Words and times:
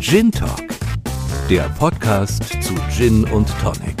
Gin 0.00 0.32
Talk, 0.32 0.62
der 1.50 1.68
Podcast 1.78 2.44
zu 2.62 2.74
Gin 2.90 3.22
und 3.24 3.46
Tonic. 3.60 3.96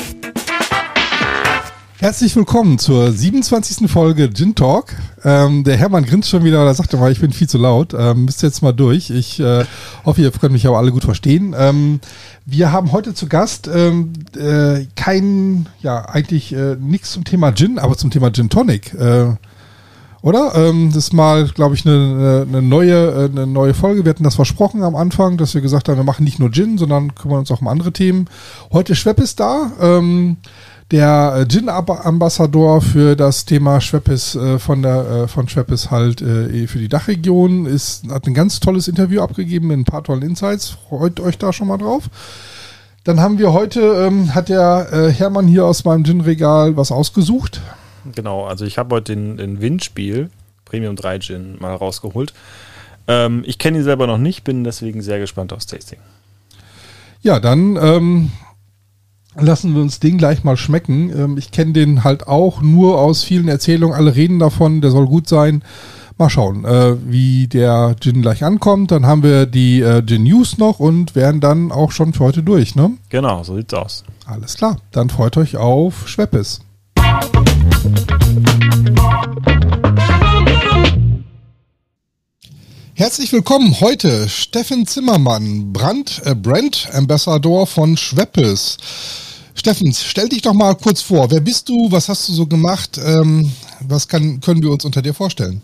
Herzlich 1.98 2.34
willkommen 2.34 2.78
zur 2.78 3.12
27. 3.12 3.90
Folge 3.90 4.32
Gin 4.32 4.54
Talk. 4.54 4.94
Ähm, 5.24 5.62
der 5.62 5.76
Hermann 5.76 6.06
grinst 6.06 6.30
schon 6.30 6.42
wieder, 6.42 6.64
er 6.64 6.72
sagte 6.72 6.96
mal, 6.96 7.12
ich 7.12 7.20
bin 7.20 7.32
viel 7.32 7.50
zu 7.50 7.58
laut. 7.58 7.92
Ähm, 7.92 8.24
müsst 8.24 8.42
jetzt 8.42 8.62
mal 8.62 8.72
durch. 8.72 9.10
Ich 9.10 9.40
äh, 9.40 9.66
hoffe, 10.06 10.22
ihr 10.22 10.30
könnt 10.30 10.54
mich 10.54 10.66
aber 10.66 10.78
alle 10.78 10.90
gut 10.90 11.04
verstehen. 11.04 11.54
Ähm, 11.56 12.00
wir 12.46 12.72
haben 12.72 12.92
heute 12.92 13.12
zu 13.12 13.28
Gast 13.28 13.68
ähm, 13.68 14.14
äh, 14.38 14.86
kein, 14.96 15.68
ja, 15.82 16.08
eigentlich 16.08 16.54
äh, 16.54 16.76
nichts 16.76 17.12
zum 17.12 17.24
Thema 17.24 17.54
Gin, 17.54 17.78
aber 17.78 17.98
zum 17.98 18.10
Thema 18.10 18.32
Gin 18.32 18.48
Tonic. 18.48 18.94
Äh, 18.94 19.34
oder? 20.22 20.54
Ähm, 20.54 20.88
das 20.88 21.04
ist 21.04 21.12
mal, 21.12 21.48
glaube 21.48 21.74
ich, 21.74 21.86
eine, 21.86 22.46
eine, 22.48 22.62
neue, 22.62 23.30
eine 23.32 23.46
neue 23.46 23.74
Folge. 23.74 24.04
Wir 24.04 24.10
hatten 24.10 24.24
das 24.24 24.34
versprochen 24.34 24.82
am 24.82 24.96
Anfang, 24.96 25.36
dass 25.36 25.54
wir 25.54 25.60
gesagt 25.60 25.88
haben, 25.88 25.96
wir 25.96 26.04
machen 26.04 26.24
nicht 26.24 26.38
nur 26.38 26.50
Gin, 26.50 26.78
sondern 26.78 27.14
kümmern 27.14 27.38
uns 27.38 27.50
auch 27.50 27.60
um 27.60 27.68
andere 27.68 27.92
Themen. 27.92 28.28
Heute 28.72 28.94
Schweppes 28.94 29.36
da. 29.36 29.72
Ähm, 29.80 30.36
der 30.90 31.46
Gin-Ambassador 31.48 32.80
für 32.80 33.14
das 33.14 33.44
Thema 33.44 33.80
Schweppes 33.80 34.34
äh, 34.34 34.58
von 34.58 34.82
der 34.82 35.08
äh, 35.08 35.28
von 35.28 35.48
Schweppes 35.48 35.90
halt 35.90 36.20
äh, 36.20 36.66
für 36.66 36.78
die 36.78 36.88
Dachregion 36.88 37.66
ist 37.66 38.10
hat 38.10 38.26
ein 38.26 38.34
ganz 38.34 38.58
tolles 38.58 38.88
Interview 38.88 39.22
abgegeben 39.22 39.68
mit 39.68 39.78
ein 39.78 39.84
paar 39.84 40.02
tollen 40.02 40.22
Insights. 40.22 40.76
Freut 40.88 41.20
euch 41.20 41.38
da 41.38 41.52
schon 41.52 41.68
mal 41.68 41.78
drauf. 41.78 42.10
Dann 43.04 43.20
haben 43.20 43.38
wir 43.38 43.52
heute 43.52 43.80
ähm, 43.80 44.34
hat 44.34 44.48
der 44.48 44.88
äh, 44.92 45.12
Hermann 45.12 45.46
hier 45.46 45.64
aus 45.64 45.84
meinem 45.84 46.04
Gin-Regal 46.04 46.76
was 46.76 46.90
ausgesucht. 46.90 47.60
Genau, 48.14 48.46
also 48.46 48.64
ich 48.64 48.78
habe 48.78 48.96
heute 48.96 49.14
den, 49.14 49.36
den 49.36 49.60
Windspiel 49.60 50.30
Premium 50.64 50.96
3 50.96 51.18
Gin 51.18 51.56
mal 51.58 51.74
rausgeholt. 51.74 52.32
Ähm, 53.08 53.42
ich 53.44 53.58
kenne 53.58 53.78
ihn 53.78 53.84
selber 53.84 54.06
noch 54.06 54.18
nicht, 54.18 54.44
bin 54.44 54.64
deswegen 54.64 55.02
sehr 55.02 55.18
gespannt 55.18 55.52
aufs 55.52 55.66
Tasting. 55.66 55.98
Ja, 57.22 57.40
dann 57.40 57.76
ähm, 57.76 58.30
lassen 59.34 59.74
wir 59.74 59.82
uns 59.82 60.00
den 60.00 60.16
gleich 60.16 60.44
mal 60.44 60.56
schmecken. 60.56 61.10
Ähm, 61.10 61.38
ich 61.38 61.50
kenne 61.50 61.72
den 61.72 62.04
halt 62.04 62.28
auch 62.28 62.62
nur 62.62 62.98
aus 62.98 63.24
vielen 63.24 63.48
Erzählungen. 63.48 63.96
Alle 63.96 64.14
reden 64.14 64.38
davon, 64.38 64.80
der 64.80 64.90
soll 64.90 65.06
gut 65.06 65.28
sein. 65.28 65.62
Mal 66.18 66.30
schauen, 66.30 66.64
äh, 66.64 66.96
wie 67.06 67.48
der 67.48 67.96
Gin 67.98 68.22
gleich 68.22 68.44
ankommt. 68.44 68.90
Dann 68.90 69.06
haben 69.06 69.22
wir 69.22 69.46
die 69.46 69.80
äh, 69.80 70.04
Gin 70.04 70.22
News 70.22 70.58
noch 70.58 70.78
und 70.78 71.14
wären 71.14 71.40
dann 71.40 71.72
auch 71.72 71.92
schon 71.92 72.12
für 72.12 72.24
heute 72.24 72.42
durch, 72.42 72.76
ne? 72.76 72.92
Genau, 73.08 73.42
so 73.42 73.56
sieht's 73.56 73.74
aus. 73.74 74.04
Alles 74.26 74.56
klar. 74.56 74.76
Dann 74.92 75.10
freut 75.10 75.36
euch 75.36 75.56
auf 75.56 76.08
Schweppes. 76.08 76.60
Herzlich 83.00 83.32
willkommen 83.32 83.80
heute 83.80 84.28
Steffen 84.28 84.86
Zimmermann, 84.86 85.72
Brand, 85.72 86.20
äh, 86.26 86.34
Brand 86.34 86.86
Ambassador 86.92 87.66
von 87.66 87.96
Schweppes. 87.96 88.76
Steffen, 89.54 89.92
stell 89.94 90.28
dich 90.28 90.42
doch 90.42 90.52
mal 90.52 90.74
kurz 90.74 91.00
vor. 91.00 91.30
Wer 91.30 91.40
bist 91.40 91.68
du? 91.70 91.90
Was 91.90 92.10
hast 92.10 92.28
du 92.28 92.34
so 92.34 92.46
gemacht? 92.46 93.00
Ähm, 93.02 93.50
was 93.80 94.06
kann, 94.06 94.40
können 94.40 94.62
wir 94.62 94.70
uns 94.70 94.84
unter 94.84 95.00
dir 95.00 95.14
vorstellen? 95.14 95.62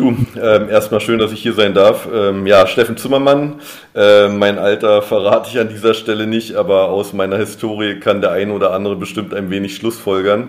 Du, 0.00 0.16
ähm, 0.42 0.70
erstmal 0.70 1.02
schön, 1.02 1.18
dass 1.18 1.30
ich 1.30 1.42
hier 1.42 1.52
sein 1.52 1.74
darf. 1.74 2.08
Ähm, 2.10 2.46
ja, 2.46 2.66
Steffen 2.66 2.96
Zimmermann. 2.96 3.60
Äh, 3.94 4.28
mein 4.28 4.58
Alter 4.58 5.02
verrate 5.02 5.50
ich 5.50 5.60
an 5.60 5.68
dieser 5.68 5.92
Stelle 5.92 6.26
nicht, 6.26 6.54
aber 6.54 6.88
aus 6.88 7.12
meiner 7.12 7.36
Historie 7.36 8.00
kann 8.00 8.22
der 8.22 8.30
eine 8.30 8.54
oder 8.54 8.72
andere 8.72 8.96
bestimmt 8.96 9.34
ein 9.34 9.50
wenig 9.50 9.76
Schlussfolgern. 9.76 10.48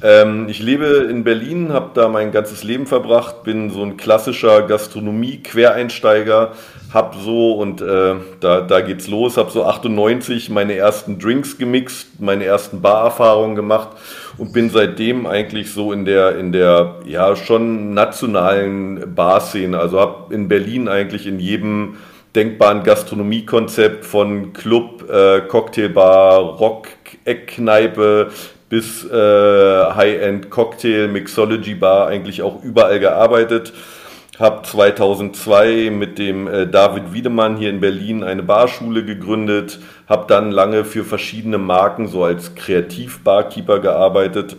Ähm, 0.00 0.46
ich 0.48 0.60
lebe 0.60 1.08
in 1.10 1.24
Berlin, 1.24 1.72
habe 1.72 1.90
da 1.94 2.08
mein 2.08 2.30
ganzes 2.30 2.62
Leben 2.62 2.86
verbracht, 2.86 3.42
bin 3.42 3.70
so 3.70 3.82
ein 3.82 3.96
klassischer 3.96 4.62
Gastronomie-Quereinsteiger, 4.62 6.52
hab 6.94 7.16
so 7.16 7.54
und 7.54 7.82
äh, 7.82 8.14
da, 8.38 8.60
da 8.60 8.80
geht's 8.80 9.08
los, 9.08 9.36
habe 9.36 9.50
so 9.50 9.64
98 9.64 10.48
meine 10.48 10.76
ersten 10.76 11.18
Drinks 11.18 11.58
gemixt, 11.58 12.20
meine 12.20 12.44
ersten 12.44 12.80
Barerfahrungen 12.80 13.56
gemacht 13.56 13.88
und 14.38 14.52
bin 14.52 14.70
seitdem 14.70 15.26
eigentlich 15.26 15.72
so 15.72 15.92
in 15.92 16.04
der 16.04 16.38
in 16.38 16.52
der 16.52 17.00
ja 17.04 17.34
schon 17.34 17.94
nationalen 17.94 19.12
Barszene, 19.14 19.78
also 19.78 19.98
habe 19.98 20.32
in 20.32 20.46
Berlin 20.46 20.86
eigentlich 20.86 21.26
in 21.26 21.40
jedem 21.40 21.96
denkbaren 22.36 22.84
Gastronomiekonzept 22.84 24.04
von 24.04 24.52
Club, 24.52 25.08
äh, 25.10 25.40
Cocktailbar, 25.42 26.38
Rock, 26.38 26.88
Eckkneipe 27.24 28.30
bis 28.68 29.04
äh, 29.04 29.12
High-End 29.14 30.50
Cocktail, 30.50 31.08
Mixology 31.08 31.74
Bar 31.74 32.08
eigentlich 32.08 32.42
auch 32.42 32.62
überall 32.62 32.98
gearbeitet. 32.98 33.72
Habe 34.38 34.62
2002 34.62 35.90
mit 35.90 36.18
dem 36.18 36.48
äh, 36.48 36.66
David 36.66 37.12
Wiedemann 37.12 37.56
hier 37.56 37.70
in 37.70 37.80
Berlin 37.80 38.24
eine 38.24 38.42
Barschule 38.42 39.04
gegründet. 39.04 39.78
Habe 40.08 40.26
dann 40.26 40.50
lange 40.50 40.84
für 40.84 41.04
verschiedene 41.04 41.58
Marken 41.58 42.08
so 42.08 42.24
als 42.24 42.56
Kreativ-Barkeeper 42.56 43.78
gearbeitet 43.78 44.56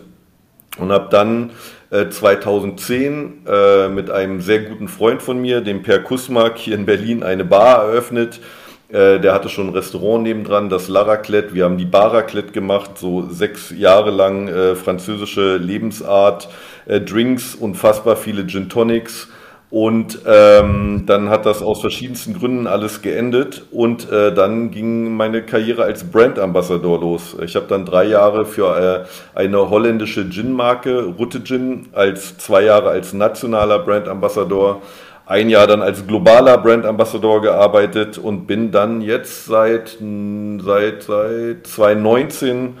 und 0.78 0.92
habe 0.92 1.08
dann 1.10 1.50
äh, 1.90 2.08
2010 2.08 3.46
äh, 3.46 3.88
mit 3.88 4.10
einem 4.10 4.40
sehr 4.40 4.60
guten 4.60 4.88
Freund 4.88 5.20
von 5.20 5.38
mir, 5.40 5.60
dem 5.60 5.82
Per 5.82 5.98
Kusmak, 5.98 6.56
hier 6.56 6.74
in 6.74 6.86
Berlin 6.86 7.22
eine 7.22 7.44
Bar 7.44 7.84
eröffnet 7.84 8.40
äh, 8.88 9.18
der 9.18 9.34
hatte 9.34 9.48
schon 9.48 9.68
ein 9.68 9.74
Restaurant 9.74 10.22
nebendran, 10.22 10.68
das 10.68 10.88
Laraclet. 10.88 11.54
Wir 11.54 11.64
haben 11.64 11.76
die 11.76 11.84
Baraclet 11.84 12.52
gemacht, 12.52 12.92
so 12.98 13.28
sechs 13.28 13.70
Jahre 13.76 14.10
lang 14.10 14.46
äh, 14.46 14.76
französische 14.76 15.56
Lebensart, 15.56 16.48
äh, 16.86 17.00
Drinks, 17.00 17.56
unfassbar 17.56 18.16
viele 18.16 18.46
Gin 18.46 18.68
Tonics. 18.68 19.28
Und 19.68 20.20
ähm, 20.26 21.02
dann 21.06 21.28
hat 21.28 21.44
das 21.44 21.60
aus 21.60 21.80
verschiedensten 21.80 22.34
Gründen 22.34 22.68
alles 22.68 23.02
geendet 23.02 23.64
und 23.72 24.10
äh, 24.12 24.32
dann 24.32 24.70
ging 24.70 25.16
meine 25.16 25.42
Karriere 25.42 25.82
als 25.82 26.04
Brand 26.04 26.38
Ambassador 26.38 27.00
los. 27.00 27.36
Ich 27.44 27.56
habe 27.56 27.66
dann 27.68 27.84
drei 27.84 28.04
Jahre 28.04 28.46
für 28.46 29.06
äh, 29.34 29.38
eine 29.38 29.68
holländische 29.68 30.28
Gin-Marke, 30.28 31.14
Rutte 31.18 31.42
Gin, 31.42 31.88
als 31.92 32.38
zwei 32.38 32.62
Jahre 32.62 32.90
als 32.90 33.12
nationaler 33.12 33.80
Brand 33.80 34.06
Ambassador 34.06 34.82
ein 35.26 35.50
Jahr 35.50 35.66
dann 35.66 35.82
als 35.82 36.06
globaler 36.06 36.56
Brand 36.58 36.86
Ambassador 36.86 37.42
gearbeitet 37.42 38.16
und 38.16 38.46
bin 38.46 38.70
dann 38.70 39.00
jetzt 39.00 39.46
seit, 39.46 39.98
seit, 39.98 41.02
seit 41.02 41.66
2019 41.66 42.74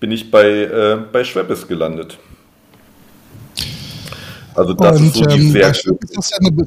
bin 0.00 0.10
ich 0.10 0.32
bei, 0.32 0.48
äh, 0.48 0.98
bei 1.12 1.22
Schweppes 1.22 1.68
gelandet. 1.68 2.18
Also 4.54 4.74
das 4.74 5.00
und, 5.00 5.06
ist 5.06 5.14
so 5.16 5.24
die 5.26 5.40
ähm, 5.40 5.52
sehr 5.52 5.72
ja 6.30 6.38
eine, 6.40 6.66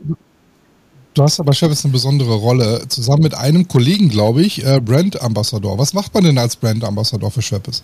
Du 1.16 1.23
hast 1.23 1.40
aber 1.40 1.53
Schweppes 1.53 1.85
eine 1.85 1.94
besondere 1.94 2.34
Rolle, 2.34 2.90
zusammen 2.90 3.23
mit 3.23 3.34
einem 3.34 3.69
Kollegen, 3.69 4.09
glaube 4.09 4.41
ich, 4.41 4.66
äh, 4.66 4.81
Brand 4.81 5.22
Ambassador. 5.22 5.78
Was 5.78 5.94
macht 5.94 6.13
man 6.13 6.25
denn 6.25 6.38
als 6.38 6.57
Brand 6.57 6.84
Ambassador 6.84 7.31
für 7.31 7.41
Schweppes? 7.41 7.81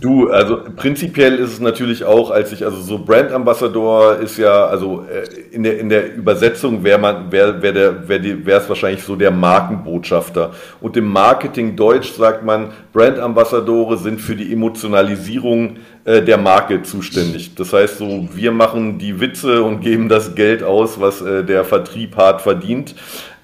Du, 0.00 0.30
also 0.30 0.62
prinzipiell 0.76 1.36
ist 1.36 1.52
es 1.52 1.60
natürlich 1.60 2.04
auch, 2.04 2.30
als 2.30 2.52
ich, 2.52 2.64
also 2.64 2.80
so 2.80 2.98
Brand 2.98 3.32
Ambassador 3.32 4.16
ist 4.16 4.38
ja, 4.38 4.64
also 4.64 5.04
äh, 5.04 5.54
in 5.54 5.62
der, 5.62 5.78
in 5.78 5.90
der 5.90 6.14
Übersetzung 6.14 6.82
wäre 6.82 6.98
man, 6.98 7.30
wäre 7.30 7.60
wär 7.60 7.72
der, 7.72 8.08
wäre 8.08 8.46
wär 8.46 8.56
es 8.56 8.68
wahrscheinlich 8.68 9.02
so 9.02 9.14
der 9.14 9.30
Markenbotschafter. 9.30 10.52
Und 10.80 10.96
im 10.96 11.06
Marketing 11.06 11.76
Deutsch 11.76 12.12
sagt 12.12 12.42
man, 12.42 12.70
Brand 12.94 13.18
Ambassadore 13.18 13.98
sind 13.98 14.22
für 14.22 14.34
die 14.34 14.50
Emotionalisierung 14.50 15.76
äh, 16.04 16.22
der 16.22 16.38
Marke 16.38 16.82
zuständig. 16.82 17.54
Das 17.54 17.74
heißt 17.74 17.98
so, 17.98 18.26
wir 18.32 18.52
machen 18.52 18.98
die 18.98 19.20
Witze 19.20 19.62
und 19.62 19.82
geben 19.82 20.08
das 20.08 20.34
Geld 20.34 20.62
aus, 20.62 20.98
was 20.98 21.20
äh, 21.20 21.44
der 21.44 21.62
Vertrieb 21.64 22.16
hart 22.16 22.40
verdient. 22.40 22.94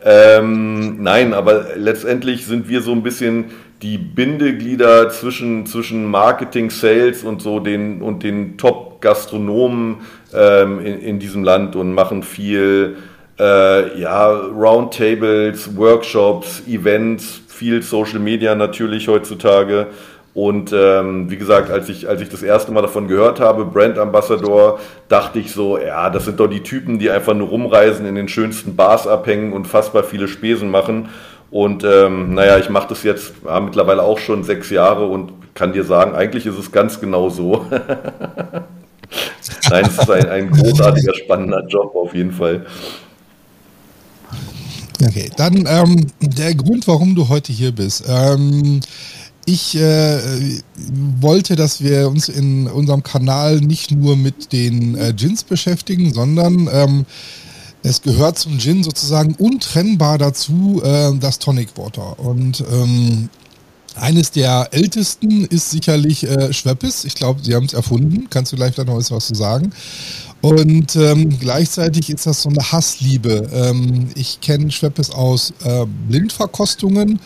Ähm, 0.09 1.03
nein, 1.03 1.35
aber 1.35 1.67
letztendlich 1.77 2.47
sind 2.47 2.69
wir 2.69 2.81
so 2.81 2.93
ein 2.93 3.03
bisschen 3.03 3.47
die 3.83 3.99
Bindeglieder 3.99 5.11
zwischen, 5.11 5.67
zwischen 5.67 6.07
Marketing, 6.07 6.71
Sales 6.71 7.25
und 7.25 7.43
so 7.43 7.61
den 7.61 8.01
und 8.01 8.23
den 8.23 8.57
Top-Gastronomen 8.57 9.99
ähm, 10.35 10.81
in, 10.81 11.01
in 11.01 11.19
diesem 11.19 11.45
Land 11.45 11.77
und 11.77 11.93
machen 11.93 12.23
viel 12.23 12.97
äh, 13.39 14.01
ja, 14.01 14.29
Roundtables, 14.29 15.77
Workshops, 15.77 16.63
Events, 16.67 17.43
viel 17.49 17.83
Social 17.83 18.19
Media 18.19 18.55
natürlich 18.55 19.09
heutzutage. 19.09 19.89
Und 20.33 20.71
ähm, 20.71 21.31
wie 21.31 21.39
gesagt, 21.39 21.71
als 21.71 21.89
ich, 21.89 22.07
als 22.11 22.21
ich 22.21 22.29
das 22.29 22.43
erste 22.43 22.71
Mal 22.71 22.83
davon 22.83 23.09
gehört 23.09 23.41
habe, 23.41 23.65
Brand 23.65 23.99
Ambassador, 23.99 24.79
dachte 25.09 25.39
ich 25.39 25.51
so, 25.51 25.79
ja, 25.79 26.11
das 26.11 26.27
sind 26.27 26.39
doch 26.39 26.47
die 26.47 26.63
Typen, 26.63 26.99
die 26.99 27.11
einfach 27.11 27.33
nur 27.33 27.49
rumreisen, 27.49 28.05
in 28.05 28.17
den 28.17 28.29
schönsten 28.29 28.77
Bars 28.77 29.07
abhängen 29.07 29.55
und 29.55 29.67
fassbar 29.67 30.05
viele 30.05 30.29
Spesen 30.29 30.71
machen. 30.71 31.09
Und 31.51 31.85
ähm, 31.85 32.35
naja, 32.35 32.59
ich 32.59 32.69
mache 32.69 32.89
das 32.89 33.03
jetzt 33.03 33.33
ja, 33.45 33.61
mittlerweile 33.61 34.03
auch 34.03 34.19
schon 34.19 34.45
sechs 34.45 34.71
Jahre 34.71 35.07
und 35.07 35.33
kann 35.55 35.73
dir 35.73 35.85
sagen, 35.85 36.15
eigentlich 36.15 36.45
ist 36.47 36.59
es 36.59 36.73
ganz 36.73 37.01
genau 37.01 37.31
so. 37.31 37.67
Nein, 39.71 39.85
es 39.87 39.99
ist 39.99 40.11
ein, 40.11 40.29
ein 40.29 40.51
großartiger, 40.51 41.15
spannender 41.15 41.65
Job 41.69 41.95
auf 41.95 42.15
jeden 42.15 42.33
Fall. 42.33 42.67
Okay, 45.03 45.31
dann 45.37 45.67
ähm, 45.69 46.07
der 46.21 46.55
Grund, 46.55 46.89
warum 46.89 47.15
du 47.15 47.29
heute 47.29 47.53
hier 47.53 47.73
bist. 47.73 48.05
Ähm, 48.09 48.81
ich 49.45 49.77
äh, 49.77 50.19
wollte, 51.21 51.55
dass 51.55 51.83
wir 51.83 52.09
uns 52.09 52.29
in 52.29 52.67
unserem 52.67 53.03
Kanal 53.03 53.61
nicht 53.61 53.93
nur 53.93 54.17
mit 54.17 54.53
den 54.53 54.97
äh, 54.97 55.13
Gins 55.17 55.45
beschäftigen, 55.45 56.13
sondern 56.13 56.69
ähm, 56.73 57.07
es 57.89 58.03
gehört 58.03 58.39
zum 58.39 58.59
Gin 58.59 58.83
sozusagen 58.83 59.35
untrennbar 59.37 60.19
dazu 60.19 60.83
äh, 60.85 61.13
das 61.19 61.39
Tonic 61.39 61.77
Water. 61.77 62.19
Und 62.19 62.65
ähm, 62.73 63.29
eines 63.95 64.33
der 64.33 64.69
ältesten 64.73 65.45
ist 65.45 65.71
sicherlich 65.71 66.25
äh, 66.25 66.53
Schweppes. 66.53 67.05
Ich 67.05 67.15
glaube, 67.15 67.41
sie 67.43 67.55
haben 67.55 67.67
es 67.67 67.75
erfunden. 67.75 68.27
Kannst 68.29 68.53
du 68.53 68.57
gleich 68.57 68.75
da 68.75 68.85
noch 68.85 68.97
was 68.97 69.27
zu 69.27 69.35
sagen? 69.35 69.73
Und 70.43 70.97
ähm, 70.97 71.39
gleichzeitig 71.39 72.11
ist 72.11 72.27
das 72.27 72.43
so 72.43 72.49
eine 72.49 72.73
Hassliebe. 72.73 73.49
Ähm, 73.53 74.09
ich 74.17 74.41
kenne 74.41 74.71
Schweppes 74.71 75.11
aus 75.11 75.55
äh, 75.65 75.87
Blindverkostungen, 76.09 77.21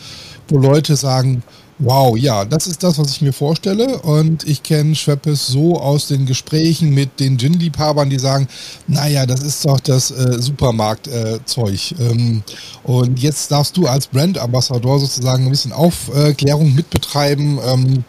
wo 0.47 0.59
Leute 0.59 0.95
sagen, 0.95 1.43
Wow, 1.83 2.15
ja, 2.15 2.45
das 2.45 2.67
ist 2.67 2.83
das, 2.83 2.99
was 2.99 3.09
ich 3.09 3.21
mir 3.23 3.33
vorstelle. 3.33 3.97
Und 4.03 4.47
ich 4.47 4.61
kenne 4.61 4.93
Schweppes 4.93 5.47
so 5.47 5.79
aus 5.79 6.07
den 6.07 6.27
Gesprächen 6.27 6.93
mit 6.93 7.19
den 7.19 7.39
Gin-Liebhabern, 7.39 8.07
die 8.07 8.19
sagen, 8.19 8.47
naja, 8.87 9.25
das 9.25 9.41
ist 9.41 9.65
doch 9.65 9.79
das 9.79 10.11
äh, 10.11 10.39
Supermarkt-Zeug. 10.39 11.95
Äh, 11.97 12.03
ähm, 12.03 12.43
und 12.83 13.17
jetzt 13.17 13.51
darfst 13.51 13.77
du 13.77 13.87
als 13.87 14.05
Brand-Ambassador 14.05 14.99
sozusagen 14.99 15.45
ein 15.45 15.49
bisschen 15.49 15.73
Aufklärung 15.73 16.75
mitbetreiben. 16.75 17.59
Ähm, 17.65 18.03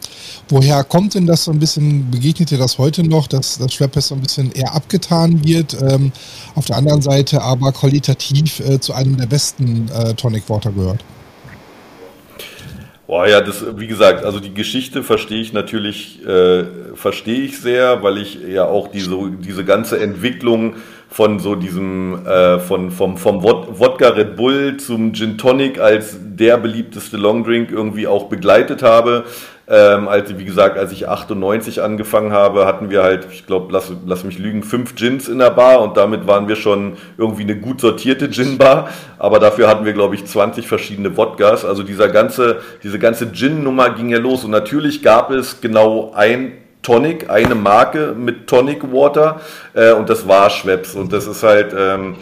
woher 0.51 0.85
kommt 0.85 1.15
denn 1.15 1.27
das 1.27 1.45
so 1.45 1.51
ein 1.51 1.59
bisschen, 1.59 2.11
begegnet 2.11 2.51
dir 2.51 2.59
das 2.59 2.77
heute 2.77 3.03
noch, 3.03 3.27
dass 3.27 3.57
das 3.57 3.73
Schweppes 3.73 4.09
so 4.09 4.15
ein 4.15 4.21
bisschen 4.21 4.53
eher 4.53 4.75
abgetan 4.75 5.47
wird? 5.47 5.79
Ähm, 5.81 6.13
auf 6.57 6.67
der 6.67 6.77
anderen 6.77 7.01
Seite 7.01 7.41
aber 7.41 7.73
qualitativ 7.73 8.61
äh, 8.61 8.81
zu 8.81 8.93
einem 8.93 9.17
der 9.17 9.27
besten 9.27 9.89
äh, 9.89 10.13
Tonic 10.13 10.51
Water 10.51 10.73
gehört. 10.73 11.03
Boah, 13.07 13.27
ja, 13.27 13.41
das, 13.41 13.65
wie 13.77 13.89
gesagt, 13.89 14.25
also 14.25 14.39
die 14.39 14.55
Geschichte 14.55 15.03
verstehe 15.03 15.41
ich 15.41 15.53
natürlich, 15.53 16.25
äh, 16.25 16.65
verstehe 16.95 17.43
ich 17.43 17.59
sehr, 17.61 18.03
weil 18.03 18.19
ich 18.19 18.39
ja 18.49 18.65
auch 18.65 18.89
diese, 18.89 19.17
diese 19.41 19.65
ganze 19.65 19.99
Entwicklung 20.01 20.77
von 21.09 21.41
so 21.41 21.57
diesem, 21.57 22.25
äh, 22.25 22.59
von, 22.61 22.91
vom, 22.91 23.19
vom 23.19 23.43
Wodka 23.43 24.09
Red 24.09 24.37
Bull 24.37 24.77
zum 24.77 25.13
Gin 25.13 25.37
Tonic 25.37 25.79
als 25.79 26.17
der 26.23 26.57
beliebteste 26.57 27.17
Longdrink 27.17 27.71
irgendwie 27.71 28.07
auch 28.07 28.29
begleitet 28.29 28.83
habe. 28.83 29.25
Ähm, 29.75 30.07
als, 30.07 30.37
wie 30.37 30.45
gesagt, 30.45 30.77
als 30.77 30.93
ich 30.93 31.09
98 31.09 31.81
angefangen 31.81 32.31
habe, 32.31 32.67
hatten 32.67 32.91
wir 32.91 33.03
halt, 33.03 33.27
ich 33.33 33.47
glaube, 33.47 33.73
lass, 33.73 33.91
lass 34.05 34.23
mich 34.23 34.39
lügen, 34.39 34.63
fünf 34.63 34.97
Gins 34.97 35.29
in 35.29 35.39
der 35.39 35.49
Bar 35.49 35.81
und 35.81 35.97
damit 35.97 36.27
waren 36.27 36.47
wir 36.47 36.57
schon 36.57 36.99
irgendwie 37.17 37.45
eine 37.45 37.57
gut 37.57 37.81
sortierte 37.81 38.29
Gin-Bar. 38.29 38.91
Aber 39.19 39.39
dafür 39.39 39.69
hatten 39.69 39.87
wir, 39.87 39.95
glaube 39.95 40.15
ich, 40.15 40.27
20 40.27 40.67
verschiedene 40.69 41.17
Wodkas. 41.17 41.65
Also 41.65 41.85
dieser 41.85 42.11
ganze, 42.11 42.61
diese 42.83 42.99
ganze 42.99 43.33
Gin-Nummer 43.33 43.89
ging 43.89 44.11
ja 44.11 44.19
los. 44.19 44.45
Und 44.45 44.51
natürlich 44.51 45.03
gab 45.03 45.31
es 45.31 45.63
genau 45.63 46.13
ein 46.15 46.53
Tonic, 46.83 47.31
eine 47.31 47.55
Marke 47.55 48.15
mit 48.15 48.49
Tonic 48.49 48.93
Water 48.93 49.41
äh, 49.73 49.93
und 49.93 50.11
das 50.11 50.29
war 50.29 50.51
Schweppes. 50.51 50.95
Und 50.95 51.15
das 51.15 51.27
ist 51.27 51.43
halt... 51.43 51.75
Ähm, 51.75 52.17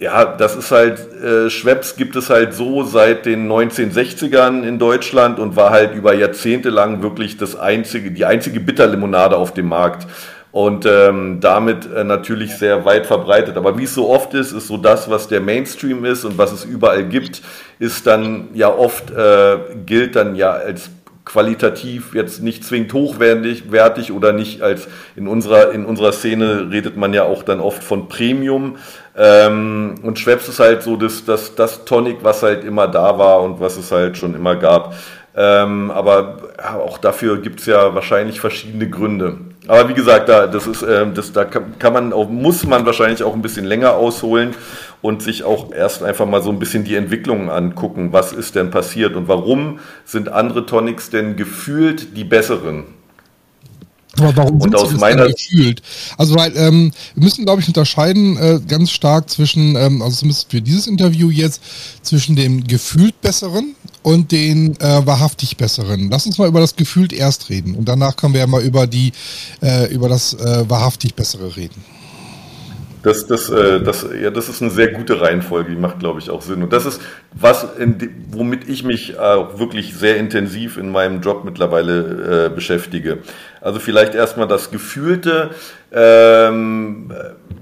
ja, 0.00 0.24
das 0.24 0.56
ist 0.56 0.70
halt, 0.70 0.98
äh, 1.22 1.50
Schweppes 1.50 1.94
gibt 1.94 2.16
es 2.16 2.30
halt 2.30 2.54
so 2.54 2.84
seit 2.84 3.26
den 3.26 3.46
1960ern 3.52 4.62
in 4.66 4.78
Deutschland 4.78 5.38
und 5.38 5.56
war 5.56 5.70
halt 5.70 5.94
über 5.94 6.14
Jahrzehnte 6.14 6.70
lang 6.70 7.02
wirklich 7.02 7.36
das 7.36 7.54
einzige, 7.54 8.10
die 8.10 8.24
einzige 8.24 8.60
Bitterlimonade 8.60 9.36
auf 9.36 9.52
dem 9.52 9.68
Markt. 9.68 10.06
Und 10.52 10.86
ähm, 10.86 11.38
damit 11.40 11.86
äh, 11.94 12.02
natürlich 12.02 12.56
sehr 12.56 12.84
weit 12.86 13.06
verbreitet. 13.06 13.58
Aber 13.58 13.78
wie 13.78 13.84
es 13.84 13.94
so 13.94 14.08
oft 14.08 14.32
ist, 14.32 14.52
ist 14.52 14.68
so 14.68 14.78
das, 14.78 15.10
was 15.10 15.28
der 15.28 15.40
Mainstream 15.40 16.04
ist 16.06 16.24
und 16.24 16.38
was 16.38 16.50
es 16.50 16.64
überall 16.64 17.04
gibt, 17.04 17.42
ist 17.78 18.06
dann 18.06 18.48
ja 18.54 18.74
oft, 18.74 19.10
äh, 19.10 19.58
gilt 19.84 20.16
dann 20.16 20.34
ja 20.34 20.50
als 20.52 20.90
qualitativ 21.24 22.14
jetzt 22.14 22.42
nicht 22.42 22.64
zwingend 22.64 22.92
hochwertig 22.92 23.70
wertig 23.70 24.10
oder 24.10 24.32
nicht 24.32 24.62
als 24.62 24.88
in 25.14 25.28
unserer, 25.28 25.70
in 25.70 25.84
unserer 25.84 26.12
Szene 26.12 26.70
redet 26.72 26.96
man 26.96 27.14
ja 27.14 27.22
auch 27.22 27.44
dann 27.44 27.60
oft 27.60 27.84
von 27.84 28.08
Premium. 28.08 28.76
Ähm, 29.16 29.96
und 30.02 30.18
Schweppes 30.18 30.48
ist 30.48 30.60
halt 30.60 30.82
so 30.82 30.96
das, 30.96 31.24
das, 31.24 31.54
das 31.54 31.84
Tonic, 31.84 32.18
was 32.22 32.42
halt 32.42 32.64
immer 32.64 32.88
da 32.88 33.18
war 33.18 33.42
und 33.42 33.60
was 33.60 33.76
es 33.76 33.90
halt 33.90 34.16
schon 34.16 34.34
immer 34.34 34.56
gab. 34.56 34.94
Ähm, 35.36 35.90
aber 35.90 36.38
auch 36.62 36.98
dafür 36.98 37.40
gibt 37.40 37.60
es 37.60 37.66
ja 37.66 37.94
wahrscheinlich 37.94 38.40
verschiedene 38.40 38.88
Gründe. 38.88 39.38
Aber 39.68 39.88
wie 39.88 39.94
gesagt, 39.94 40.28
da, 40.28 40.46
das 40.46 40.66
ist, 40.66 40.82
äh, 40.82 41.06
das, 41.12 41.32
da 41.32 41.44
kann 41.44 41.92
man 41.92 42.12
auch, 42.12 42.28
muss 42.28 42.66
man 42.66 42.84
wahrscheinlich 42.84 43.22
auch 43.22 43.34
ein 43.34 43.42
bisschen 43.42 43.64
länger 43.64 43.92
ausholen 43.92 44.54
und 45.02 45.22
sich 45.22 45.44
auch 45.44 45.72
erst 45.72 46.02
einfach 46.02 46.26
mal 46.26 46.42
so 46.42 46.50
ein 46.50 46.58
bisschen 46.58 46.84
die 46.84 46.96
Entwicklungen 46.96 47.48
angucken. 47.48 48.12
Was 48.12 48.32
ist 48.32 48.56
denn 48.56 48.70
passiert 48.70 49.14
und 49.14 49.28
warum 49.28 49.78
sind 50.04 50.28
andere 50.28 50.66
Tonics 50.66 51.10
denn 51.10 51.36
gefühlt 51.36 52.16
die 52.16 52.24
besseren? 52.24 52.99
Aber 54.18 54.36
warum 54.36 54.60
sie 54.60 54.70
das 54.70 54.92
meiner 54.92 55.28
gefühlt? 55.28 55.82
Also 56.18 56.34
weil 56.34 56.56
ähm, 56.56 56.92
wir 57.14 57.24
müssen, 57.24 57.44
glaube 57.44 57.60
ich, 57.60 57.68
unterscheiden 57.68 58.36
äh, 58.36 58.60
ganz 58.66 58.90
stark 58.90 59.30
zwischen, 59.30 59.76
ähm, 59.76 60.02
also 60.02 60.16
zumindest 60.16 60.50
für 60.50 60.60
dieses 60.60 60.86
Interview 60.86 61.30
jetzt, 61.30 61.62
zwischen 62.02 62.34
dem 62.36 62.64
gefühlt 62.64 63.20
besseren 63.20 63.74
und 64.02 64.32
den 64.32 64.78
äh, 64.80 65.06
wahrhaftig 65.06 65.56
besseren. 65.56 66.10
Lass 66.10 66.26
uns 66.26 66.38
mal 66.38 66.48
über 66.48 66.60
das 66.60 66.76
gefühlt 66.76 67.12
erst 67.12 67.50
reden 67.50 67.74
und 67.74 67.88
danach 67.88 68.16
können 68.16 68.34
wir 68.34 68.40
ja 68.40 68.46
mal 68.46 68.62
über 68.62 68.86
die 68.86 69.12
äh, 69.62 69.92
über 69.92 70.08
das 70.08 70.34
äh, 70.34 70.68
wahrhaftig 70.68 71.14
bessere 71.14 71.56
reden. 71.56 71.84
Das, 73.02 73.26
das, 73.26 73.48
äh, 73.48 73.80
das, 73.80 74.06
ja, 74.20 74.30
das 74.30 74.48
ist 74.48 74.60
eine 74.60 74.70
sehr 74.70 74.88
gute 74.88 75.20
Reihenfolge, 75.20 75.70
die 75.70 75.76
macht, 75.76 76.00
glaube 76.00 76.20
ich, 76.20 76.28
auch 76.28 76.42
Sinn. 76.42 76.62
Und 76.62 76.72
das 76.72 76.84
ist 76.84 77.00
was, 77.32 77.66
die, 77.78 78.10
womit 78.30 78.68
ich 78.68 78.84
mich 78.84 79.14
äh, 79.14 79.18
wirklich 79.18 79.94
sehr 79.94 80.18
intensiv 80.18 80.76
in 80.76 80.90
meinem 80.90 81.22
Job 81.22 81.44
mittlerweile 81.44 82.46
äh, 82.46 82.54
beschäftige. 82.54 83.18
Also 83.62 83.78
vielleicht 83.78 84.14
erstmal 84.14 84.48
das 84.48 84.70
Gefühlte. 84.70 85.50
Ähm, 85.92 87.10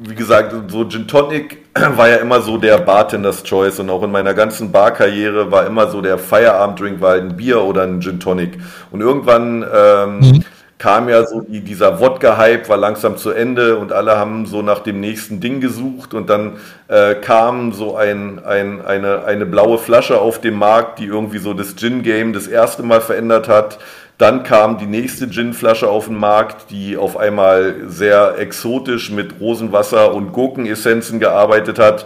wie 0.00 0.14
gesagt, 0.14 0.55
so 0.70 0.88
Gin 0.88 1.06
Tonic 1.06 1.58
war 1.96 2.08
ja 2.08 2.17
immer 2.17 2.41
so 2.41 2.58
der 2.58 2.79
Bartenders 2.79 3.44
Choice 3.44 3.79
und 3.79 3.91
auch 3.91 4.02
in 4.02 4.11
meiner 4.11 4.34
ganzen 4.34 4.73
Barkarriere 4.73 5.52
war 5.52 5.67
immer 5.67 5.88
so 5.88 6.00
der 6.00 6.19
Feierabenddrink 6.19 7.00
war 7.00 7.14
ein 7.14 7.37
Bier 7.37 7.62
oder 7.62 7.84
ein 7.84 8.00
Gin 8.00 8.19
Tonic. 8.19 8.58
Und 8.91 9.02
irgendwann 9.02 9.64
ähm, 9.73 10.19
mhm 10.19 10.44
kam 10.78 11.08
ja 11.08 11.26
so 11.26 11.40
die, 11.40 11.60
dieser 11.60 11.98
Wodka-Hype 12.00 12.69
war 12.69 12.76
langsam 12.76 13.16
zu 13.16 13.30
Ende 13.30 13.76
und 13.76 13.92
alle 13.92 14.16
haben 14.16 14.46
so 14.46 14.62
nach 14.62 14.78
dem 14.78 15.00
nächsten 15.00 15.40
Ding 15.40 15.60
gesucht 15.60 16.14
und 16.14 16.30
dann 16.30 16.58
äh, 16.86 17.16
kam 17.16 17.72
so 17.72 17.96
ein, 17.96 18.44
ein, 18.44 18.84
eine, 18.84 19.25
eine 19.25 19.44
blaue 19.44 19.78
Flasche 19.78 20.20
auf 20.20 20.40
dem 20.40 20.54
Markt, 20.54 21.00
die 21.00 21.06
irgendwie 21.06 21.38
so 21.38 21.52
das 21.52 21.75
Gin-Game 21.75 22.32
das 22.32 22.46
erste 22.46 22.84
Mal 22.84 23.00
verändert 23.00 23.48
hat. 23.48 23.78
Dann 24.19 24.42
kam 24.42 24.78
die 24.78 24.86
nächste 24.86 25.28
Gin-Flasche 25.28 25.88
auf 25.88 26.06
den 26.06 26.16
Markt, 26.16 26.70
die 26.70 26.96
auf 26.96 27.16
einmal 27.16 27.74
sehr 27.86 28.36
exotisch 28.38 29.10
mit 29.10 29.40
Rosenwasser 29.40 30.12
und 30.12 30.32
Gurkenessenzen 30.32 31.20
gearbeitet 31.20 31.78
hat. 31.78 32.04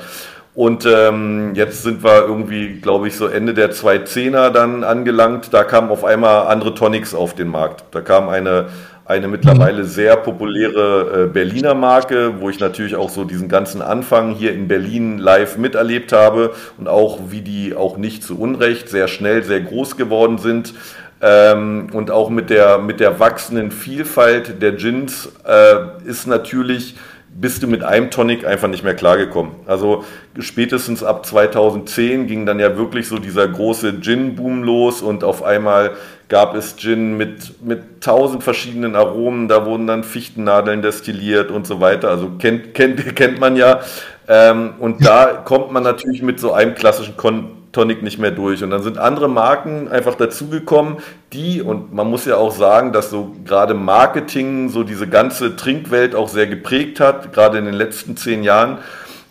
Und 0.55 0.85
ähm, 0.85 1.55
jetzt 1.55 1.83
sind 1.83 2.05
wir 2.05 2.27
irgendwie, 2.27 2.81
glaube 2.81 3.09
ich, 3.09 3.17
so 3.17 3.27
Ende 3.27 3.55
der 3.55 3.73
2010er 3.73 4.51
dann 4.51 4.85
angelangt. 4.85 5.55
Da 5.55 5.65
kamen 5.65 5.91
auf 5.91 6.05
einmal 6.05 6.49
andere 6.49 6.75
Tonics 6.75 7.15
auf 7.15 7.35
den 7.35 7.49
Markt. 7.49 7.85
Da 7.93 8.03
kam 8.03 8.29
eine, 8.29 8.67
eine 9.07 9.29
mittlerweile 9.29 9.85
sehr 9.85 10.15
populäre 10.17 11.25
äh, 11.25 11.27
Berliner 11.27 11.73
Marke, 11.73 12.35
wo 12.41 12.51
ich 12.51 12.61
natürlich 12.61 12.97
auch 12.97 13.09
so 13.09 13.25
diesen 13.25 13.49
ganzen 13.49 13.81
Anfang 13.81 14.35
hier 14.35 14.53
in 14.53 14.69
Berlin 14.69 15.17
live 15.17 15.57
miterlebt 15.57 16.13
habe 16.13 16.53
und 16.77 16.87
auch 16.87 17.19
wie 17.31 17.41
die 17.41 17.75
auch 17.75 17.97
nicht 17.97 18.23
zu 18.23 18.39
Unrecht 18.39 18.91
sehr 18.91 19.09
schnell 19.09 19.45
sehr 19.45 19.61
groß 19.61 19.97
geworden 19.97 20.37
sind. 20.37 20.75
Ähm, 21.23 21.87
und 21.95 22.11
auch 22.11 22.29
mit 22.29 22.51
der, 22.51 22.77
mit 22.77 23.01
der 23.01 23.21
wachsenden 23.21 23.71
Vielfalt 23.71 24.61
der 24.61 24.73
Gins 24.73 25.31
äh, 25.47 25.77
ist 26.05 26.27
natürlich 26.27 26.97
bist 27.35 27.63
du 27.63 27.67
mit 27.67 27.83
einem 27.83 28.11
Tonic 28.11 28.47
einfach 28.47 28.69
nicht 28.69 28.85
mehr 28.85 28.95
klargekommen. 28.95 29.53
Also 29.67 30.05
spätestens 30.39 31.03
ab 31.03 31.25
2010 31.25 32.27
ging 32.27 32.45
dann 32.45 32.61
ja 32.61 32.77
wirklich 32.77 33.09
so 33.09 33.19
dieser 33.19 33.49
große 33.49 34.01
Gin-Boom 34.01 34.63
los 34.63 35.01
und 35.01 35.25
auf 35.25 35.43
einmal 35.43 35.93
gab 36.29 36.55
es 36.55 36.77
Gin 36.77 37.17
mit, 37.17 37.63
mit 37.63 38.03
tausend 38.03 38.43
verschiedenen 38.43 38.97
Aromen, 38.97 39.49
da 39.49 39.67
wurden 39.67 39.87
dann 39.87 40.05
Fichtennadeln 40.05 40.83
destilliert 40.83 41.51
und 41.51 41.67
so 41.67 41.81
weiter. 41.81 42.11
Also 42.11 42.33
kennt, 42.39 42.75
kennt, 42.75 43.17
kennt 43.17 43.41
man 43.41 43.57
ja. 43.57 43.81
Ähm, 44.29 44.75
und 44.79 45.05
da 45.05 45.43
kommt 45.45 45.73
man 45.73 45.83
natürlich 45.83 46.23
mit 46.23 46.39
so 46.39 46.53
einem 46.53 46.75
klassischen 46.75 47.17
Kon 47.17 47.62
Tonic 47.73 48.03
nicht 48.03 48.19
mehr 48.19 48.31
durch. 48.31 48.63
Und 48.63 48.71
dann 48.71 48.83
sind 48.83 48.99
andere 48.99 49.29
Marken 49.29 49.89
einfach 49.89 50.15
dazugekommen, 50.15 50.99
die, 51.33 51.63
und 51.63 51.93
man 51.93 52.09
muss 52.09 52.27
ja 52.27 52.37
auch 52.37 52.53
sagen, 52.53 52.93
dass 52.93 53.11
so 53.11 53.35
gerade 53.45 53.75
Marketing 53.75 54.69
so 54.69 54.85
diese 54.85 55.09
ganze 55.09 55.57
Trinkwelt 55.57 56.15
auch 56.15 56.29
sehr 56.29 56.47
geprägt 56.47 57.01
hat, 57.01 57.33
gerade 57.33 57.59
in 57.59 57.65
den 57.65 57.75
letzten 57.75 58.17
zehn 58.17 58.43
Jahren. 58.43 58.79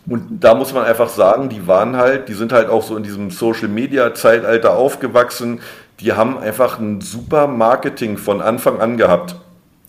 Und 0.06 0.40
da 0.40 0.54
muss 0.54 0.74
man 0.74 0.84
einfach 0.84 1.08
sagen, 1.08 1.48
die 1.48 1.68
waren 1.68 1.96
halt, 1.96 2.28
die 2.28 2.34
sind 2.34 2.52
halt 2.52 2.68
auch 2.68 2.82
so 2.82 2.96
in 2.96 3.04
diesem 3.04 3.30
Social 3.30 3.68
Media 3.68 4.12
Zeitalter 4.14 4.76
aufgewachsen. 4.76 5.60
Die 6.00 6.12
haben 6.12 6.36
einfach 6.38 6.80
ein 6.80 7.00
super 7.00 7.46
Marketing 7.46 8.16
von 8.16 8.40
Anfang 8.40 8.80
an 8.80 8.96
gehabt. 8.96 9.36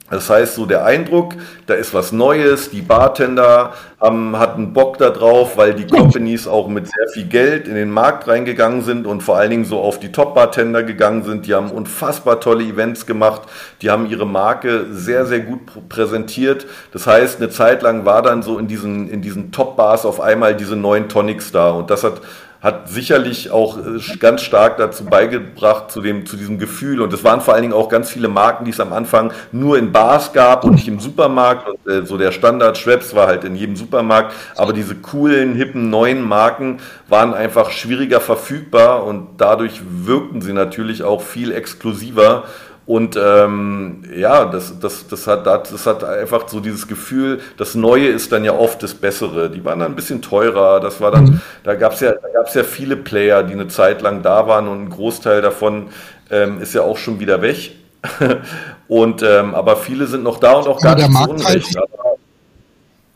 Das 0.09 0.29
heißt, 0.29 0.55
so 0.55 0.65
der 0.65 0.85
Eindruck, 0.85 1.33
da 1.65 1.73
ist 1.73 1.93
was 1.93 2.11
Neues, 2.11 2.69
die 2.69 2.81
Bartender 2.81 3.73
haben, 4.01 4.37
hatten 4.37 4.73
Bock 4.73 4.97
da 4.97 5.09
drauf, 5.09 5.55
weil 5.55 5.73
die 5.73 5.87
Companies 5.87 6.45
auch 6.45 6.67
mit 6.67 6.87
sehr 6.87 7.07
viel 7.13 7.25
Geld 7.25 7.67
in 7.69 7.75
den 7.75 7.89
Markt 7.89 8.27
reingegangen 8.27 8.81
sind 8.81 9.07
und 9.07 9.23
vor 9.23 9.37
allen 9.37 9.49
Dingen 9.49 9.65
so 9.65 9.79
auf 9.79 9.99
die 9.99 10.11
Top-Bartender 10.11 10.83
gegangen 10.83 11.23
sind. 11.23 11.47
Die 11.47 11.53
haben 11.53 11.71
unfassbar 11.71 12.41
tolle 12.41 12.65
Events 12.65 13.05
gemacht, 13.05 13.43
die 13.81 13.89
haben 13.89 14.07
ihre 14.09 14.27
Marke 14.27 14.87
sehr, 14.91 15.25
sehr 15.25 15.39
gut 15.39 15.61
präsentiert. 15.87 16.67
Das 16.91 17.07
heißt, 17.07 17.39
eine 17.39 17.49
Zeit 17.49 17.81
lang 17.81 18.03
war 18.03 18.21
dann 18.21 18.43
so 18.43 18.59
in 18.59 18.67
diesen, 18.67 19.09
in 19.09 19.21
diesen 19.21 19.51
Top-Bars 19.53 20.05
auf 20.05 20.19
einmal 20.19 20.55
diese 20.55 20.75
neuen 20.75 21.07
Tonics 21.07 21.53
da 21.53 21.71
und 21.71 21.89
das 21.89 22.03
hat 22.03 22.21
hat 22.63 22.87
sicherlich 22.89 23.51
auch 23.51 23.77
äh, 23.77 23.99
ganz 24.19 24.41
stark 24.41 24.77
dazu 24.77 25.03
beigebracht, 25.03 25.91
zu, 25.91 26.01
dem, 26.01 26.25
zu 26.25 26.37
diesem 26.37 26.57
Gefühl. 26.57 27.01
Und 27.01 27.11
es 27.11 27.21
waren 27.25 27.41
vor 27.41 27.53
allen 27.53 27.63
Dingen 27.63 27.73
auch 27.73 27.89
ganz 27.89 28.09
viele 28.09 28.29
Marken, 28.29 28.63
die 28.63 28.71
es 28.71 28.79
am 28.79 28.93
Anfang 28.93 29.33
nur 29.51 29.77
in 29.77 29.91
Bars 29.91 30.31
gab 30.31 30.63
und 30.63 30.75
nicht 30.75 30.87
im 30.87 31.01
Supermarkt. 31.01 31.67
Und, 31.67 31.91
äh, 31.91 32.05
so 32.05 32.17
der 32.17 32.31
Standard 32.31 32.77
Schweppes 32.77 33.13
war 33.13 33.27
halt 33.27 33.43
in 33.43 33.57
jedem 33.57 33.75
Supermarkt. 33.75 34.33
Aber 34.55 34.71
diese 34.71 34.95
coolen, 34.95 35.55
hippen, 35.55 35.89
neuen 35.89 36.23
Marken 36.23 36.79
waren 37.09 37.33
einfach 37.33 37.69
schwieriger 37.69 38.21
verfügbar 38.21 39.03
und 39.03 39.27
dadurch 39.37 39.81
wirkten 39.85 40.41
sie 40.41 40.53
natürlich 40.53 41.03
auch 41.03 41.21
viel 41.21 41.51
exklusiver 41.51 42.45
und 42.85 43.15
ähm, 43.15 44.03
ja, 44.13 44.45
das, 44.45 44.77
das, 44.79 45.07
das, 45.07 45.25
hat, 45.25 45.45
das 45.45 45.85
hat 45.85 46.03
einfach 46.03 46.49
so 46.49 46.59
dieses 46.59 46.87
Gefühl, 46.87 47.39
das 47.57 47.75
Neue 47.75 48.07
ist 48.07 48.31
dann 48.33 48.43
ja 48.43 48.53
oft 48.53 48.83
das 48.83 48.93
Bessere. 48.93 49.49
Die 49.49 49.63
waren 49.63 49.79
dann 49.79 49.93
ein 49.93 49.95
bisschen 49.95 50.21
teurer. 50.21 50.81
Das 50.81 50.99
war 50.99 51.11
dann, 51.11 51.23
mhm. 51.25 51.41
da 51.63 51.75
gab 51.75 51.93
es 51.93 52.01
ja, 52.01 52.11
da 52.11 52.27
gab's 52.33 52.53
ja 52.53 52.63
viele 52.63 52.97
Player, 52.97 53.43
die 53.43 53.53
eine 53.53 53.69
Zeit 53.69 54.01
lang 54.01 54.21
da 54.21 54.47
waren 54.47 54.67
und 54.67 54.83
ein 54.83 54.89
Großteil 54.89 55.41
davon 55.41 55.87
ähm, 56.29 56.61
ist 56.61 56.73
ja 56.73 56.81
auch 56.81 56.97
schon 56.97 57.21
wieder 57.21 57.41
weg. 57.41 57.71
und 58.89 59.23
ähm, 59.23 59.55
aber 59.55 59.77
viele 59.77 60.07
sind 60.07 60.23
noch 60.23 60.37
da 60.37 60.53
und 60.53 60.67
auch 60.67 60.81
gar 60.81 60.95
nicht 60.95 61.09
so 61.09 61.29
unrecht. 61.29 61.77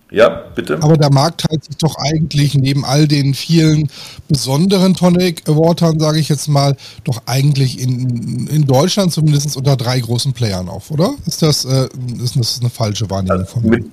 Ja, 0.10 0.44
bitte. 0.56 0.80
Aber 0.82 0.96
der 0.96 1.12
Markt 1.12 1.42
teilt 1.42 1.66
sich 1.66 1.78
doch 1.78 1.96
eigentlich 1.98 2.56
neben 2.56 2.86
all 2.86 3.08
den 3.08 3.34
vielen 3.34 3.90
besonderen 4.30 4.94
Tonic 4.94 5.48
Awardern, 5.50 6.00
sage 6.00 6.20
ich 6.20 6.30
jetzt 6.30 6.48
mal, 6.48 6.78
doch 7.04 7.22
eigentlich 7.26 7.82
in, 7.82 8.48
in 8.48 8.66
Deutschland 8.66 9.12
zumindest 9.12 9.58
unter 9.58 9.76
drei 9.76 10.00
großen 10.00 10.34
Playern 10.34 10.70
auf, 10.70 10.92
oder? 10.92 11.14
Ist 11.26 11.42
das, 11.42 11.66
äh, 11.66 11.90
ist 12.24 12.38
das 12.38 12.60
eine 12.62 12.70
falsche 12.70 13.10
Wahrnehmung 13.10 13.40
also 13.40 13.52
von 13.52 13.64
mir? 13.64 13.84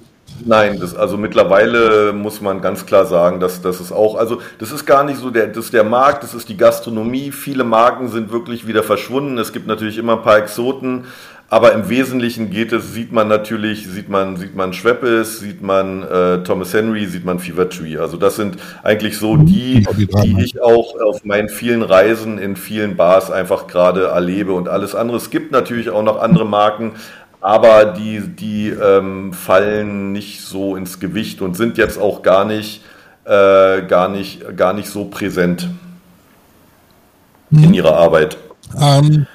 Nein, 0.44 0.80
das, 0.80 0.94
also 0.96 1.16
mittlerweile 1.16 2.12
muss 2.12 2.40
man 2.40 2.60
ganz 2.60 2.84
klar 2.86 3.06
sagen, 3.06 3.40
dass 3.40 3.62
das 3.62 3.80
ist 3.80 3.92
auch, 3.92 4.16
also 4.16 4.40
das 4.58 4.72
ist 4.72 4.84
gar 4.84 5.04
nicht 5.04 5.18
so 5.20 5.30
der, 5.30 5.46
das 5.46 5.66
ist 5.66 5.72
der 5.72 5.84
Markt, 5.84 6.24
das 6.24 6.34
ist 6.34 6.48
die 6.48 6.56
Gastronomie. 6.56 7.30
Viele 7.30 7.64
Marken 7.64 8.08
sind 8.08 8.32
wirklich 8.32 8.66
wieder 8.66 8.82
verschwunden. 8.82 9.38
Es 9.38 9.52
gibt 9.52 9.66
natürlich 9.66 9.96
immer 9.96 10.16
ein 10.16 10.22
paar 10.22 10.38
Exoten, 10.38 11.04
aber 11.54 11.72
im 11.72 11.88
Wesentlichen 11.88 12.50
geht 12.50 12.72
es, 12.72 12.94
sieht 12.94 13.12
man 13.12 13.28
natürlich, 13.28 13.86
sieht 13.86 14.08
man, 14.08 14.36
sieht 14.36 14.56
man 14.56 14.72
Schweppes, 14.72 15.38
sieht 15.38 15.62
man 15.62 16.02
äh, 16.02 16.42
Thomas 16.42 16.74
Henry, 16.74 17.06
sieht 17.06 17.24
man 17.24 17.38
Fever 17.38 17.70
Tree. 17.70 17.96
Also 17.96 18.16
das 18.16 18.34
sind 18.34 18.56
eigentlich 18.82 19.18
so 19.18 19.36
die, 19.36 19.86
die 20.24 20.42
ich 20.42 20.60
auch 20.60 21.00
auf 21.00 21.24
meinen 21.24 21.48
vielen 21.48 21.82
Reisen 21.82 22.38
in 22.38 22.56
vielen 22.56 22.96
Bars 22.96 23.30
einfach 23.30 23.68
gerade 23.68 24.06
erlebe 24.06 24.52
und 24.52 24.68
alles 24.68 24.96
andere. 24.96 25.16
Es 25.16 25.30
gibt 25.30 25.52
natürlich 25.52 25.90
auch 25.90 26.02
noch 26.02 26.20
andere 26.20 26.44
Marken, 26.44 26.94
aber 27.40 27.84
die, 27.84 28.18
die 28.26 28.70
ähm, 28.70 29.32
fallen 29.32 30.10
nicht 30.10 30.40
so 30.40 30.74
ins 30.74 30.98
Gewicht 30.98 31.40
und 31.40 31.56
sind 31.56 31.78
jetzt 31.78 32.00
auch 32.00 32.22
gar 32.22 32.44
nicht, 32.44 32.82
äh, 33.26 33.82
gar 33.82 34.08
nicht, 34.08 34.56
gar 34.56 34.72
nicht 34.72 34.88
so 34.88 35.04
präsent 35.04 35.68
in 37.52 37.68
mhm. 37.68 37.74
ihrer 37.74 37.96
Arbeit. 37.96 38.38
Ähm, 38.76 39.28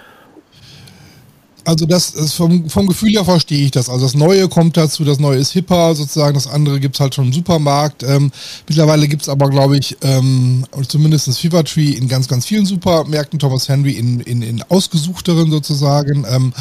also 1.70 1.86
das 1.86 2.10
ist 2.10 2.34
vom, 2.34 2.68
vom 2.68 2.88
Gefühl 2.88 3.12
her 3.12 3.24
verstehe 3.24 3.64
ich 3.64 3.70
das. 3.70 3.90
Also 3.90 4.04
das 4.04 4.16
Neue 4.16 4.50
kommt 4.50 4.76
dazu, 4.76 5.04
das 5.04 5.20
Neue 5.20 5.38
ist 5.38 5.52
hipper 5.52 5.94
sozusagen, 5.94 6.34
das 6.34 6.48
andere 6.48 6.80
gibt 6.80 6.96
es 6.96 7.00
halt 7.00 7.14
schon 7.14 7.28
im 7.28 7.34
Supermarkt. 7.34 8.02
Ähm, 8.02 8.32
mittlerweile 8.68 9.08
gibt 9.08 9.22
es 9.22 9.30
aber, 9.30 9.52
glaube 9.52 9.78
ich, 9.78 9.96
ähm, 10.02 10.66
zumindest 10.88 11.30
Fever 11.38 11.64
Tree 11.64 11.92
in 11.92 12.08
ganz, 12.08 12.28
ganz 12.28 12.48
vielen 12.48 12.66
Supermärkten, 12.66 13.38
Thomas 13.38 13.70
Henry 13.70 13.92
in, 13.92 14.20
in, 14.22 14.42
in 14.42 14.64
ausgesuchteren 14.64 15.52
sozusagen. 15.52 16.26
Ähm, 16.28 16.54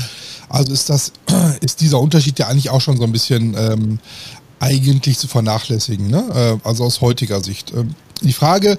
also 0.50 0.74
ist 0.74 0.90
das, 0.90 1.12
ist 1.62 1.80
dieser 1.80 2.00
Unterschied 2.00 2.38
ja 2.38 2.48
eigentlich 2.48 2.68
auch 2.68 2.82
schon 2.82 2.98
so 2.98 3.04
ein 3.04 3.12
bisschen 3.12 3.56
ähm, 3.58 4.00
eigentlich 4.60 5.16
zu 5.16 5.26
vernachlässigen, 5.26 6.08
ne? 6.08 6.58
Äh, 6.62 6.68
also 6.68 6.84
aus 6.84 7.00
heutiger 7.00 7.42
Sicht. 7.42 7.72
Die 8.22 8.32
Frage 8.32 8.78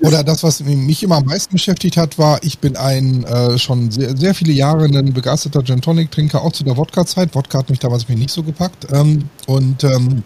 oder 0.00 0.22
das, 0.24 0.42
was 0.42 0.60
mich 0.60 1.02
immer 1.02 1.16
am 1.16 1.24
meisten 1.24 1.52
beschäftigt 1.52 1.96
hat, 1.96 2.18
war, 2.18 2.42
ich 2.42 2.58
bin 2.58 2.76
ein 2.76 3.24
äh, 3.24 3.58
schon 3.58 3.90
sehr, 3.90 4.16
sehr 4.16 4.34
viele 4.34 4.52
Jahre 4.52 4.84
ein 4.84 5.12
begeisterter 5.12 5.64
Gin 5.64 5.80
Tonic 5.80 6.10
Trinker, 6.10 6.42
auch 6.42 6.52
zu 6.52 6.64
der 6.64 6.76
Wodka-Zeit. 6.76 7.34
Wodka 7.34 7.58
hat 7.58 7.70
mich 7.70 7.78
damals 7.78 8.08
mich 8.08 8.18
nicht 8.18 8.30
so 8.30 8.42
gepackt. 8.42 8.86
Ähm, 8.92 9.28
und 9.46 9.84
ähm, 9.84 10.22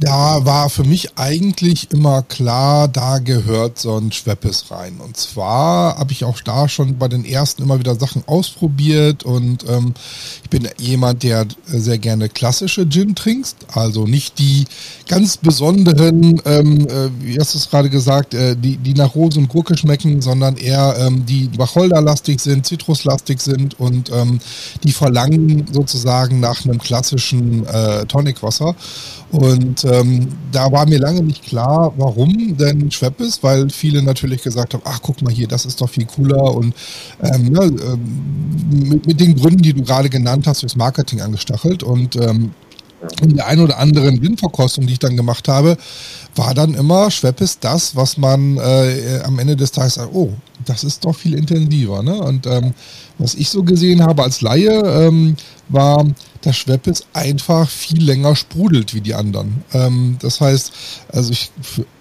da 0.00 0.44
war 0.44 0.70
für 0.70 0.84
mich 0.84 1.16
eigentlich 1.16 1.92
immer 1.92 2.22
klar, 2.22 2.88
da 2.88 3.18
gehört 3.18 3.78
so 3.78 3.96
ein 3.96 4.10
Schweppes 4.10 4.70
rein. 4.70 4.98
Und 4.98 5.16
zwar 5.16 5.98
habe 5.98 6.12
ich 6.12 6.24
auch 6.24 6.40
da 6.40 6.68
schon 6.68 6.98
bei 6.98 7.08
den 7.08 7.24
ersten 7.24 7.62
immer 7.62 7.78
wieder 7.78 7.94
Sachen 7.94 8.24
ausprobiert 8.26 9.22
und 9.22 9.64
ähm, 9.68 9.94
ich 10.42 10.50
bin 10.50 10.68
jemand, 10.78 11.22
der 11.22 11.46
sehr 11.66 11.98
gerne 11.98 12.28
klassische 12.28 12.88
Gin 12.88 13.14
trinkt, 13.14 13.54
also 13.72 14.06
nicht 14.06 14.38
die 14.38 14.64
ganz 15.06 15.36
besonderen, 15.36 16.40
ähm, 16.44 16.86
äh, 16.88 17.10
wie 17.20 17.38
hast 17.38 17.54
du 17.54 17.58
es 17.58 17.70
gerade 17.70 17.90
gesagt, 17.90 18.34
äh, 18.34 18.56
die, 18.56 18.76
die 18.76 18.94
nach 18.94 19.14
Rose 19.14 19.38
und 19.38 19.48
Gurke 19.48 19.76
schmecken, 19.76 20.20
sondern 20.20 20.56
eher 20.56 20.96
ähm, 20.98 21.24
die 21.26 21.50
Wacholderlastig 21.56 22.40
sind, 22.40 22.66
Zitruslastig 22.66 23.40
sind 23.40 23.78
und 23.78 24.10
ähm, 24.10 24.40
die 24.82 24.92
verlangen 24.92 25.66
sozusagen 25.72 26.40
nach 26.40 26.64
einem 26.64 26.78
klassischen 26.78 27.66
äh, 27.66 28.06
Tonicwasser. 28.06 28.74
Und 29.30 29.83
ähm, 29.84 30.28
da 30.52 30.70
war 30.70 30.86
mir 30.86 30.98
lange 30.98 31.22
nicht 31.22 31.42
klar, 31.42 31.92
warum 31.96 32.56
denn 32.56 32.90
Schweppes, 32.90 33.42
weil 33.42 33.70
viele 33.70 34.02
natürlich 34.02 34.42
gesagt 34.42 34.74
haben, 34.74 34.82
ach 34.84 35.00
guck 35.02 35.22
mal 35.22 35.32
hier, 35.32 35.48
das 35.48 35.66
ist 35.66 35.80
doch 35.80 35.88
viel 35.88 36.06
cooler 36.06 36.54
und 36.54 36.74
ähm, 37.22 37.52
ne, 37.52 37.60
ähm, 37.64 38.88
mit, 38.88 39.06
mit, 39.06 39.20
den 39.20 39.36
Gründen, 39.36 39.62
die 39.62 39.72
du 39.72 39.82
gerade 39.82 40.08
genannt 40.08 40.46
hast, 40.46 40.62
durchs 40.62 40.76
Marketing 40.76 41.20
angestachelt 41.20 41.82
und 41.82 42.16
ähm, 42.16 42.52
in 43.22 43.36
der 43.36 43.46
ein 43.46 43.60
oder 43.60 43.78
anderen 43.78 44.18
Blindverkostung, 44.18 44.86
die 44.86 44.94
ich 44.94 44.98
dann 44.98 45.16
gemacht 45.16 45.48
habe, 45.48 45.76
war 46.36 46.54
dann 46.54 46.74
immer 46.74 47.10
Schweppes 47.10 47.58
das, 47.58 47.94
was 47.96 48.16
man 48.16 48.56
äh, 48.56 49.20
am 49.24 49.38
Ende 49.38 49.56
des 49.56 49.72
Tages 49.72 49.94
sagt, 49.94 50.14
oh, 50.14 50.32
das 50.64 50.84
ist 50.84 51.04
doch 51.04 51.14
viel 51.14 51.34
intensiver. 51.34 52.02
Ne? 52.02 52.14
Und 52.14 52.46
ähm, 52.46 52.74
was 53.18 53.34
ich 53.34 53.48
so 53.48 53.62
gesehen 53.62 54.02
habe 54.02 54.22
als 54.22 54.40
Laie, 54.40 55.06
ähm, 55.06 55.36
war, 55.68 56.04
dass 56.42 56.56
Schweppes 56.56 57.04
einfach 57.14 57.68
viel 57.68 58.02
länger 58.02 58.36
sprudelt 58.36 58.92
wie 58.94 59.00
die 59.00 59.14
anderen. 59.14 59.64
Ähm, 59.72 60.16
das 60.20 60.40
heißt, 60.40 60.72
also 61.10 61.32
ich, 61.32 61.50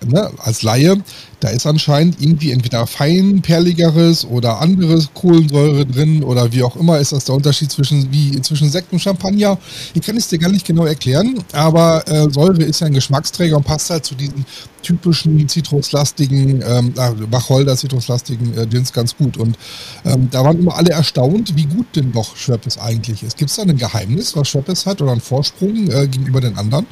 ne, 0.05 0.32
als 0.38 0.63
Laie, 0.63 1.01
da 1.39 1.50
ist 1.50 1.65
anscheinend 1.65 2.22
irgendwie 2.22 2.51
entweder 2.51 2.86
feinperligeres 2.88 4.25
oder 4.25 4.60
anderes 4.60 5.10
Kohlensäure 5.13 5.86
drin 5.86 6.24
oder 6.24 6.51
wie 6.51 6.63
auch 6.63 6.75
immer 6.75 7.00
ist 7.00 7.13
das 7.13 7.25
der 7.25 7.36
Unterschied 7.36 7.72
zwischen, 7.72 8.12
wie, 8.12 8.41
zwischen 8.41 8.70
Sekt 8.70 8.91
und 8.91 9.00
Champagner. 9.00 9.58
Ich 9.93 10.01
kann 10.01 10.17
es 10.17 10.27
dir 10.27 10.39
gar 10.39 10.51
nicht 10.51 10.65
genau 10.65 10.86
erklären, 10.86 11.43
aber 11.53 12.05
äh, 12.08 12.29
Säure 12.29 12.63
ist 12.63 12.82
ja 12.82 12.88
ein 12.88 12.93
Geschmacksträger 12.93 13.55
und 13.55 13.63
passt 13.63 13.89
halt 13.89 14.05
zu 14.05 14.15
diesen 14.15 14.46
typischen 14.84 15.50
zitruslastigen, 15.50 16.62
ähm, 16.62 16.94
äh, 16.96 17.32
Wacholder 17.32 17.75
zitruslastigen 17.75 18.56
äh, 18.58 18.68
Gins 18.68 18.94
ganz 18.94 19.18
gut. 19.18 19.38
Und 19.38 19.58
ähm, 20.06 20.30
da 20.30 20.44
waren 20.44 20.60
immer 20.60 20.75
alle 20.75 20.92
erstaunt, 20.92 21.56
wie 21.56 21.66
gut 21.66 21.88
denn 21.96 22.12
doch 22.12 22.36
Schweppes 22.36 22.78
eigentlich 22.78 23.24
ist. 23.24 23.38
Gibt 23.38 23.50
es 23.50 23.58
da 23.58 23.63
ein 23.63 23.78
Geheimnis, 23.78 24.36
was 24.36 24.50
Schweppes 24.50 24.86
hat 24.86 25.02
oder 25.02 25.13
einen 25.13 25.22
Vorsprung 25.22 25.90
äh, 25.90 26.08
gegenüber 26.08 26.42
den 26.42 26.58
anderen? 26.58 26.86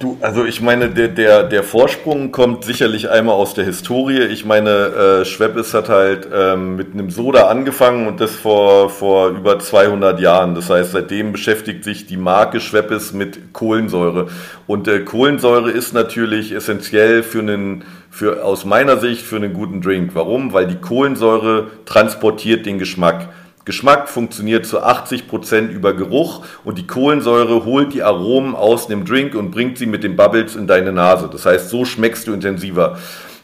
Du, 0.00 0.16
also 0.22 0.46
ich 0.46 0.62
meine, 0.62 0.88
der, 0.88 1.08
der, 1.08 1.42
der 1.42 1.62
Vorsprung 1.62 2.32
kommt 2.32 2.64
sicherlich 2.64 3.10
einmal 3.10 3.34
aus 3.34 3.52
der 3.52 3.66
Historie. 3.66 4.20
Ich 4.20 4.46
meine, 4.46 4.70
äh, 4.70 5.24
Schweppes 5.26 5.74
hat 5.74 5.90
halt 5.90 6.26
ähm, 6.32 6.76
mit 6.76 6.94
einem 6.94 7.10
Soda 7.10 7.48
angefangen 7.48 8.08
und 8.08 8.18
das 8.18 8.34
vor, 8.34 8.88
vor 8.88 9.28
über 9.28 9.58
200 9.58 10.18
Jahren. 10.18 10.54
Das 10.54 10.70
heißt, 10.70 10.92
seitdem 10.92 11.32
beschäftigt 11.32 11.84
sich 11.84 12.06
die 12.06 12.16
Marke 12.16 12.60
Schweppes 12.60 13.12
mit 13.12 13.52
Kohlensäure. 13.52 14.28
Und 14.66 14.88
äh, 14.88 15.00
Kohlensäure 15.00 15.70
ist 15.70 15.92
natürlich 15.92 16.52
essentiell 16.52 17.22
für 17.22 17.40
einen, 17.40 17.84
für, 18.08 18.42
aus 18.42 18.64
meiner 18.64 18.96
Sicht 18.96 19.20
für 19.20 19.36
einen 19.36 19.52
guten 19.52 19.82
Drink. 19.82 20.12
Warum? 20.14 20.54
Weil 20.54 20.66
die 20.66 20.76
Kohlensäure 20.76 21.66
transportiert 21.84 22.64
den 22.64 22.78
Geschmack. 22.78 23.28
Geschmack 23.70 24.08
funktioniert 24.08 24.66
zu 24.66 24.82
80 24.82 25.28
Prozent 25.28 25.70
über 25.70 25.92
Geruch 25.92 26.44
und 26.64 26.76
die 26.76 26.88
Kohlensäure 26.88 27.64
holt 27.64 27.94
die 27.94 28.02
Aromen 28.02 28.56
aus 28.56 28.88
dem 28.88 29.04
Drink 29.04 29.36
und 29.36 29.52
bringt 29.52 29.78
sie 29.78 29.86
mit 29.86 30.02
den 30.02 30.16
Bubbles 30.16 30.56
in 30.56 30.66
deine 30.66 30.90
Nase. 30.90 31.28
Das 31.30 31.46
heißt, 31.46 31.68
so 31.68 31.84
schmeckst 31.84 32.26
du 32.26 32.32
intensiver. 32.32 32.98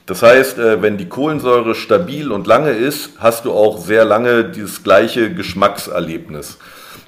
Das 0.05 0.25
heißt, 0.25 0.59
äh, 0.59 0.83
wenn 0.83 0.97
die 0.97 1.09
Kohlensäure 1.09 1.77
stabil 1.77 2.33
und 2.33 2.49
lange 2.49 2.71
ist, 2.71 3.11
hast 3.19 3.45
du 3.45 3.53
auch 3.53 3.79
sehr 3.79 4.05
lange 4.05 4.43
dieses 4.47 4.83
gleiche 4.83 5.33
Geschmackserlebnis. 5.33 6.59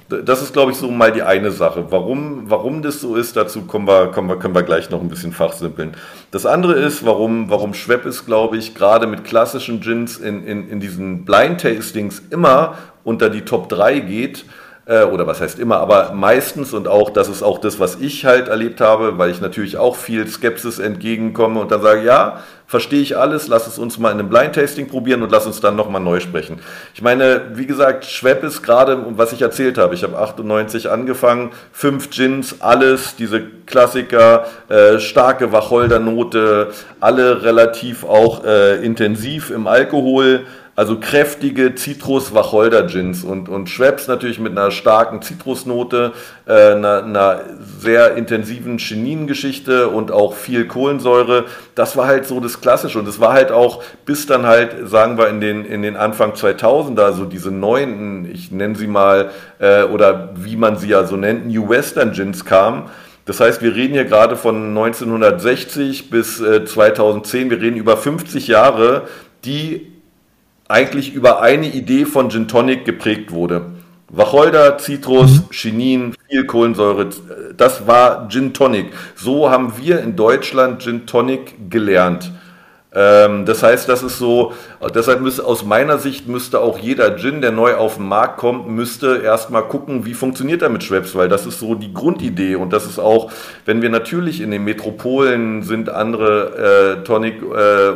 Das 0.09 0.41
ist, 0.41 0.53
glaube 0.53 0.71
ich, 0.71 0.77
so 0.77 0.89
mal 0.89 1.11
die 1.11 1.21
eine 1.21 1.51
Sache. 1.51 1.85
Warum, 1.91 2.49
warum 2.49 2.81
das 2.81 2.99
so 2.99 3.15
ist, 3.15 3.35
dazu 3.35 3.61
kommen 3.61 3.87
wir, 3.87 4.07
kommen 4.07 4.27
wir, 4.27 4.37
können 4.37 4.55
wir 4.55 4.63
gleich 4.63 4.89
noch 4.89 5.01
ein 5.01 5.07
bisschen 5.07 5.33
fachsimpeln. 5.33 5.95
Das 6.31 6.47
andere 6.47 6.73
ist, 6.73 7.05
warum, 7.05 7.51
warum 7.51 7.75
Schweppes, 7.75 8.25
glaube 8.25 8.57
ich, 8.57 8.73
gerade 8.73 9.05
mit 9.05 9.23
klassischen 9.23 9.81
Gins 9.81 10.17
in, 10.17 10.43
in, 10.45 10.67
in 10.67 10.79
diesen 10.79 11.25
Blind 11.25 11.61
Tastings 11.61 12.23
immer 12.31 12.77
unter 13.03 13.29
die 13.29 13.41
Top 13.41 13.69
3 13.69 13.99
geht, 13.99 14.45
äh, 14.89 15.03
oder 15.03 15.27
was 15.27 15.39
heißt 15.39 15.59
immer, 15.59 15.77
aber 15.77 16.13
meistens 16.13 16.73
und 16.73 16.87
auch, 16.87 17.11
das 17.11 17.29
ist 17.29 17.43
auch 17.43 17.59
das, 17.59 17.79
was 17.79 17.97
ich 18.01 18.25
halt 18.25 18.47
erlebt 18.47 18.81
habe, 18.81 19.19
weil 19.19 19.29
ich 19.29 19.39
natürlich 19.39 19.77
auch 19.77 19.95
viel 19.95 20.27
Skepsis 20.27 20.79
entgegenkomme 20.79 21.59
und 21.61 21.71
dann 21.71 21.83
sage, 21.83 22.03
ja, 22.03 22.39
verstehe 22.65 23.01
ich 23.01 23.15
alles, 23.15 23.47
lass 23.47 23.67
es 23.67 23.77
uns 23.77 23.99
mal 23.99 24.11
in 24.11 24.19
einem 24.19 24.29
Blind 24.29 24.55
Tasting 24.55 24.87
probieren 24.87 25.21
und 25.21 25.31
lass 25.31 25.45
uns 25.45 25.59
dann 25.59 25.75
nochmal 25.75 26.01
neu 26.01 26.19
sprechen. 26.19 26.59
Ich 26.95 27.03
meine, 27.03 27.51
wie 27.53 27.67
gesagt, 27.67 28.05
Schwepp 28.05 28.43
ist 28.43 28.63
gerade, 28.63 29.05
was 29.11 29.31
ich 29.31 29.43
erzählt 29.43 29.77
habe, 29.77 29.93
ich 29.93 30.03
habe 30.03 30.17
98 30.17 30.89
angefangen, 30.89 31.51
fünf 31.71 32.09
Gins, 32.09 32.55
alles, 32.59 33.15
diese 33.15 33.41
Klassiker, 33.67 34.45
äh, 34.69 34.99
starke 34.99 35.51
Wacholdernote, 35.51 36.71
alle 36.99 37.43
relativ 37.43 38.03
auch 38.03 38.43
äh, 38.43 38.83
intensiv 38.83 39.51
im 39.51 39.67
Alkohol, 39.67 40.45
also 40.79 40.97
kräftige 40.97 41.75
Zitrus-Wacholder-Gins 41.75 43.25
und, 43.25 43.49
und 43.49 43.69
Schweppes 43.69 44.07
natürlich 44.07 44.39
mit 44.39 44.53
einer 44.53 44.71
starken 44.71 45.21
Zitrusnote, 45.21 46.13
äh, 46.45 46.71
einer, 46.71 47.03
einer 47.03 47.41
sehr 47.81 48.15
intensiven 48.15 48.77
Cheningeschichte 48.77 49.89
und 49.89 50.09
auch 50.09 50.35
viel 50.35 50.67
Kohlensäure. 50.67 51.43
Das 51.75 51.97
war 51.97 52.07
halt 52.07 52.27
so 52.27 52.39
das 52.39 52.61
Klassische 52.61 52.97
und 52.97 53.09
es 53.09 53.19
war 53.19 53.33
halt 53.33 53.51
auch 53.51 53.83
bis 54.05 54.25
dann 54.25 54.45
halt, 54.45 54.87
sagen 54.87 55.17
wir, 55.17 55.27
in 55.27 55.41
den, 55.41 55.65
in 55.65 55.81
den 55.81 55.97
Anfang 55.97 56.31
2000er, 56.31 57.11
so 57.11 57.25
diese 57.25 57.51
neuen, 57.51 58.31
ich 58.31 58.49
nenne 58.49 58.77
sie 58.77 58.87
mal, 58.87 59.31
äh, 59.59 59.83
oder 59.83 60.29
wie 60.35 60.55
man 60.55 60.77
sie 60.77 60.87
ja 60.87 61.03
so 61.03 61.17
nennt, 61.17 61.45
New 61.45 61.67
Western 61.67 62.13
Gins 62.13 62.45
kamen. 62.45 62.83
Das 63.25 63.41
heißt, 63.41 63.61
wir 63.61 63.75
reden 63.75 63.95
hier 63.95 64.05
gerade 64.05 64.37
von 64.37 64.69
1960 64.69 66.09
bis 66.09 66.39
äh, 66.39 66.63
2010, 66.63 67.49
wir 67.49 67.61
reden 67.61 67.75
über 67.75 67.97
50 67.97 68.47
Jahre, 68.47 69.09
die 69.43 69.98
eigentlich 70.69 71.13
über 71.13 71.41
eine 71.41 71.67
Idee 71.67 72.05
von 72.05 72.29
Gin 72.29 72.47
Tonic 72.47 72.85
geprägt 72.85 73.31
wurde. 73.31 73.65
Wacholder, 74.07 74.77
Zitrus, 74.77 75.41
mhm. 75.41 75.49
Chinin, 75.51 76.15
viel 76.29 76.45
Kohlensäure, 76.45 77.09
das 77.57 77.85
war 77.85 78.29
Gin 78.29 78.53
Tonic. 78.53 78.93
So 79.15 79.49
haben 79.49 79.73
wir 79.77 79.99
in 80.01 80.15
Deutschland 80.15 80.81
Gin 80.81 81.05
Tonic 81.05 81.69
gelernt. 81.69 82.31
Ähm, 82.91 83.45
das 83.45 83.61
heißt, 83.61 83.87
das 83.87 84.01
ist 84.01 84.17
so, 84.17 84.53
deshalb 84.95 85.21
müsste 85.21 85.45
aus 85.45 85.63
meiner 85.63 85.99
Sicht 85.99 86.27
müsste 86.27 86.59
auch 86.59 86.79
jeder 86.79 87.17
Gin, 87.17 87.39
der 87.39 87.51
neu 87.51 87.75
auf 87.75 87.97
den 87.97 88.07
Markt 88.07 88.37
kommt, 88.37 88.67
müsste 88.67 89.21
erstmal 89.23 89.63
gucken, 89.63 90.07
wie 90.07 90.15
funktioniert 90.15 90.63
er 90.63 90.69
mit 90.69 90.83
Schweppes, 90.83 91.13
weil 91.13 91.29
das 91.29 91.45
ist 91.45 91.59
so 91.59 91.75
die 91.75 91.93
Grundidee 91.93 92.55
und 92.55 92.73
das 92.73 92.87
ist 92.87 92.97
auch, 92.97 93.31
wenn 93.65 93.83
wir 93.83 93.89
natürlich 93.89 94.41
in 94.41 94.49
den 94.49 94.63
Metropolen 94.63 95.61
sind 95.61 95.89
andere 95.89 96.97
äh, 96.97 97.03
Tonic 97.03 97.43
äh, 97.43 97.45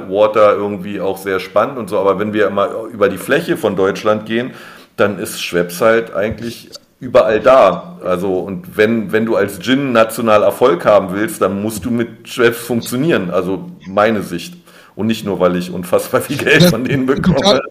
Water 0.09 0.53
irgendwie 0.53 1.01
auch 1.01 1.17
sehr 1.17 1.39
spannend 1.39 1.79
und 1.79 1.89
so, 1.89 1.97
aber 1.97 2.19
wenn 2.19 2.33
wir 2.33 2.51
mal 2.51 2.69
über 2.91 3.09
die 3.09 3.17
Fläche 3.17 3.57
von 3.57 3.75
Deutschland 3.75 4.27
gehen, 4.27 4.51
dann 4.95 5.17
ist 5.17 5.41
Schweppes 5.41 5.81
halt 5.81 6.13
eigentlich 6.13 6.69
überall 6.99 7.39
da. 7.39 7.97
Also, 8.03 8.37
und 8.39 8.77
wenn, 8.77 9.11
wenn 9.11 9.25
du 9.25 9.35
als 9.35 9.59
Gin 9.59 9.91
national 9.91 10.43
Erfolg 10.43 10.85
haben 10.85 11.13
willst, 11.13 11.41
dann 11.41 11.61
musst 11.61 11.83
du 11.83 11.89
mit 11.89 12.29
Schweppes 12.29 12.59
funktionieren. 12.59 13.31
Also, 13.31 13.65
meine 13.87 14.21
Sicht. 14.21 14.62
Und 14.95 15.07
nicht 15.07 15.25
nur, 15.25 15.39
weil 15.39 15.55
ich 15.55 15.71
unfassbar 15.71 16.21
viel 16.21 16.37
Geld 16.37 16.63
von 16.69 16.83
denen 16.85 17.05
bekomme. 17.05 17.61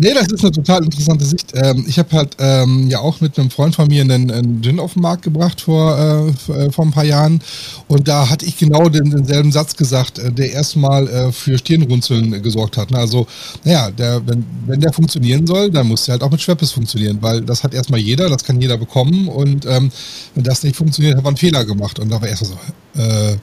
Nee, 0.00 0.14
das 0.14 0.28
ist 0.28 0.44
eine 0.44 0.52
total 0.52 0.84
interessante 0.84 1.24
Sicht. 1.24 1.52
Ähm, 1.54 1.84
ich 1.88 1.98
habe 1.98 2.16
halt 2.16 2.36
ähm, 2.38 2.88
ja 2.88 3.00
auch 3.00 3.20
mit 3.20 3.36
einem 3.36 3.50
Freund 3.50 3.74
von 3.74 3.88
mir 3.88 4.02
einen, 4.02 4.30
einen 4.30 4.62
Gin 4.62 4.78
auf 4.78 4.92
den 4.92 5.02
Markt 5.02 5.22
gebracht 5.22 5.60
vor, 5.60 5.98
äh, 5.98 6.52
äh, 6.52 6.70
vor 6.70 6.84
ein 6.84 6.92
paar 6.92 7.04
Jahren. 7.04 7.40
Und 7.88 8.06
da 8.06 8.30
hatte 8.30 8.46
ich 8.46 8.56
genau 8.56 8.88
den, 8.88 9.10
denselben 9.10 9.50
Satz 9.50 9.74
gesagt, 9.74 10.20
äh, 10.20 10.30
der 10.30 10.52
erstmal 10.52 11.08
äh, 11.08 11.32
für 11.32 11.58
Stirnrunzeln 11.58 12.40
gesorgt 12.42 12.76
hat. 12.76 12.92
Ne? 12.92 12.98
Also, 12.98 13.26
naja, 13.64 13.90
der, 13.90 14.24
wenn, 14.24 14.44
wenn 14.66 14.80
der 14.80 14.92
funktionieren 14.92 15.48
soll, 15.48 15.68
dann 15.70 15.88
muss 15.88 16.04
der 16.04 16.12
halt 16.12 16.22
auch 16.22 16.30
mit 16.30 16.40
Schweppes 16.40 16.70
funktionieren, 16.70 17.18
weil 17.20 17.40
das 17.40 17.64
hat 17.64 17.74
erstmal 17.74 17.98
jeder, 17.98 18.28
das 18.28 18.44
kann 18.44 18.60
jeder 18.60 18.76
bekommen. 18.76 19.26
Und 19.26 19.66
ähm, 19.66 19.90
wenn 20.36 20.44
das 20.44 20.62
nicht 20.62 20.76
funktioniert, 20.76 21.16
hat 21.16 21.24
man 21.24 21.32
einen 21.32 21.38
Fehler 21.38 21.64
gemacht. 21.64 21.98
Und 21.98 22.08
da 22.10 22.20
war 22.20 22.28
erstmal 22.28 22.52
so, 22.52 23.02
äh, 23.02 23.36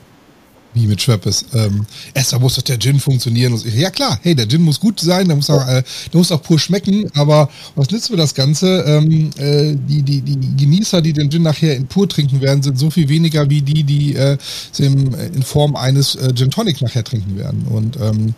wie 0.75 0.87
mit 0.87 1.01
Schweppes. 1.01 1.45
Ähm, 1.53 1.85
erstmal 2.13 2.41
muss 2.41 2.55
doch 2.55 2.61
der 2.61 2.77
Gin 2.77 2.99
funktionieren. 2.99 3.59
Ja 3.75 3.89
klar, 3.89 4.19
hey, 4.21 4.35
der 4.35 4.47
Gin 4.47 4.61
muss 4.61 4.79
gut 4.79 4.99
sein, 4.99 5.27
der 5.27 5.35
muss 5.35 5.49
auch, 5.49 5.65
äh, 5.67 5.83
der 6.11 6.17
muss 6.17 6.31
auch 6.31 6.41
pur 6.41 6.59
schmecken, 6.59 7.09
aber 7.15 7.49
was 7.75 7.89
nützt 7.89 8.11
mir 8.11 8.17
das 8.17 8.35
Ganze? 8.35 8.83
Ähm, 8.85 9.31
äh, 9.37 9.75
die, 9.75 10.03
die, 10.03 10.21
die 10.21 10.55
Genießer, 10.57 11.01
die 11.01 11.13
den 11.13 11.31
Gin 11.31 11.43
nachher 11.43 11.75
in 11.75 11.87
pur 11.87 12.07
trinken 12.07 12.41
werden, 12.41 12.61
sind 12.61 12.77
so 12.77 12.89
viel 12.89 13.09
weniger 13.09 13.49
wie 13.49 13.61
die, 13.61 13.83
die 13.83 14.15
äh, 14.15 14.37
in, 14.77 15.43
Form 15.43 15.75
eines 15.75 16.15
äh, 16.15 16.33
Gin 16.35 16.51
Tonic 16.51 16.81
nachher 16.81 17.03
trinken 17.03 17.37
werden. 17.37 17.65
Und 17.69 17.97
ähm, 17.97 18.33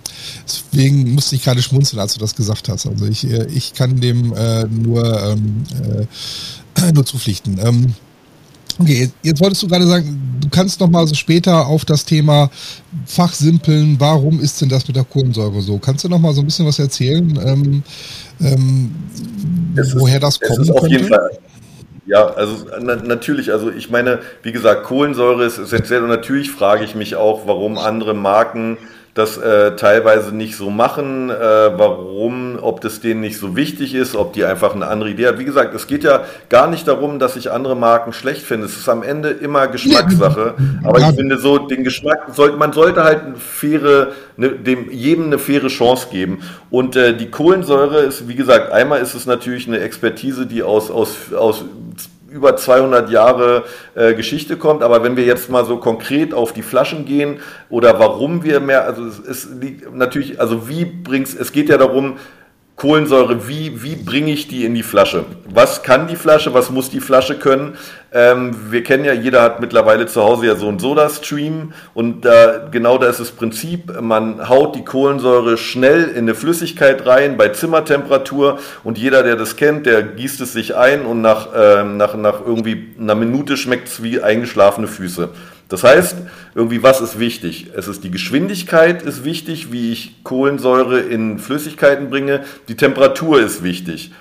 deswegen 0.46 1.14
musste 1.14 1.36
ich 1.36 1.44
gerade 1.44 1.62
schmunzeln, 1.62 2.00
als 2.00 2.14
du 2.14 2.20
das 2.20 2.36
gesagt 2.36 2.70
hast. 2.70 2.86
Also 2.86 3.06
ich, 3.06 3.30
äh, 3.30 3.48
ich 3.48 3.74
kann 3.74 4.00
dem 4.00 4.34
äh, 4.34 4.66
nur, 4.66 5.22
ähm, 5.24 5.64
äh, 6.78 6.92
nur 6.94 7.06
zupflichten. 7.06 7.60
Okay, 8.80 9.10
jetzt 9.24 9.42
wolltest 9.42 9.64
du 9.64 9.68
gerade 9.68 9.88
sagen, 9.88 10.40
du 10.40 10.50
kannst 10.50 10.80
noch 10.80 10.90
mal 10.90 11.08
so 11.08 11.16
später 11.16 11.66
auf 11.66 11.86
das 11.86 12.06
Thema 12.06 12.50
fachsimpeln, 13.06 13.96
warum 14.00 14.40
ist 14.40 14.62
denn 14.62 14.70
das 14.70 14.88
mit 14.88 14.96
der 14.96 15.04
Kohlensäure 15.04 15.62
so? 15.62 15.78
Kannst 15.80 16.04
du 16.04 16.10
noch 16.10 16.20
mal 16.20 16.34
so 16.34 16.42
ein 16.42 16.46
bisschen 16.46 16.66
was 16.66 16.78
erzählen, 16.78 17.40
ähm, 17.44 17.84
ähm, 18.40 18.92
woher 19.96 20.20
das 20.20 20.40
kommt? 20.40 20.60
Es 20.60 20.70
ist 20.70 20.72
auf 20.72 20.88
jeden 20.88 21.08
Fall 21.08 21.30
ja, 22.08 22.26
also 22.26 22.66
na, 22.80 22.96
natürlich, 22.96 23.52
also 23.52 23.70
ich 23.70 23.90
meine, 23.90 24.20
wie 24.42 24.54
gesagt, 24.54 24.84
Kohlensäure 24.86 25.46
ist 25.46 25.58
essentiell 25.58 26.02
und 26.02 26.10
natürlich 26.10 26.50
frage 26.50 26.86
ich 26.86 26.96
mich 26.96 27.18
auch, 27.18 27.46
warum 27.46 27.78
andere 27.78 28.14
Marken 28.14 28.78
das 29.18 29.38
äh, 29.38 29.76
teilweise 29.76 30.36
nicht 30.36 30.56
so 30.56 30.70
machen, 30.70 31.32
äh, 31.32 31.34
warum, 31.34 32.60
ob 32.62 32.82
das 32.82 33.00
denen 33.00 33.20
nicht 33.20 33.40
so 33.40 33.56
wichtig 33.56 33.96
ist, 33.96 34.16
ob 34.16 34.34
die 34.34 34.46
einfach 34.46 34.76
eine 34.76 34.88
andere 34.88 35.10
Idee 35.10 35.28
haben. 35.28 35.40
Wie 35.40 35.46
gesagt, 35.46 35.74
es 35.74 35.88
geht 35.88 36.04
ja 36.04 36.26
gar 36.50 36.68
nicht 36.68 36.88
darum, 36.88 37.18
dass 37.18 37.36
ich 37.36 37.52
andere 37.52 37.76
Marken 37.76 38.14
schlecht 38.14 38.44
finde. 38.44 38.68
Es 38.68 38.78
ist 38.78 38.88
am 38.88 39.02
Ende 39.02 39.30
immer 39.30 39.68
Geschmackssache. 39.68 40.54
Aber 40.84 41.00
ich 41.00 41.16
finde 41.16 41.40
so, 41.40 41.58
den 41.58 41.84
Geschmack 41.84 42.28
sollte, 42.34 42.58
man 42.58 42.74
sollte 42.74 43.04
halt 43.04 43.24
eine 43.24 43.36
faire, 43.38 44.10
ne, 44.36 44.52
dem, 44.52 44.92
jedem 44.92 45.26
eine 45.26 45.40
faire 45.40 45.68
Chance 45.68 46.10
geben. 46.12 46.44
Und 46.70 46.96
äh, 46.96 47.18
die 47.18 47.32
Kohlensäure 47.32 48.02
ist, 48.02 48.28
wie 48.28 48.36
gesagt, 48.36 48.72
einmal 48.72 49.02
ist 49.02 49.16
es 49.16 49.26
natürlich 49.26 49.68
eine 49.68 49.80
Expertise, 49.80 50.46
die 50.46 50.62
aus, 50.62 50.92
aus, 50.92 51.34
aus 51.34 51.66
über 52.38 52.56
200 52.56 53.10
Jahre 53.10 53.64
äh, 53.96 54.14
Geschichte 54.14 54.58
kommt. 54.58 54.84
Aber 54.84 55.04
wenn 55.04 55.18
wir 55.18 55.26
jetzt 55.26 55.50
mal 55.50 55.66
so 55.66 55.78
konkret 55.78 56.34
auf 56.34 56.54
die 56.54 56.62
Flaschen 56.62 57.06
gehen 57.06 57.40
oder 57.70 58.00
warum 58.00 58.44
wir 58.44 58.60
mehr, 58.60 58.86
also 58.86 59.04
es, 59.06 59.20
es 59.20 59.50
liegt 59.60 59.94
natürlich, 59.94 60.40
also 60.40 60.70
wie 60.70 60.86
bringt's, 60.86 61.34
es 61.34 61.52
geht 61.52 61.68
ja 61.68 61.78
darum, 61.78 62.18
Kohlensäure, 62.78 63.48
wie, 63.48 63.82
wie 63.82 63.96
bringe 63.96 64.32
ich 64.32 64.48
die 64.48 64.64
in 64.64 64.76
die 64.76 64.84
Flasche? 64.84 65.26
Was 65.50 65.82
kann 65.82 66.08
die 66.08 66.16
Flasche, 66.16 66.54
was 66.54 66.70
muss 66.70 66.92
die 66.92 67.00
Flasche 67.00 67.40
können? 67.40 67.76
Ähm, 68.14 68.56
wir 68.70 68.84
kennen 68.84 69.04
ja, 69.04 69.14
jeder 69.14 69.42
hat 69.42 69.60
mittlerweile 69.60 70.06
zu 70.06 70.22
Hause 70.22 70.46
ja 70.46 70.56
so 70.56 70.68
einen 70.68 70.78
Soda-Stream 70.78 71.74
und 71.96 72.22
da, 72.24 72.68
genau 72.70 73.00
da 73.00 73.10
ist 73.10 73.20
das 73.20 73.32
Prinzip, 73.32 74.00
man 74.00 74.48
haut 74.48 74.76
die 74.76 74.86
Kohlensäure 74.86 75.58
schnell 75.58 76.04
in 76.04 76.20
eine 76.20 76.36
Flüssigkeit 76.36 77.04
rein 77.08 77.36
bei 77.36 77.50
Zimmertemperatur 77.50 78.60
und 78.84 79.00
jeder, 79.00 79.24
der 79.24 79.38
das 79.38 79.56
kennt, 79.56 79.88
der 79.88 80.04
gießt 80.04 80.40
es 80.42 80.54
sich 80.54 80.76
ein 80.76 81.04
und 81.04 81.20
nach, 81.20 81.48
ähm, 81.56 81.98
nach, 81.98 82.14
nach 82.14 82.42
irgendwie 82.46 82.94
einer 83.00 83.16
Minute 83.16 83.58
schmeckt 83.58 83.88
es 83.88 84.04
wie 84.04 84.22
eingeschlafene 84.22 84.88
Füße. 84.88 85.30
Das 85.70 85.84
heißt, 85.84 86.18
irgendwie, 86.56 86.82
was 86.82 87.02
ist 87.02 87.20
wichtig? 87.20 87.72
Es 87.76 87.88
ist 87.88 88.04
die 88.04 88.12
Geschwindigkeit 88.12 89.02
ist 89.02 89.26
wichtig, 89.26 89.72
wie 89.72 89.92
ich 89.92 90.24
Kohlensäure 90.24 91.00
in 91.00 91.40
Flüssigkeiten 91.40 92.10
bringe. 92.10 92.44
Die 92.70 92.78
Temperatur 92.78 93.42
ist 93.42 93.64
wichtig. 93.64 94.12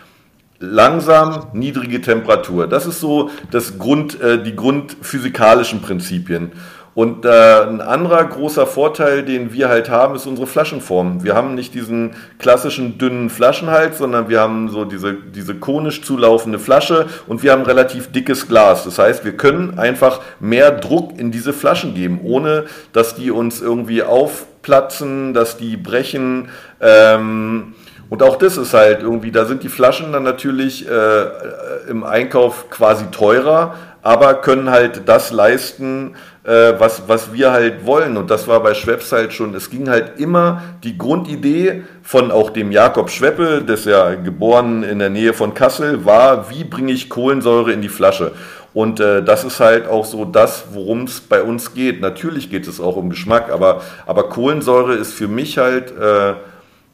Langsam, 0.58 1.48
niedrige 1.52 2.00
Temperatur. 2.00 2.66
Das 2.66 2.86
ist 2.86 2.98
so 3.00 3.30
das 3.50 3.78
Grund, 3.78 4.20
äh, 4.20 4.42
die 4.42 4.56
grundphysikalischen 4.56 5.82
Prinzipien. 5.82 6.52
Und 6.96 7.26
äh, 7.26 7.28
ein 7.28 7.82
anderer 7.82 8.24
großer 8.24 8.66
Vorteil, 8.66 9.22
den 9.22 9.52
wir 9.52 9.68
halt 9.68 9.90
haben, 9.90 10.14
ist 10.14 10.24
unsere 10.24 10.46
Flaschenform. 10.46 11.22
Wir 11.22 11.34
haben 11.34 11.54
nicht 11.54 11.74
diesen 11.74 12.12
klassischen 12.38 12.96
dünnen 12.96 13.28
Flaschenhals, 13.28 13.98
sondern 13.98 14.30
wir 14.30 14.40
haben 14.40 14.70
so 14.70 14.86
diese, 14.86 15.12
diese 15.12 15.56
konisch 15.56 16.00
zulaufende 16.00 16.58
Flasche 16.58 17.04
und 17.26 17.42
wir 17.42 17.52
haben 17.52 17.64
relativ 17.64 18.12
dickes 18.12 18.48
Glas. 18.48 18.84
Das 18.84 18.98
heißt, 18.98 19.26
wir 19.26 19.36
können 19.36 19.78
einfach 19.78 20.22
mehr 20.40 20.70
Druck 20.70 21.18
in 21.18 21.30
diese 21.30 21.52
Flaschen 21.52 21.94
geben, 21.94 22.20
ohne 22.24 22.64
dass 22.94 23.14
die 23.14 23.30
uns 23.30 23.60
irgendwie 23.60 24.02
aufplatzen, 24.02 25.34
dass 25.34 25.58
die 25.58 25.76
brechen. 25.76 26.48
Ähm, 26.80 27.74
und 28.08 28.22
auch 28.22 28.36
das 28.36 28.56
ist 28.56 28.72
halt 28.72 29.02
irgendwie, 29.02 29.32
da 29.32 29.44
sind 29.44 29.62
die 29.64 29.68
Flaschen 29.68 30.12
dann 30.12 30.22
natürlich 30.22 30.88
äh, 30.88 31.90
im 31.90 32.04
Einkauf 32.04 32.70
quasi 32.70 33.04
teurer, 33.10 33.74
aber 34.06 34.34
können 34.34 34.70
halt 34.70 35.08
das 35.08 35.32
leisten, 35.32 36.14
äh, 36.44 36.74
was, 36.78 37.08
was 37.08 37.32
wir 37.32 37.50
halt 37.50 37.84
wollen. 37.84 38.16
Und 38.16 38.30
das 38.30 38.46
war 38.46 38.62
bei 38.62 38.72
Schweppes 38.72 39.10
halt 39.10 39.32
schon, 39.32 39.52
es 39.56 39.68
ging 39.68 39.88
halt 39.88 40.20
immer 40.20 40.62
die 40.84 40.96
Grundidee 40.96 41.82
von 42.04 42.30
auch 42.30 42.50
dem 42.50 42.70
Jakob 42.70 43.10
Schweppe, 43.10 43.64
das 43.66 43.84
ja 43.84 44.14
geboren 44.14 44.84
in 44.84 45.00
der 45.00 45.10
Nähe 45.10 45.32
von 45.32 45.54
Kassel, 45.54 46.04
war, 46.04 46.50
wie 46.50 46.62
bringe 46.62 46.92
ich 46.92 47.10
Kohlensäure 47.10 47.72
in 47.72 47.82
die 47.82 47.88
Flasche? 47.88 48.30
Und 48.72 49.00
äh, 49.00 49.24
das 49.24 49.42
ist 49.42 49.58
halt 49.58 49.88
auch 49.88 50.04
so 50.04 50.24
das, 50.24 50.66
worum 50.70 51.02
es 51.02 51.20
bei 51.20 51.42
uns 51.42 51.74
geht. 51.74 52.00
Natürlich 52.00 52.48
geht 52.48 52.68
es 52.68 52.80
auch 52.80 52.94
um 52.94 53.10
Geschmack, 53.10 53.50
aber, 53.50 53.80
aber 54.06 54.28
Kohlensäure 54.28 54.94
ist 54.94 55.14
für 55.14 55.28
mich 55.28 55.58
halt... 55.58 55.92
Äh, 55.98 56.34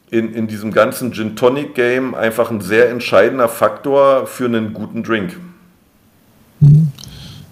in, 0.09 0.31
in 0.35 0.45
diesem 0.45 0.71
ganzen 0.71 1.11
Gin 1.11 1.35
Tonic 1.35 1.73
Game 1.73 2.13
einfach 2.13 2.51
ein 2.51 2.61
sehr 2.61 2.91
entscheidender 2.91 3.47
Faktor 3.47 4.27
für 4.27 4.45
einen 4.45 4.71
guten 4.71 5.01
Drink. 5.01 5.37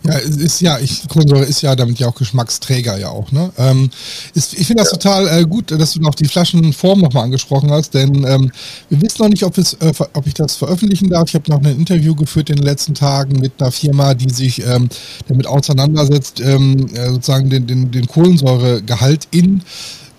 Ja, 0.03 0.13
ist 0.15 0.61
ja, 0.61 0.79
ich, 0.79 1.07
Kohlensäure 1.07 1.45
ist 1.45 1.61
ja 1.61 1.75
damit 1.75 1.99
ja 1.99 2.07
auch 2.07 2.15
Geschmacksträger 2.15 2.97
ja 2.97 3.09
auch, 3.09 3.31
ne? 3.31 3.51
Ähm, 3.57 3.91
ist, 4.33 4.53
ich 4.53 4.65
finde 4.65 4.81
das 4.83 4.91
ja. 4.91 4.97
total 4.97 5.27
äh, 5.27 5.43
gut, 5.43 5.69
dass 5.69 5.93
du 5.93 6.01
noch 6.01 6.15
die 6.15 6.25
Flaschenform 6.25 7.01
nochmal 7.01 7.25
angesprochen 7.25 7.69
hast, 7.69 7.93
denn 7.93 8.25
ähm, 8.27 8.51
wir 8.89 9.01
wissen 9.01 9.21
noch 9.21 9.29
nicht, 9.29 9.43
ob, 9.43 9.57
es, 9.59 9.73
äh, 9.75 9.93
ob 10.13 10.25
ich 10.25 10.33
das 10.33 10.55
veröffentlichen 10.55 11.09
darf. 11.09 11.29
Ich 11.29 11.35
habe 11.35 11.51
noch 11.51 11.59
ein 11.59 11.77
Interview 11.77 12.15
geführt 12.15 12.49
in 12.49 12.55
den 12.55 12.65
letzten 12.65 12.95
Tagen 12.95 13.39
mit 13.39 13.53
einer 13.59 13.71
Firma, 13.71 14.15
die 14.15 14.33
sich 14.33 14.65
ähm, 14.65 14.89
damit 15.27 15.45
auseinandersetzt, 15.45 16.39
ähm, 16.39 16.87
äh, 16.95 17.09
sozusagen 17.09 17.51
den, 17.51 17.67
den, 17.67 17.91
den 17.91 18.07
Kohlensäuregehalt 18.07 19.27
in 19.29 19.61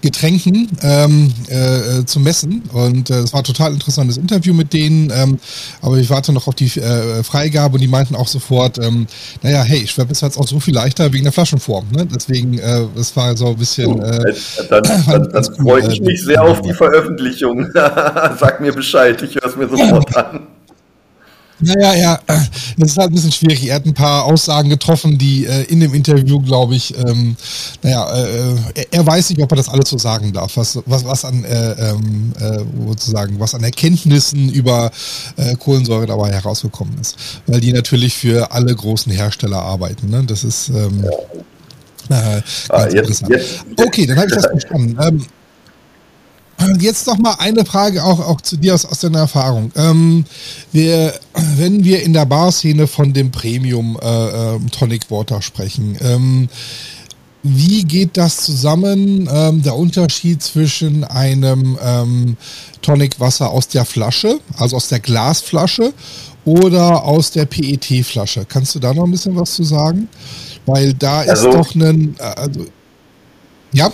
Getränken 0.03 0.69
ähm, 0.83 1.33
äh, 1.49 2.05
zu 2.05 2.21
messen. 2.21 2.63
Und 2.73 3.09
äh, 3.09 3.21
es 3.21 3.33
war 3.33 3.41
ein 3.41 3.45
total 3.45 3.73
interessantes 3.73 4.17
Interview 4.17 4.53
mit 4.53 4.73
denen. 4.73 5.11
Ähm, 5.15 5.39
aber 5.81 5.97
ich 5.97 6.11
warte 6.11 6.33
noch 6.33 6.49
auf 6.49 6.55
die 6.55 6.67
äh, 6.79 7.23
Freigabe 7.23 7.75
und 7.75 7.81
die 7.81 7.89
meinten 7.89 8.15
auch 8.15 8.29
sofort, 8.29 8.79
ähm, 8.79 9.07
naja, 9.43 9.63
hey, 9.63 9.87
Schwepp 9.87 10.11
ist 10.11 10.23
jetzt 10.23 10.37
auch 10.37 10.47
so 10.47 10.61
viel 10.61 10.75
leichter 10.75 11.13
wegen 11.13 11.25
der 11.25 11.33
Flaschenform. 11.33 11.87
Ne? 11.93 12.07
Deswegen, 12.07 12.59
äh, 12.59 12.83
das 12.95 13.17
war 13.17 13.37
so 13.37 13.49
ein 13.49 13.57
bisschen. 13.57 14.03
Äh, 14.03 14.35
dann, 14.69 14.83
dann, 14.83 15.29
dann 15.33 15.45
freue 15.63 15.89
ich 15.93 16.01
mich 16.01 16.23
sehr 16.23 16.43
auf 16.43 16.61
die 16.61 16.75
Veröffentlichung. 16.75 17.71
Sag 17.75 18.61
mir 18.61 18.73
Bescheid, 18.73 19.23
ich 19.23 19.37
höre 19.37 19.47
es 19.47 19.57
mir 19.57 19.69
sofort 19.69 20.17
an. 20.17 20.41
Naja, 21.63 21.95
ja, 21.95 22.21
das 22.77 22.91
ist 22.91 22.99
halt 22.99 23.11
ein 23.11 23.15
bisschen 23.15 23.33
schwierig. 23.33 23.67
Er 23.69 23.77
hat 23.77 23.87
ein 23.87 23.95
paar 23.95 24.25
Aussagen 24.25 24.69
getroffen, 24.69 25.17
die 25.17 25.47
äh, 25.47 25.63
in 25.65 25.81
dem 25.81 25.95
Interview, 25.95 26.41
glaube 26.41 26.75
ich, 26.75 26.97
ähm, 26.99 27.37
naja, 27.83 28.13
äh, 28.15 28.55
er, 28.75 28.87
er, 28.91 29.07
weiß 29.07 29.31
nicht, 29.31 29.41
ob 29.41 29.53
er 29.53 29.57
das 29.57 29.69
alles 29.69 29.89
so 29.89 29.99
sagen 29.99 30.33
darf, 30.33 30.57
was, 30.57 30.79
was, 30.87 31.05
was 31.05 31.25
an, 31.25 31.45
äh, 31.45 31.73
ähm, 31.91 32.33
äh, 32.39 32.59
sozusagen, 32.89 33.39
was 33.39 33.55
an 33.55 33.63
Erkenntnissen 33.63 34.51
über 34.51 34.91
äh, 35.37 35.55
Kohlensäure 35.57 36.07
dabei 36.07 36.33
herausgekommen 36.33 36.99
ist. 37.01 37.17
Weil 37.47 37.61
die 37.61 37.73
natürlich 37.73 38.15
für 38.15 38.51
alle 38.53 38.75
großen 38.75 39.13
Hersteller 39.13 39.63
arbeiten. 39.63 40.11
Ne? 40.11 40.25
Das 40.27 40.45
ist 40.45 40.69
ähm, 40.69 41.05
äh, 42.11 42.43
ah, 42.69 42.89
jetzt, 42.89 43.23
jetzt, 43.29 43.65
okay, 43.77 44.07
dann 44.07 44.17
habe 44.17 44.29
ich 44.29 44.35
das 44.35 44.47
verstanden. 44.47 44.99
Ähm, 45.01 45.27
Jetzt 46.79 47.07
noch 47.07 47.19
mal 47.19 47.35
eine 47.39 47.65
Frage 47.65 48.05
auch, 48.05 48.21
auch 48.21 48.41
zu 48.41 48.57
dir 48.57 48.75
aus, 48.75 48.85
aus 48.85 49.01
deiner 49.01 49.21
Erfahrung. 49.21 49.73
Ähm, 49.75 50.25
wir, 50.71 51.13
wenn 51.57 51.85
wir 51.85 52.03
in 52.03 52.13
der 52.13 52.25
Barszene 52.27 52.87
von 52.87 53.13
dem 53.13 53.31
Premium 53.31 53.99
äh, 54.01 54.07
ähm, 54.57 54.71
Tonic 54.71 55.11
Water 55.11 55.43
sprechen, 55.43 55.97
ähm, 56.01 56.49
wie 57.43 57.83
geht 57.83 58.17
das 58.17 58.37
zusammen, 58.37 59.29
ähm, 59.33 59.63
der 59.63 59.75
Unterschied 59.75 60.43
zwischen 60.43 61.03
einem 61.03 61.77
ähm, 61.85 62.37
Tonic 62.83 63.19
Wasser 63.19 63.51
aus 63.51 63.67
der 63.67 63.85
Flasche, 63.85 64.39
also 64.57 64.77
aus 64.77 64.89
der 64.89 65.01
Glasflasche 65.01 65.93
oder 66.45 67.05
aus 67.05 67.33
der 67.33 67.47
PET-Flasche? 67.47 68.47
Kannst 68.49 68.75
du 68.77 68.79
da 68.79 68.95
noch 68.95 69.05
ein 69.05 69.11
bisschen 69.11 69.35
was 69.35 69.55
zu 69.55 69.65
sagen? 69.65 70.09
Weil 70.67 70.95
da 70.95 71.21
also, 71.21 71.49
ist 71.49 71.57
doch 71.57 71.75
ein, 71.75 72.15
äh, 72.19 72.23
also, 72.23 72.67
ja. 73.73 73.91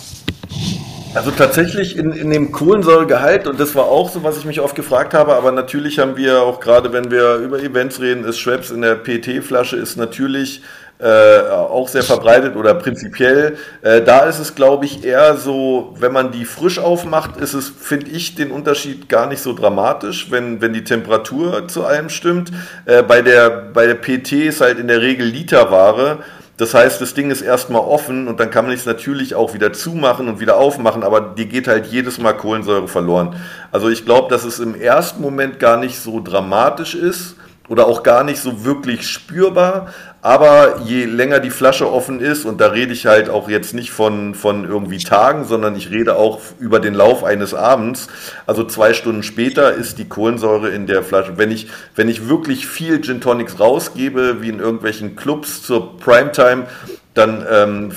Also 1.14 1.30
tatsächlich 1.30 1.96
in, 1.96 2.12
in 2.12 2.30
dem 2.30 2.52
Kohlensäuregehalt, 2.52 3.46
und 3.46 3.58
das 3.58 3.74
war 3.74 3.86
auch 3.86 4.10
so, 4.10 4.22
was 4.22 4.36
ich 4.36 4.44
mich 4.44 4.60
oft 4.60 4.76
gefragt 4.76 5.14
habe, 5.14 5.34
aber 5.34 5.52
natürlich 5.52 5.98
haben 5.98 6.16
wir 6.16 6.42
auch 6.42 6.60
gerade, 6.60 6.92
wenn 6.92 7.10
wir 7.10 7.36
über 7.36 7.60
Events 7.60 8.00
reden, 8.00 8.24
ist 8.24 8.38
Schweppes 8.38 8.70
in 8.70 8.82
der 8.82 8.94
PT-Flasche 8.94 9.76
ist 9.76 9.96
natürlich 9.96 10.62
äh, 11.00 11.48
auch 11.50 11.88
sehr 11.88 12.02
verbreitet 12.02 12.56
oder 12.56 12.74
prinzipiell. 12.74 13.56
Äh, 13.82 14.02
da 14.02 14.24
ist 14.24 14.38
es, 14.38 14.54
glaube 14.54 14.84
ich, 14.84 15.04
eher 15.04 15.36
so, 15.36 15.94
wenn 15.98 16.12
man 16.12 16.32
die 16.32 16.44
frisch 16.44 16.78
aufmacht, 16.78 17.36
ist 17.36 17.54
es, 17.54 17.68
finde 17.68 18.10
ich, 18.10 18.34
den 18.34 18.50
Unterschied 18.50 19.08
gar 19.08 19.28
nicht 19.28 19.40
so 19.40 19.52
dramatisch, 19.52 20.30
wenn, 20.30 20.60
wenn 20.60 20.72
die 20.72 20.84
Temperatur 20.84 21.68
zu 21.68 21.84
allem 21.84 22.08
stimmt. 22.08 22.50
Äh, 22.84 23.02
bei, 23.02 23.22
der, 23.22 23.48
bei 23.48 23.86
der 23.86 23.94
PT 23.94 24.32
ist 24.32 24.60
halt 24.60 24.78
in 24.78 24.88
der 24.88 25.00
Regel 25.00 25.26
Literware. 25.26 26.18
Das 26.58 26.74
heißt, 26.74 27.00
das 27.00 27.14
Ding 27.14 27.30
ist 27.30 27.40
erstmal 27.40 27.82
offen 27.82 28.26
und 28.26 28.40
dann 28.40 28.50
kann 28.50 28.66
man 28.66 28.74
es 28.74 28.84
natürlich 28.84 29.36
auch 29.36 29.54
wieder 29.54 29.72
zumachen 29.72 30.26
und 30.26 30.40
wieder 30.40 30.56
aufmachen, 30.56 31.04
aber 31.04 31.20
die 31.20 31.46
geht 31.46 31.68
halt 31.68 31.86
jedes 31.86 32.18
Mal 32.18 32.32
Kohlensäure 32.32 32.88
verloren. 32.88 33.36
Also 33.70 33.88
ich 33.88 34.04
glaube, 34.04 34.28
dass 34.28 34.44
es 34.44 34.58
im 34.58 34.74
ersten 34.74 35.22
Moment 35.22 35.60
gar 35.60 35.76
nicht 35.76 36.00
so 36.00 36.20
dramatisch 36.20 36.96
ist 36.96 37.36
oder 37.68 37.86
auch 37.86 38.02
gar 38.02 38.24
nicht 38.24 38.40
so 38.40 38.64
wirklich 38.64 39.08
spürbar, 39.08 39.94
aber 40.20 40.80
je 40.84 41.04
länger 41.04 41.38
die 41.38 41.50
Flasche 41.50 41.90
offen 41.90 42.20
ist, 42.20 42.44
und 42.44 42.60
da 42.60 42.68
rede 42.68 42.92
ich 42.92 43.06
halt 43.06 43.30
auch 43.30 43.48
jetzt 43.48 43.72
nicht 43.72 43.90
von, 43.90 44.34
von 44.34 44.64
irgendwie 44.64 44.98
Tagen, 44.98 45.44
sondern 45.44 45.76
ich 45.76 45.90
rede 45.90 46.16
auch 46.16 46.40
über 46.58 46.80
den 46.80 46.94
Lauf 46.94 47.22
eines 47.22 47.54
Abends, 47.54 48.08
also 48.46 48.64
zwei 48.64 48.94
Stunden 48.94 49.22
später 49.22 49.72
ist 49.72 49.98
die 49.98 50.08
Kohlensäure 50.08 50.70
in 50.70 50.86
der 50.86 51.02
Flasche. 51.02 51.38
Wenn 51.38 51.50
ich, 51.50 51.68
wenn 51.94 52.08
ich 52.08 52.28
wirklich 52.28 52.66
viel 52.66 53.00
Gin 53.00 53.20
Tonics 53.20 53.60
rausgebe, 53.60 54.42
wie 54.42 54.48
in 54.48 54.58
irgendwelchen 54.58 55.14
Clubs 55.14 55.62
zur 55.62 55.98
Primetime, 55.98 56.66
dann 57.14 57.46
ähm, 57.50 57.92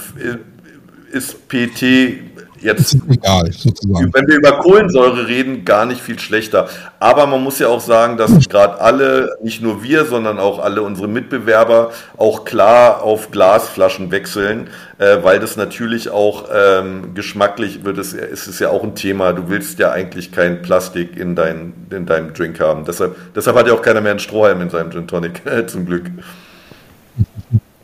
ist 1.12 1.48
PT 1.50 2.31
jetzt, 2.62 2.98
egal, 3.10 3.52
sozusagen. 3.52 4.14
wenn 4.14 4.28
wir 4.28 4.38
über 4.38 4.54
Kohlensäure 4.54 5.28
reden, 5.28 5.66
gar 5.66 5.86
nicht 5.86 6.02
viel 6.02 6.20
schlechter. 6.20 6.70
Aber 7.00 7.28
man 7.28 7.44
muss 7.44 7.60
ja 7.60 7.68
auch 7.68 7.80
sagen, 7.80 8.18
dass 8.18 8.32
gerade 8.50 8.80
alle, 8.80 9.36
nicht 9.42 9.62
nur 9.62 9.84
wir, 9.84 10.06
sondern 10.06 10.40
auch 10.40 10.60
alle 10.60 10.82
unsere 10.82 11.08
Mitbewerber 11.08 11.92
auch 12.18 12.46
klar 12.46 13.04
auf 13.04 13.32
Glasflaschen 13.32 14.12
wechseln, 14.12 14.70
äh, 14.98 15.18
weil 15.24 15.40
das 15.40 15.58
natürlich 15.58 16.10
auch 16.10 16.46
ähm, 16.54 17.14
geschmacklich 17.14 17.84
wird. 17.84 17.98
Es, 17.98 18.14
es 18.14 18.48
ist 18.48 18.60
ja 18.60 18.70
auch 18.70 18.84
ein 18.84 18.96
Thema. 18.96 19.34
Du 19.34 19.50
willst 19.50 19.80
ja 19.80 19.92
eigentlich 19.92 20.32
kein 20.32 20.62
Plastik 20.62 21.18
in, 21.18 21.36
dein, 21.36 21.74
in 21.90 22.06
deinem 22.06 22.34
Drink 22.34 22.60
haben. 22.60 22.86
Deshalb, 22.86 23.16
deshalb 23.36 23.58
hat 23.58 23.68
ja 23.68 23.74
auch 23.74 23.82
keiner 23.82 24.02
mehr 24.02 24.12
einen 24.12 24.20
Strohhalm 24.20 24.62
in 24.62 24.70
seinem 24.70 24.92
Gin 24.92 25.08
Tonic, 25.08 25.42
zum 25.68 25.86
Glück. 25.86 26.06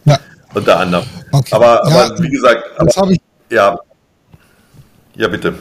Ja. 0.05 0.17
Unter 0.53 0.79
anderem. 0.79 1.05
Okay. 1.31 1.55
Aber, 1.55 1.81
ja, 1.89 2.05
aber 2.05 2.19
wie 2.19 2.29
gesagt, 2.29 2.63
aber, 2.77 3.13
ja, 3.49 3.79
ja, 5.17 5.27
bitte. 5.27 5.55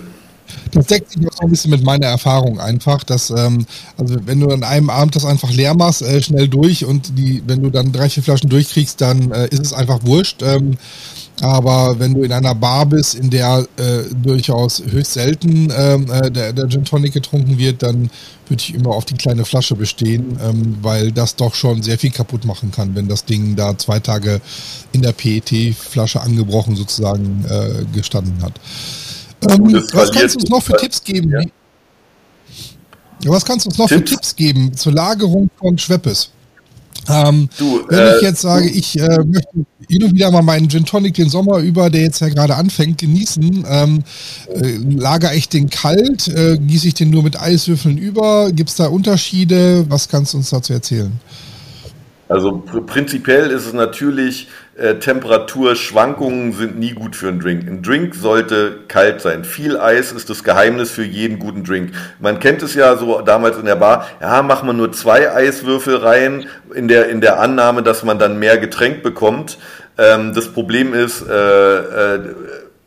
Das 0.71 0.87
deckt 0.87 1.11
sich 1.11 1.27
auch 1.27 1.33
so 1.33 1.43
ein 1.45 1.51
bisschen 1.51 1.71
mit 1.71 1.83
meiner 1.83 2.07
Erfahrung 2.07 2.61
einfach, 2.61 3.03
dass, 3.03 3.31
ähm, 3.31 3.67
also 3.97 4.17
wenn 4.27 4.41
du 4.41 4.49
an 4.49 4.63
einem 4.63 4.91
Abend 4.91 5.17
das 5.17 5.25
einfach 5.25 5.51
leer 5.51 5.75
machst, 5.75 6.03
äh, 6.03 6.23
schnell 6.23 6.49
durch 6.49 6.85
und 6.85 7.19
die, 7.19 7.43
wenn 7.47 7.63
du 7.63 7.71
dann 7.71 7.93
drei, 7.93 8.09
vier 8.09 8.23
Flaschen 8.23 8.49
durchkriegst, 8.49 9.01
dann 9.01 9.33
äh, 9.33 9.49
ist 9.49 9.61
es 9.61 9.73
einfach 9.73 10.01
wurscht. 10.05 10.43
Ähm, 10.43 10.77
aber 11.43 11.99
wenn 11.99 12.15
du 12.15 12.23
in 12.23 12.33
einer 12.33 12.55
Bar 12.55 12.87
bist, 12.87 13.15
in 13.15 13.29
der 13.29 13.67
äh, 13.77 14.03
durchaus 14.23 14.83
höchst 14.91 15.13
selten 15.15 15.71
ähm, 15.77 16.11
äh, 16.11 16.31
der, 16.31 16.53
der 16.53 16.69
Gin 16.69 16.85
Tonic 16.85 17.13
getrunken 17.13 17.59
wird, 17.59 17.83
dann 17.83 18.11
würde 18.49 18.63
ich 18.63 18.75
immer 18.75 18.91
auf 18.91 19.05
die 19.05 19.15
kleine 19.17 19.45
Flasche 19.45 19.75
bestehen, 19.75 20.39
ähm, 20.43 20.79
weil 20.81 21.13
das 21.13 21.37
doch 21.37 21.55
schon 21.55 21.83
sehr 21.83 21.99
viel 21.99 22.11
kaputt 22.11 22.47
machen 22.47 22.71
kann, 22.71 22.95
wenn 22.95 23.09
das 23.09 23.27
Ding 23.27 23.55
da 23.55 23.77
zwei 23.77 24.01
Tage 24.01 24.41
in 24.93 25.03
der 25.03 25.13
PET-Flasche 25.13 26.23
angebrochen 26.23 26.75
sozusagen 26.75 27.45
äh, 27.49 27.85
gestanden 27.95 28.43
hat. 28.43 28.55
Ähm, 29.43 29.85
was 29.93 30.11
kannst 30.11 30.35
du 30.35 30.41
uns 30.41 30.51
noch 30.51 30.63
für 30.63 30.77
Tipps 30.77 31.03
geben? 31.03 31.31
Ja. 31.31 31.41
Was 33.31 33.45
kannst 33.45 33.67
du 33.67 33.71
uns 33.71 33.79
noch 33.79 33.89
Tipps? 33.89 34.11
für 34.11 34.17
Tipps 34.17 34.37
geben 34.37 34.75
zur 34.75 34.93
Lagerung 34.93 35.51
von 35.59 35.77
Schweppes? 35.79 36.31
Ähm, 37.09 37.49
du, 37.59 37.85
wenn 37.89 37.99
äh, 37.99 38.17
ich 38.17 38.23
jetzt 38.23 38.41
sage, 38.41 38.69
ich 38.69 38.99
äh, 38.99 39.19
möchte 39.25 39.65
hin 39.89 40.03
und 40.03 40.15
wieder 40.15 40.31
mal 40.31 40.43
meinen 40.43 40.69
Gin 40.69 40.85
Tonic 40.85 41.15
den 41.15 41.29
Sommer 41.29 41.59
über, 41.59 41.91
der 41.91 42.03
jetzt 42.03 42.21
ja 42.21 42.29
gerade 42.29 42.57
anfängt, 42.57 42.99
genießen, 42.99 43.65
ähm, 43.69 44.03
äh, 44.53 44.77
lager 44.77 45.33
ich 45.35 45.49
den 45.49 45.71
kalt, 45.71 46.29
äh, 46.29 46.59
gieße 46.59 46.89
ich 46.89 46.95
den 46.95 47.11
nur 47.11 47.23
mit 47.23 47.41
Eiswürfeln 47.41 47.99
über? 47.99 48.51
Gibt 48.53 48.71
es 48.71 48.77
da 48.77 48.87
Unterschiede? 48.87 49.87
Was 49.89 50.09
kannst 50.09 50.33
du 50.35 50.39
uns 50.39 50.51
dazu 50.51 50.73
erzählen? 50.73 51.13
Also 52.29 52.59
pr 52.59 52.81
prinzipiell 52.81 53.51
ist 53.51 53.67
es 53.67 53.73
natürlich, 53.73 54.49
äh, 54.77 54.97
Temperaturschwankungen 54.97 56.53
sind 56.53 56.79
nie 56.79 56.93
gut 56.93 57.15
für 57.15 57.29
einen 57.29 57.39
Drink. 57.39 57.69
Ein 57.69 57.83
Drink 57.83 58.15
sollte 58.15 58.81
kalt 58.89 59.21
sein. 59.21 59.45
Viel 59.45 59.79
Eis 59.79 60.11
ist 60.11 60.29
das 60.29 60.43
Geheimnis 60.43 60.91
für 60.91 61.05
jeden 61.05 61.39
guten 61.39 61.63
Drink. 61.63 61.93
Man 62.19 62.41
kennt 62.41 62.63
es 62.63 62.75
ja 62.75 62.97
so 62.97 63.21
damals 63.21 63.59
in 63.59 63.65
der 63.65 63.77
Bar, 63.77 64.09
ja, 64.21 64.43
macht 64.43 64.65
man 64.65 64.77
nur 64.77 64.93
zwei 64.93 65.33
Eiswürfel 65.33 65.97
rein, 65.97 66.47
in 66.75 66.89
der, 66.89 67.09
in 67.09 67.21
der 67.21 67.39
Annahme, 67.41 67.83
dass 67.83 68.03
man 68.03 68.19
dann 68.19 68.39
mehr 68.39 68.59
Getränk 68.59 69.03
bekommt. 69.03 69.59
Ähm, 69.97 70.35
das 70.35 70.49
Problem 70.49 70.95
ist, 70.95 71.23
äh, 71.23 71.35
äh, 72.15 72.35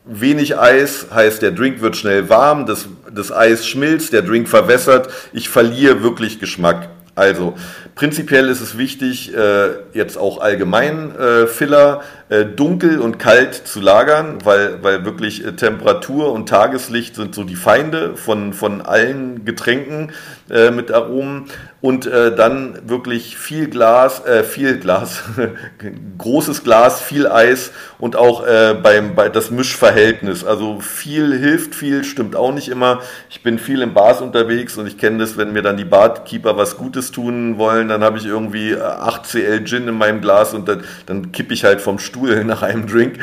wenig 0.06 0.58
Eis 0.58 1.08
heißt, 1.13 1.41
der 1.41 1.52
Drink 1.52 1.82
wird 1.82 1.95
schnell 1.95 2.30
warm, 2.30 2.65
das, 2.65 2.88
das 3.13 3.32
Eis 3.32 3.65
schmilzt, 3.65 4.12
der 4.12 4.21
Drink 4.21 4.49
verwässert, 4.49 5.10
ich 5.32 5.49
verliere 5.49 6.04
wirklich 6.04 6.39
Geschmack. 6.39 6.89
Also 7.15 7.56
Prinzipiell 7.99 8.47
ist 8.47 8.62
es 8.62 8.77
wichtig, 8.77 9.35
äh, 9.35 9.71
jetzt 9.91 10.17
auch 10.17 10.39
allgemein 10.39 11.13
äh, 11.17 11.47
Filler 11.47 12.01
äh, 12.30 12.46
dunkel 12.46 13.00
und 13.00 13.18
kalt 13.18 13.56
zu 13.56 13.82
lagern, 13.82 14.38
weil, 14.44 14.84
weil 14.84 15.04
wirklich 15.04 15.44
äh, 15.44 15.54
Temperatur 15.54 16.32
und 16.32 16.48
Tageslicht 16.48 17.15
sind 17.15 17.34
so 17.34 17.44
die 17.44 17.56
Feinde 17.56 18.15
von, 18.18 18.54
von 18.54 18.84
allen 18.84 19.46
Getränken 19.46 20.12
äh, 20.52 20.70
mit 20.70 20.92
Aromen 20.92 21.46
und 21.82 22.06
äh, 22.06 22.36
dann 22.36 22.78
wirklich 22.88 23.38
viel 23.38 23.68
Glas, 23.68 24.26
äh, 24.26 24.44
viel 24.44 24.78
Glas, 24.80 25.24
großes 26.20 26.63
Glas, 26.63 27.02
viel 27.02 27.28
Eis 27.28 27.72
und 27.98 28.15
auch 28.15 28.44
beim 28.82 29.15
bei 29.15 29.30
das 29.30 29.52
Mischverhältnis. 29.52 30.44
Also 30.46 30.80
viel 30.80 31.38
hilft 31.38 31.76
viel, 31.76 32.04
stimmt 32.04 32.36
auch 32.36 32.54
nicht 32.54 32.70
immer. 32.70 33.02
Ich 33.30 33.44
bin 33.44 33.60
viel 33.60 33.82
in 33.82 33.94
Bars 33.94 34.22
unterwegs 34.22 34.78
und 34.78 34.88
ich 34.88 34.98
kenne 34.98 35.20
das, 35.20 35.38
wenn 35.38 35.52
mir 35.52 35.62
dann 35.62 35.78
die 35.78 35.86
Barkeeper 35.86 36.58
was 36.58 36.78
Gutes 36.78 37.12
tun 37.12 37.58
wollen, 37.58 37.88
dann 37.89 38.04
habe 38.04 38.18
ich 38.18 38.26
irgendwie 38.26 38.76
8 38.76 39.26
CL 39.26 39.63
Gin 39.65 39.88
in 39.88 39.98
meinem 39.98 40.22
Glas 40.22 40.54
und 40.54 40.68
dann, 40.68 40.84
dann 41.06 41.32
kippe 41.32 41.54
ich 41.54 41.63
halt 41.63 41.82
vom 41.82 42.00
Stuhl 42.00 42.18
nach 42.45 42.62
einem 42.62 42.88
Drink. 42.88 43.19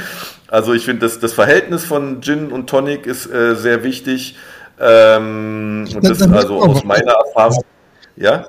Also 0.48 0.72
ich 0.74 0.85
finde, 0.85 1.06
das, 1.06 1.18
das 1.18 1.32
Verhältnis 1.32 1.85
von 1.85 2.20
Gin 2.22 2.52
und 2.52 2.68
Tonic 2.68 3.06
ist 3.06 3.26
äh, 3.26 3.56
sehr 3.56 3.82
wichtig. 3.82 4.37
Ähm, 4.78 5.88
und 5.94 6.09
das 6.09 6.22
also 6.22 6.62
aus 6.62 6.85
meiner 6.85 7.12
Erfahrung. 7.12 7.64
Ja? 8.16 8.46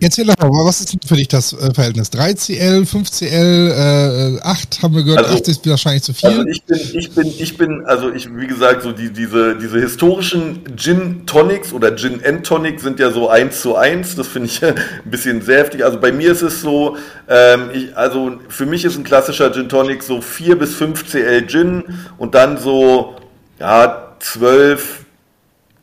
Erzähl 0.00 0.26
doch 0.26 0.36
mal, 0.38 0.64
was 0.64 0.80
ist 0.80 0.96
für 1.06 1.16
dich 1.16 1.28
das 1.28 1.52
äh, 1.52 1.74
Verhältnis? 1.74 2.10
3CL, 2.12 2.86
5CL, 2.86 4.36
äh, 4.38 4.40
8 4.42 4.82
haben 4.82 4.94
wir 4.94 5.02
gehört, 5.02 5.24
Also- 5.26 5.38
8 5.38 5.48
ist 5.48 5.68
wahrscheinlich 5.68 6.02
zu 6.04 6.14
viel. 6.14 6.28
Also 6.28 6.46
ich 6.46 6.62
bin, 6.62 6.78
ich 6.94 7.10
bin, 7.10 7.26
ich 7.26 7.56
bin, 7.56 7.86
also 7.86 8.12
ich, 8.12 8.28
wie 8.36 8.46
gesagt, 8.46 8.82
so 8.82 8.92
die, 8.92 9.12
diese, 9.12 9.56
diese 9.56 9.80
historischen 9.80 10.60
Gin 10.76 11.26
Tonics 11.26 11.72
oder 11.72 11.96
Gin 11.96 12.20
and 12.24 12.46
Tonic 12.46 12.80
sind 12.80 13.00
ja 13.00 13.10
so 13.10 13.28
eins 13.28 13.60
zu 13.60 13.76
eins. 13.76 14.14
Das 14.14 14.28
finde 14.28 14.48
ich 14.48 14.64
ein 14.64 14.74
bisschen 15.04 15.42
sehr 15.42 15.58
heftig. 15.58 15.84
Also 15.84 15.98
bei 15.98 16.12
mir 16.12 16.30
ist 16.32 16.42
es 16.42 16.60
so, 16.60 16.96
ähm, 17.28 17.70
ich, 17.72 17.96
also 17.96 18.32
für 18.48 18.66
mich 18.66 18.84
ist 18.84 18.96
ein 18.96 19.04
klassischer 19.04 19.52
Gin 19.52 19.68
Tonic 19.68 20.02
so 20.02 20.20
4 20.20 20.58
bis 20.58 20.74
5 20.74 21.10
CL 21.10 21.46
Gin 21.48 21.84
und 22.18 22.34
dann 22.34 22.58
so, 22.58 23.16
ja, 23.58 24.14
12, 24.20 25.06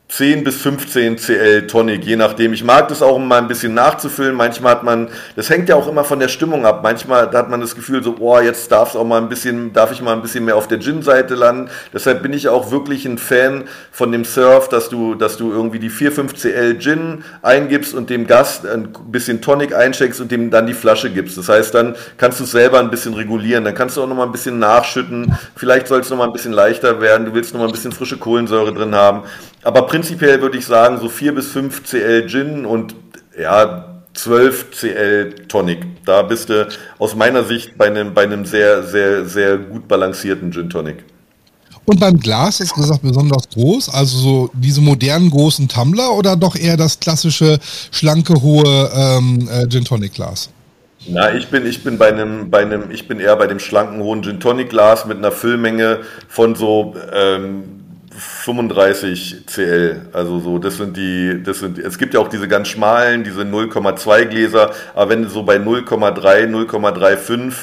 10 0.08 0.44
bis 0.44 0.62
15 0.62 1.18
CL 1.18 1.68
Tonic, 1.68 2.06
je 2.06 2.16
nachdem. 2.16 2.54
Ich 2.54 2.64
mag 2.64 2.88
das 2.90 3.02
auch, 3.02 3.16
um 3.16 3.28
mal 3.28 3.40
ein 3.40 3.48
bisschen 3.48 3.74
nachzufüllen. 3.74 4.36
Manchmal 4.36 4.74
hat 4.74 4.84
man, 4.84 5.10
das 5.36 5.50
hängt 5.50 5.68
ja 5.68 5.76
auch 5.76 5.88
immer 5.88 6.04
von 6.04 6.20
der 6.20 6.28
Stimmung 6.28 6.66
ab. 6.66 6.82
Manchmal 6.84 7.32
hat 7.32 7.50
man 7.50 7.60
das 7.60 7.76
Gefühl 7.76 8.04
so, 8.04 8.14
boah, 8.14 8.42
jetzt 8.42 8.72
darf 8.72 8.90
es 8.90 8.96
auch 8.96 9.04
mal 9.04 9.20
ein 9.20 9.30
bisschen, 9.30 9.74
darf 9.74 9.92
ich 9.92 10.02
mal 10.04 10.14
ein 10.14 10.22
bisschen 10.22 10.46
mehr 10.46 10.58
auf 10.58 10.68
der 10.68 10.80
Gin-Seite 10.80 11.34
landen. 11.34 11.70
Deshalb 11.92 12.22
bin 12.22 12.34
ich 12.34 12.48
auch 12.50 12.70
wirklich 12.70 13.06
ein 13.06 13.18
Fan 13.18 13.64
von 13.92 14.12
dem 14.12 14.26
Surf, 14.26 14.70
dass 14.70 14.90
du, 14.90 15.16
dass 15.16 15.38
du 15.38 15.52
irgendwie 15.52 15.80
die 15.80 15.90
4, 15.90 16.12
5 16.12 16.34
CL 16.36 16.78
Gin 16.78 17.24
eingibst 17.42 17.96
und 17.96 18.12
dem 18.12 18.28
Gast 18.28 18.66
ein 18.68 18.94
bisschen 19.08 19.42
Tonic 19.42 19.74
einscheckst 19.74 20.22
und 20.22 20.32
dem 20.32 20.52
dann 20.52 20.68
die 20.68 20.76
Flasche 20.76 21.10
gibst. 21.10 21.36
Das 21.38 21.50
heißt, 21.50 21.74
dann 21.74 21.96
kannst 22.18 22.40
du 22.40 22.46
selber 22.46 22.80
ein 22.80 22.92
bisschen 22.92 23.16
regulieren. 23.16 23.66
Dann 23.66 23.74
kannst 23.74 23.98
du 23.98 24.04
auch 24.04 24.08
noch 24.08 24.16
mal 24.16 24.26
ein 24.26 24.32
bisschen 24.32 24.60
nachschütten. 24.60 25.36
Vielleicht 25.56 25.88
soll 25.88 26.02
es 26.02 26.12
noch 26.12 26.18
mal 26.18 26.26
ein 26.28 26.34
bisschen 26.34 26.54
leichter 26.54 27.02
werden. 27.02 27.26
Du 27.26 27.34
willst 27.34 27.54
noch 27.54 27.60
mal 27.60 27.68
ein 27.68 27.74
bisschen 27.74 27.92
frische 27.92 28.18
Kohlensäure 28.18 28.72
drin 28.72 28.94
haben. 28.94 29.24
Aber 29.66 29.82
prinzipiell 29.88 30.42
würde 30.44 30.60
ich 30.60 30.66
sagen, 30.68 31.00
so 31.00 31.10
4 31.10 31.34
bis 31.34 31.48
5 31.48 31.84
CL 31.86 32.28
Gin 32.28 32.66
und 32.68 32.94
ja, 33.36 33.96
12 34.14 34.70
CL 34.70 35.36
Tonic. 35.48 35.80
Da 36.06 36.22
bist 36.22 36.50
du 36.50 36.68
aus 37.00 37.16
meiner 37.16 37.44
Sicht 37.44 37.76
bei 37.76 37.88
einem, 37.88 38.14
bei 38.14 38.24
einem 38.24 38.46
sehr, 38.46 38.84
sehr, 38.84 39.26
sehr 39.26 39.58
gut 39.58 39.88
balancierten 39.88 40.52
Gin 40.52 40.70
Tonic. 40.70 40.98
Und 41.86 42.00
beim 42.00 42.20
Glas 42.20 42.60
ist 42.60 42.76
gesagt 42.76 43.02
besonders 43.02 43.50
groß, 43.50 43.90
also 43.90 44.18
so 44.18 44.50
diese 44.54 44.82
modernen 44.82 45.32
großen 45.32 45.68
Tumbler 45.68 46.14
oder 46.14 46.36
doch 46.36 46.56
eher 46.56 46.78
das 46.78 47.00
klassische 47.00 47.58
schlanke 47.90 48.40
hohe 48.44 48.92
ähm, 48.96 49.50
äh, 49.52 49.68
Gin 49.68 49.84
Tonic 49.84 50.14
Glas? 50.14 50.52
Na, 51.08 51.34
ich 51.34 51.48
bin, 51.50 51.66
ich 51.66 51.84
bin 51.84 51.98
bei 51.98 52.10
einem, 52.10 52.52
bei 52.52 52.62
einem, 52.62 52.92
ich 52.92 53.08
bin 53.08 53.20
eher 53.20 53.36
bei 53.36 53.48
dem 53.48 53.58
schlanken 53.58 54.04
hohen 54.04 54.22
Gin 54.22 54.40
Tonic 54.40 54.70
Glas 54.70 55.08
mit 55.08 55.18
einer 55.18 55.32
Füllmenge 55.32 56.02
von 56.28 56.54
so 56.54 56.94
ähm, 57.12 57.85
35 58.18 59.46
CL. 59.46 60.08
Also 60.14 60.40
so, 60.40 60.58
das 60.58 60.78
sind 60.78 60.98
die, 60.98 61.42
das 61.44 61.60
sind, 61.60 61.80
es 61.80 61.98
gibt 61.98 62.14
ja 62.14 62.20
auch 62.20 62.28
diese 62.28 62.48
ganz 62.48 62.70
schmalen, 62.70 63.24
diese 63.24 63.42
0,2 63.42 64.26
Gläser, 64.26 64.72
aber 64.94 65.10
wenn 65.10 65.24
du 65.24 65.30
so 65.30 65.44
bei 65.44 65.58
0,3, 65.58 66.48
0,35 66.48 67.54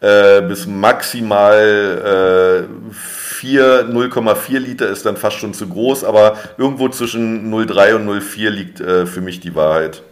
äh, 0.00 0.42
bis 0.46 0.66
maximal 0.66 2.68
äh, 2.68 2.92
4, 2.92 3.90
0,4 3.90 4.58
Liter 4.58 4.88
ist 4.88 5.06
dann 5.06 5.16
fast 5.16 5.38
schon 5.38 5.54
zu 5.54 5.68
groß, 5.68 6.04
aber 6.04 6.36
irgendwo 6.58 6.88
zwischen 6.88 7.52
0,3 7.52 7.94
und 7.94 8.08
0,4 8.08 8.50
liegt 8.50 8.80
äh, 8.80 9.06
für 9.06 9.20
mich 9.20 9.40
die 9.40 9.54
Wahrheit. 9.54 10.02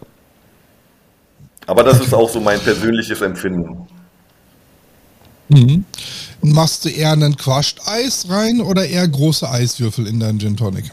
Aber 1.67 1.85
das 1.85 2.01
ist 2.01 2.15
auch 2.15 2.29
so 2.29 2.41
mein 2.41 2.61
persönliches 2.61 3.21
Empfinden. 3.21 3.87
Mhm. 5.49 5.85
Machst 6.43 6.85
du 6.85 6.89
eher 6.89 7.13
einen 7.13 7.37
Crushed 7.37 7.81
Eis 7.87 8.27
rein 8.29 8.61
oder 8.61 8.85
eher 8.85 9.07
große 9.07 9.49
Eiswürfel 9.49 10.09
in 10.09 10.19
deinen 10.19 10.41
Gin 10.41 10.57
Tonic? 10.57 10.87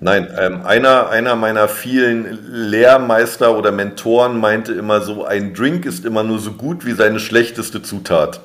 Nein, 0.00 0.28
ähm, 0.38 0.62
einer, 0.66 1.08
einer 1.08 1.36
meiner 1.36 1.68
vielen 1.68 2.40
Lehrmeister 2.50 3.56
oder 3.56 3.70
Mentoren 3.70 4.38
meinte 4.38 4.72
immer 4.72 5.00
so, 5.00 5.24
ein 5.24 5.54
Drink 5.54 5.86
ist 5.86 6.04
immer 6.04 6.24
nur 6.24 6.40
so 6.40 6.52
gut 6.52 6.84
wie 6.84 6.92
seine 6.92 7.20
schlechteste 7.20 7.80
Zutat. 7.80 8.40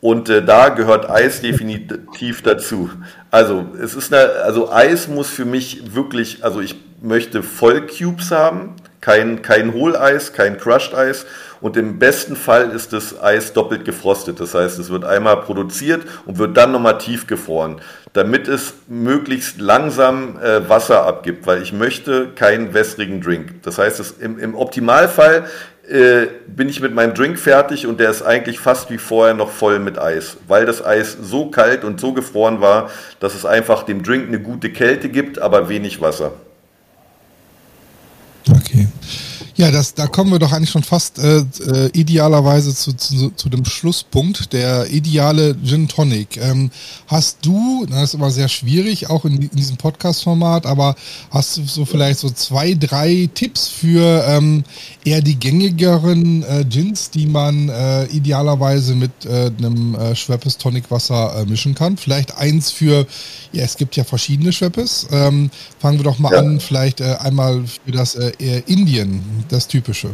Und 0.00 0.28
äh, 0.28 0.44
da 0.44 0.70
gehört 0.70 1.08
Eis 1.08 1.40
definitiv 1.40 2.42
dazu. 2.42 2.90
Also 3.30 3.66
es 3.80 3.94
ist 3.94 4.12
eine, 4.12 4.30
also 4.44 4.72
Eis 4.72 5.06
muss 5.06 5.30
für 5.30 5.44
mich 5.44 5.94
wirklich, 5.94 6.44
also 6.44 6.60
ich 6.60 6.74
möchte 7.00 7.42
Vollcubes 7.42 8.30
haben, 8.32 8.74
kein, 9.00 9.42
kein 9.42 9.72
Hohleis, 9.72 10.32
kein 10.32 10.58
Crushed 10.58 10.94
Eis. 10.94 11.24
Und 11.60 11.76
im 11.76 11.98
besten 11.98 12.36
Fall 12.36 12.70
ist 12.70 12.92
das 12.92 13.20
Eis 13.20 13.52
doppelt 13.52 13.84
gefrostet. 13.84 14.40
Das 14.40 14.54
heißt, 14.54 14.78
es 14.78 14.90
wird 14.90 15.04
einmal 15.04 15.38
produziert 15.42 16.02
und 16.26 16.38
wird 16.38 16.56
dann 16.56 16.72
nochmal 16.72 16.98
tiefgefroren, 16.98 17.80
damit 18.12 18.48
es 18.48 18.74
möglichst 18.88 19.60
langsam 19.60 20.38
äh, 20.40 20.68
Wasser 20.68 21.06
abgibt, 21.06 21.46
weil 21.46 21.62
ich 21.62 21.72
möchte 21.72 22.28
keinen 22.28 22.72
wässrigen 22.72 23.20
Drink. 23.20 23.62
Das 23.62 23.78
heißt, 23.78 24.00
es, 24.00 24.12
im, 24.12 24.38
im 24.38 24.54
Optimalfall 24.54 25.44
äh, 25.90 26.28
bin 26.46 26.68
ich 26.68 26.80
mit 26.80 26.94
meinem 26.94 27.14
Drink 27.14 27.38
fertig 27.38 27.86
und 27.86 28.00
der 28.00 28.10
ist 28.10 28.22
eigentlich 28.22 28.60
fast 28.60 28.90
wie 28.90 28.98
vorher 28.98 29.34
noch 29.34 29.50
voll 29.50 29.80
mit 29.80 29.98
Eis, 29.98 30.36
weil 30.46 30.64
das 30.64 30.84
Eis 30.84 31.16
so 31.20 31.50
kalt 31.50 31.84
und 31.84 32.00
so 32.00 32.12
gefroren 32.12 32.60
war, 32.60 32.90
dass 33.18 33.34
es 33.34 33.44
einfach 33.44 33.82
dem 33.82 34.02
Drink 34.02 34.28
eine 34.28 34.40
gute 34.40 34.70
Kälte 34.70 35.08
gibt, 35.08 35.40
aber 35.40 35.68
wenig 35.68 36.00
Wasser. 36.00 36.32
Okay. 38.48 38.86
Ja, 39.60 39.70
das, 39.70 39.92
da 39.92 40.06
kommen 40.06 40.32
wir 40.32 40.38
doch 40.38 40.52
eigentlich 40.52 40.70
schon 40.70 40.82
fast 40.82 41.18
äh, 41.18 41.40
äh, 41.40 41.90
idealerweise 41.92 42.74
zu, 42.74 42.94
zu, 42.94 43.28
zu 43.32 43.50
dem 43.50 43.66
Schlusspunkt, 43.66 44.54
der 44.54 44.90
ideale 44.90 45.54
Gin 45.62 45.86
Tonic. 45.86 46.38
Ähm, 46.38 46.70
hast 47.08 47.44
du, 47.44 47.84
das 47.84 48.04
ist 48.04 48.14
immer 48.14 48.30
sehr 48.30 48.48
schwierig, 48.48 49.10
auch 49.10 49.26
in, 49.26 49.36
in 49.36 49.50
diesem 49.50 49.76
Podcast-Format, 49.76 50.64
aber 50.64 50.96
hast 51.30 51.58
du 51.58 51.64
so 51.66 51.84
vielleicht 51.84 52.20
so 52.20 52.30
zwei, 52.30 52.72
drei 52.72 53.28
Tipps 53.34 53.68
für 53.68 54.24
ähm, 54.26 54.64
eher 55.04 55.20
die 55.20 55.36
gängigeren 55.38 56.42
äh, 56.42 56.64
Gins, 56.64 57.10
die 57.10 57.26
man 57.26 57.68
äh, 57.68 58.06
idealerweise 58.06 58.94
mit 58.94 59.10
äh, 59.26 59.50
einem 59.58 59.94
äh, 59.94 60.16
Schweppes 60.16 60.56
Tonic 60.56 60.90
Wasser 60.90 61.36
äh, 61.36 61.44
mischen 61.44 61.74
kann? 61.74 61.98
Vielleicht 61.98 62.34
eins 62.38 62.70
für, 62.70 63.06
ja, 63.52 63.62
es 63.64 63.76
gibt 63.76 63.94
ja 63.96 64.04
verschiedene 64.04 64.52
Schweppes. 64.54 65.06
Ähm, 65.12 65.50
fangen 65.78 65.98
wir 65.98 66.04
doch 66.04 66.18
mal 66.18 66.32
Ja. 66.32 66.38
an, 66.38 66.60
vielleicht 66.60 67.02
äh, 67.02 67.16
einmal 67.20 67.62
für 67.84 67.92
das 67.92 68.14
äh, 68.14 68.32
Indien, 68.66 69.20
das 69.50 69.68
Typische. 69.68 70.10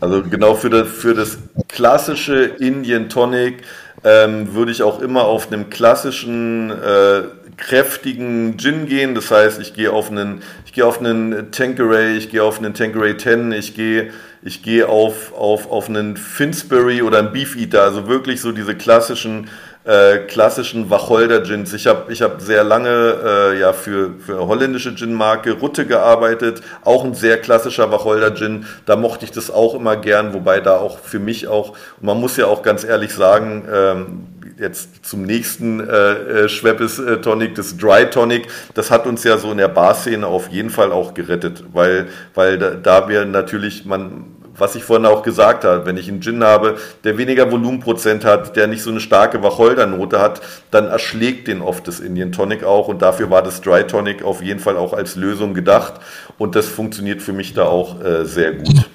Also 0.00 0.22
genau 0.22 0.54
für 0.54 0.70
das, 0.70 0.88
für 0.88 1.14
das 1.14 1.38
klassische 1.68 2.44
Indian 2.44 3.08
Tonic 3.08 3.62
ähm, 4.04 4.54
würde 4.54 4.70
ich 4.70 4.82
auch 4.82 5.00
immer 5.00 5.24
auf 5.24 5.50
einem 5.50 5.70
klassischen 5.70 6.70
äh, 6.70 7.22
kräftigen 7.56 8.56
Gin 8.56 8.86
gehen. 8.86 9.14
Das 9.14 9.30
heißt, 9.30 9.60
ich 9.60 9.74
gehe 9.74 9.92
auf 9.92 10.10
einen, 10.10 10.42
ich 10.64 10.72
gehe 10.72 10.86
auf 10.86 11.00
einen 11.00 11.50
Tanqueray, 11.50 12.16
ich 12.16 12.30
gehe 12.30 12.42
auf 12.42 12.58
einen 12.58 12.74
Tanqueray 12.74 13.16
10, 13.16 13.52
ich 13.52 13.74
gehe, 13.74 14.12
ich 14.42 14.62
gehe 14.62 14.88
auf, 14.88 15.32
auf, 15.32 15.68
auf 15.70 15.88
einen 15.88 16.16
Finsbury 16.16 17.02
oder 17.02 17.18
einen 17.18 17.32
Beef 17.32 17.56
Eater. 17.56 17.82
Also 17.82 18.06
wirklich 18.06 18.40
so 18.40 18.52
diese 18.52 18.76
klassischen 18.76 19.48
äh, 19.88 20.18
klassischen 20.18 20.90
Wacholder-Gins. 20.90 21.72
Ich 21.72 21.86
habe 21.86 22.12
ich 22.12 22.20
hab 22.20 22.42
sehr 22.42 22.62
lange 22.62 23.16
äh, 23.24 23.58
ja, 23.58 23.72
für, 23.72 24.10
für 24.18 24.46
holländische 24.46 24.94
Gin-Marke 24.94 25.52
Rutte 25.52 25.86
gearbeitet, 25.86 26.60
auch 26.84 27.04
ein 27.04 27.14
sehr 27.14 27.38
klassischer 27.40 27.90
Wacholder-Gin. 27.90 28.66
Da 28.84 28.96
mochte 28.96 29.24
ich 29.24 29.30
das 29.30 29.50
auch 29.50 29.74
immer 29.74 29.96
gern, 29.96 30.34
wobei 30.34 30.60
da 30.60 30.76
auch 30.76 30.98
für 30.98 31.18
mich 31.18 31.48
auch, 31.48 31.74
man 32.02 32.20
muss 32.20 32.36
ja 32.36 32.46
auch 32.46 32.62
ganz 32.62 32.84
ehrlich 32.84 33.14
sagen, 33.14 33.66
ähm, 33.72 34.26
jetzt 34.58 35.06
zum 35.06 35.22
nächsten 35.22 35.80
äh, 35.80 36.12
äh, 36.44 36.48
Schweppes 36.50 36.98
äh, 36.98 37.18
das 37.54 37.76
Dry 37.78 38.10
Tonic, 38.10 38.48
das 38.74 38.90
hat 38.90 39.06
uns 39.06 39.24
ja 39.24 39.38
so 39.38 39.50
in 39.52 39.58
der 39.58 39.68
Barszene 39.68 40.26
auf 40.26 40.48
jeden 40.48 40.70
Fall 40.70 40.92
auch 40.92 41.14
gerettet, 41.14 41.64
weil, 41.72 42.08
weil 42.34 42.58
da, 42.58 42.70
da 42.74 43.08
wir 43.08 43.24
natürlich, 43.24 43.86
man, 43.86 44.26
was 44.58 44.74
ich 44.74 44.84
vorhin 44.84 45.06
auch 45.06 45.22
gesagt 45.22 45.64
habe, 45.64 45.86
wenn 45.86 45.96
ich 45.96 46.08
einen 46.08 46.20
Gin 46.20 46.42
habe, 46.42 46.76
der 47.04 47.18
weniger 47.18 47.50
Volumenprozent 47.50 48.24
hat, 48.24 48.56
der 48.56 48.66
nicht 48.66 48.82
so 48.82 48.90
eine 48.90 49.00
starke 49.00 49.42
Wacholdernote 49.42 50.20
hat, 50.20 50.40
dann 50.70 50.86
erschlägt 50.86 51.48
den 51.48 51.62
oft 51.62 51.86
das 51.88 52.00
Indian 52.00 52.32
Tonic 52.32 52.64
auch 52.64 52.88
und 52.88 53.02
dafür 53.02 53.30
war 53.30 53.42
das 53.42 53.60
Dry 53.60 53.86
Tonic 53.86 54.22
auf 54.22 54.42
jeden 54.42 54.60
Fall 54.60 54.76
auch 54.76 54.92
als 54.92 55.16
Lösung 55.16 55.54
gedacht 55.54 55.94
und 56.38 56.54
das 56.54 56.66
funktioniert 56.66 57.22
für 57.22 57.32
mich 57.32 57.54
da 57.54 57.64
auch 57.66 58.02
äh, 58.02 58.24
sehr 58.24 58.52
gut. 58.52 58.88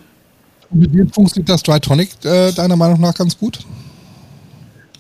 Mit 0.71 0.93
dem 0.93 1.10
funktioniert 1.10 1.49
das 1.49 1.63
Dry 1.63 1.80
Tonic 1.80 2.10
äh, 2.23 2.52
deiner 2.52 2.76
Meinung 2.76 2.99
nach 2.99 3.13
ganz 3.13 3.38
gut? 3.38 3.60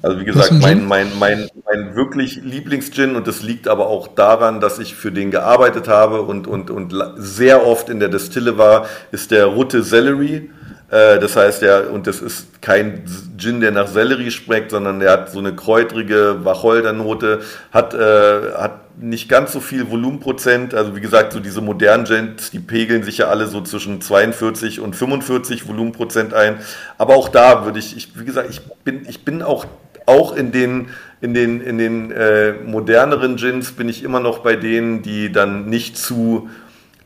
Also 0.03 0.19
wie 0.19 0.25
gesagt, 0.25 0.51
mein, 0.59 0.85
mein, 0.85 1.07
mein, 1.17 1.47
mein 1.65 1.95
wirklich 1.95 2.35
Lieblingsgin 2.43 3.15
und 3.15 3.25
das 3.25 3.41
liegt 3.41 3.69
aber 3.69 3.87
auch 3.87 4.09
daran, 4.09 4.59
dass 4.59 4.77
ich 4.77 4.95
für 4.95 5.13
den 5.13 5.31
gearbeitet 5.31 5.87
habe 5.87 6.23
und, 6.23 6.45
und, 6.45 6.69
und 6.69 6.93
sehr 7.15 7.65
oft 7.65 7.87
in 7.87 8.01
der 8.01 8.09
Destille 8.09 8.57
war, 8.57 8.85
ist 9.13 9.31
der 9.31 9.45
Rutte 9.45 9.81
Celery. 9.81 10.49
Äh, 10.91 11.19
das 11.19 11.37
heißt, 11.37 11.61
ja, 11.61 11.79
und 11.79 12.05
das 12.05 12.21
ist 12.21 12.61
kein 12.61 13.05
Gin, 13.37 13.61
der 13.61 13.71
nach 13.71 13.87
Sellerie 13.87 14.29
schmeckt, 14.29 14.71
sondern 14.71 14.99
der 14.99 15.09
hat 15.09 15.31
so 15.31 15.39
eine 15.39 15.55
kräutrige 15.55 16.43
Wacholdernote, 16.43 17.39
hat, 17.71 17.93
äh, 17.93 18.51
hat 18.57 18.97
nicht 18.97 19.29
ganz 19.29 19.53
so 19.53 19.61
viel 19.61 19.89
Volumenprozent. 19.89 20.73
Also 20.73 20.97
wie 20.97 21.01
gesagt, 21.01 21.31
so 21.31 21.39
diese 21.39 21.61
modernen 21.61 22.03
Gins, 22.03 22.51
die 22.51 22.59
pegeln 22.59 23.03
sich 23.03 23.19
ja 23.19 23.27
alle 23.27 23.47
so 23.47 23.61
zwischen 23.61 24.01
42 24.01 24.81
und 24.81 24.97
45 24.97 25.65
Volumenprozent 25.65 26.33
ein. 26.33 26.57
Aber 26.97 27.15
auch 27.15 27.29
da 27.29 27.63
würde 27.63 27.79
ich, 27.79 27.95
ich 27.95 28.19
wie 28.19 28.25
gesagt, 28.25 28.49
ich 28.49 28.61
bin, 28.83 29.07
ich 29.07 29.23
bin 29.23 29.41
auch 29.41 29.65
auch 30.05 30.33
in 30.33 30.51
den, 30.51 30.89
in 31.21 31.33
den, 31.33 31.61
in 31.61 31.77
den 31.77 32.11
äh, 32.11 32.53
moderneren 32.53 33.37
Gins 33.37 33.71
bin 33.71 33.89
ich 33.89 34.03
immer 34.03 34.19
noch 34.19 34.39
bei 34.39 34.55
denen, 34.55 35.01
die 35.01 35.31
dann 35.31 35.69
nicht 35.69 35.97
zu, 35.97 36.49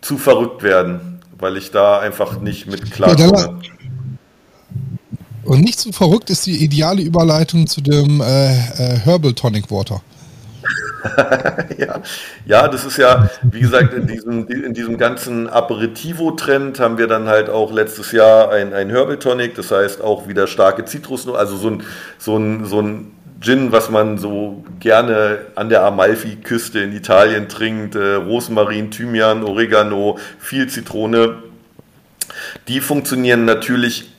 zu 0.02 0.18
verrückt 0.18 0.64
werden, 0.64 1.20
weil 1.38 1.58
ich 1.58 1.72
da 1.72 2.00
einfach 2.00 2.40
nicht 2.40 2.68
mit 2.68 2.92
klarkomme. 2.92 3.38
Ja, 3.38 3.60
und 5.48 5.62
nicht 5.62 5.80
zu 5.80 5.94
verrückt 5.94 6.30
ist 6.30 6.46
die 6.46 6.62
ideale 6.62 7.02
Überleitung 7.02 7.68
zu 7.68 7.80
dem 7.80 8.20
äh, 8.20 8.50
äh, 8.50 8.98
Herbal 8.98 9.34
Tonic 9.34 9.72
Water. 9.72 10.02
ja. 11.78 12.02
ja, 12.46 12.68
das 12.68 12.86
ist 12.86 12.98
ja, 12.98 13.30
wie 13.44 13.62
gesagt, 13.62 13.94
in 13.94 14.08
diesem, 14.08 14.48
in 14.48 14.74
diesem 14.74 14.98
ganzen 14.98 15.50
Aperitivo-Trend 15.50 16.80
haben 16.80 16.98
wir 16.98 17.08
dann 17.08 17.28
halt 17.28 17.50
auch 17.50 17.72
letztes 17.72 18.12
Jahr 18.12 18.52
ein, 18.52 18.74
ein 18.74 18.90
Herbal 18.90 19.18
Tonic, 19.18 19.56
das 19.56 19.72
heißt 19.72 20.02
auch 20.02 20.28
wieder 20.28 20.48
starke 20.48 20.86
Zitrusnoten, 20.86 21.40
also 21.40 21.58
so 21.58 21.70
ein, 21.70 21.84
so 22.18 22.38
ein, 22.38 22.66
so 22.66 22.82
ein 22.82 23.12
Gin, 23.40 23.72
was 23.72 23.92
man 23.92 24.18
so 24.18 24.64
gerne 24.80 25.40
an 25.56 25.70
der 25.70 25.84
Amalfi-Küste 25.84 26.80
in 26.80 26.92
Italien 26.92 27.48
trinkt, 27.48 27.96
äh, 27.96 28.16
Rosmarin, 28.16 28.90
Thymian, 28.90 29.44
Oregano, 29.44 30.18
viel 30.40 30.68
Zitrone. 30.68 31.36
Die 32.68 32.82
funktionieren 32.82 33.46
natürlich 33.46 34.12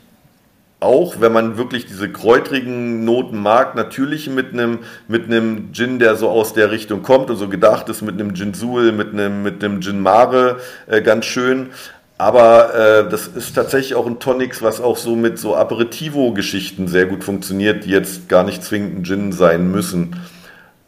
auch, 0.80 1.20
wenn 1.20 1.32
man 1.32 1.56
wirklich 1.56 1.86
diese 1.86 2.08
kräutrigen 2.08 3.04
Noten 3.04 3.38
mag, 3.38 3.74
natürlich 3.74 4.30
mit 4.30 4.52
einem 4.52 4.80
mit 5.08 5.24
einem 5.24 5.72
Gin, 5.72 5.98
der 5.98 6.14
so 6.14 6.28
aus 6.28 6.54
der 6.54 6.70
Richtung 6.70 7.02
kommt 7.02 7.30
und 7.30 7.36
so 7.36 7.48
gedacht 7.48 7.88
ist, 7.88 8.02
mit 8.02 8.14
einem 8.14 8.34
Gin 8.34 8.54
Sul, 8.54 8.92
mit 8.92 9.12
einem 9.12 9.42
mit 9.42 9.62
einem 9.64 9.80
Gin 9.80 10.00
Mare 10.00 10.58
äh, 10.86 11.02
ganz 11.02 11.24
schön. 11.24 11.70
Aber 12.16 12.74
äh, 12.74 13.08
das 13.08 13.28
ist 13.28 13.54
tatsächlich 13.54 13.94
auch 13.94 14.06
ein 14.06 14.18
Tonics, 14.18 14.60
was 14.60 14.80
auch 14.80 14.96
so 14.96 15.14
mit 15.14 15.38
so 15.38 15.54
Aperitivo-Geschichten 15.54 16.88
sehr 16.88 17.06
gut 17.06 17.22
funktioniert, 17.22 17.84
die 17.84 17.90
jetzt 17.90 18.28
gar 18.28 18.42
nicht 18.42 18.64
zwingend 18.64 18.98
ein 18.98 19.04
Gin 19.04 19.32
sein 19.32 19.70
müssen. 19.70 20.16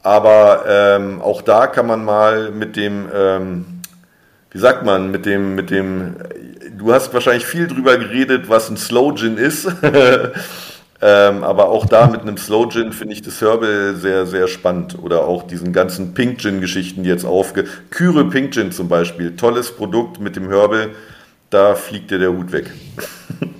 Aber 0.02 0.64
ähm, 0.66 1.20
auch 1.20 1.42
da 1.42 1.66
kann 1.68 1.86
man 1.86 2.04
mal 2.04 2.50
mit 2.50 2.76
dem, 2.76 3.06
ähm, 3.14 3.64
wie 4.50 4.58
sagt 4.58 4.84
man, 4.84 5.12
mit 5.12 5.24
dem, 5.24 5.54
mit 5.54 5.70
dem 5.70 6.16
du 6.80 6.92
hast 6.92 7.12
wahrscheinlich 7.12 7.44
viel 7.44 7.68
drüber 7.68 7.98
geredet, 7.98 8.48
was 8.48 8.70
ein 8.70 8.76
Slow 8.76 9.14
Gin 9.14 9.36
ist. 9.36 9.66
ähm, 11.02 11.44
aber 11.44 11.68
auch 11.68 11.86
da 11.86 12.08
mit 12.08 12.22
einem 12.22 12.38
Slow 12.38 12.68
Gin 12.70 12.92
finde 12.92 13.14
ich 13.14 13.22
das 13.22 13.40
Herbal 13.40 13.94
sehr, 13.96 14.26
sehr 14.26 14.48
spannend. 14.48 14.98
Oder 15.00 15.24
auch 15.24 15.46
diesen 15.46 15.72
ganzen 15.72 16.14
Pink 16.14 16.40
Gin 16.40 16.60
Geschichten, 16.60 17.02
die 17.02 17.10
jetzt 17.10 17.26
aufge... 17.26 17.66
Kyre 17.90 18.24
Pink 18.24 18.54
Gin 18.54 18.72
zum 18.72 18.88
Beispiel. 18.88 19.36
Tolles 19.36 19.70
Produkt 19.72 20.20
mit 20.20 20.36
dem 20.36 20.48
Herbal. 20.48 20.90
Da 21.50 21.74
fliegt 21.74 22.10
dir 22.10 22.18
der 22.18 22.32
Hut 22.32 22.50
weg. 22.52 22.70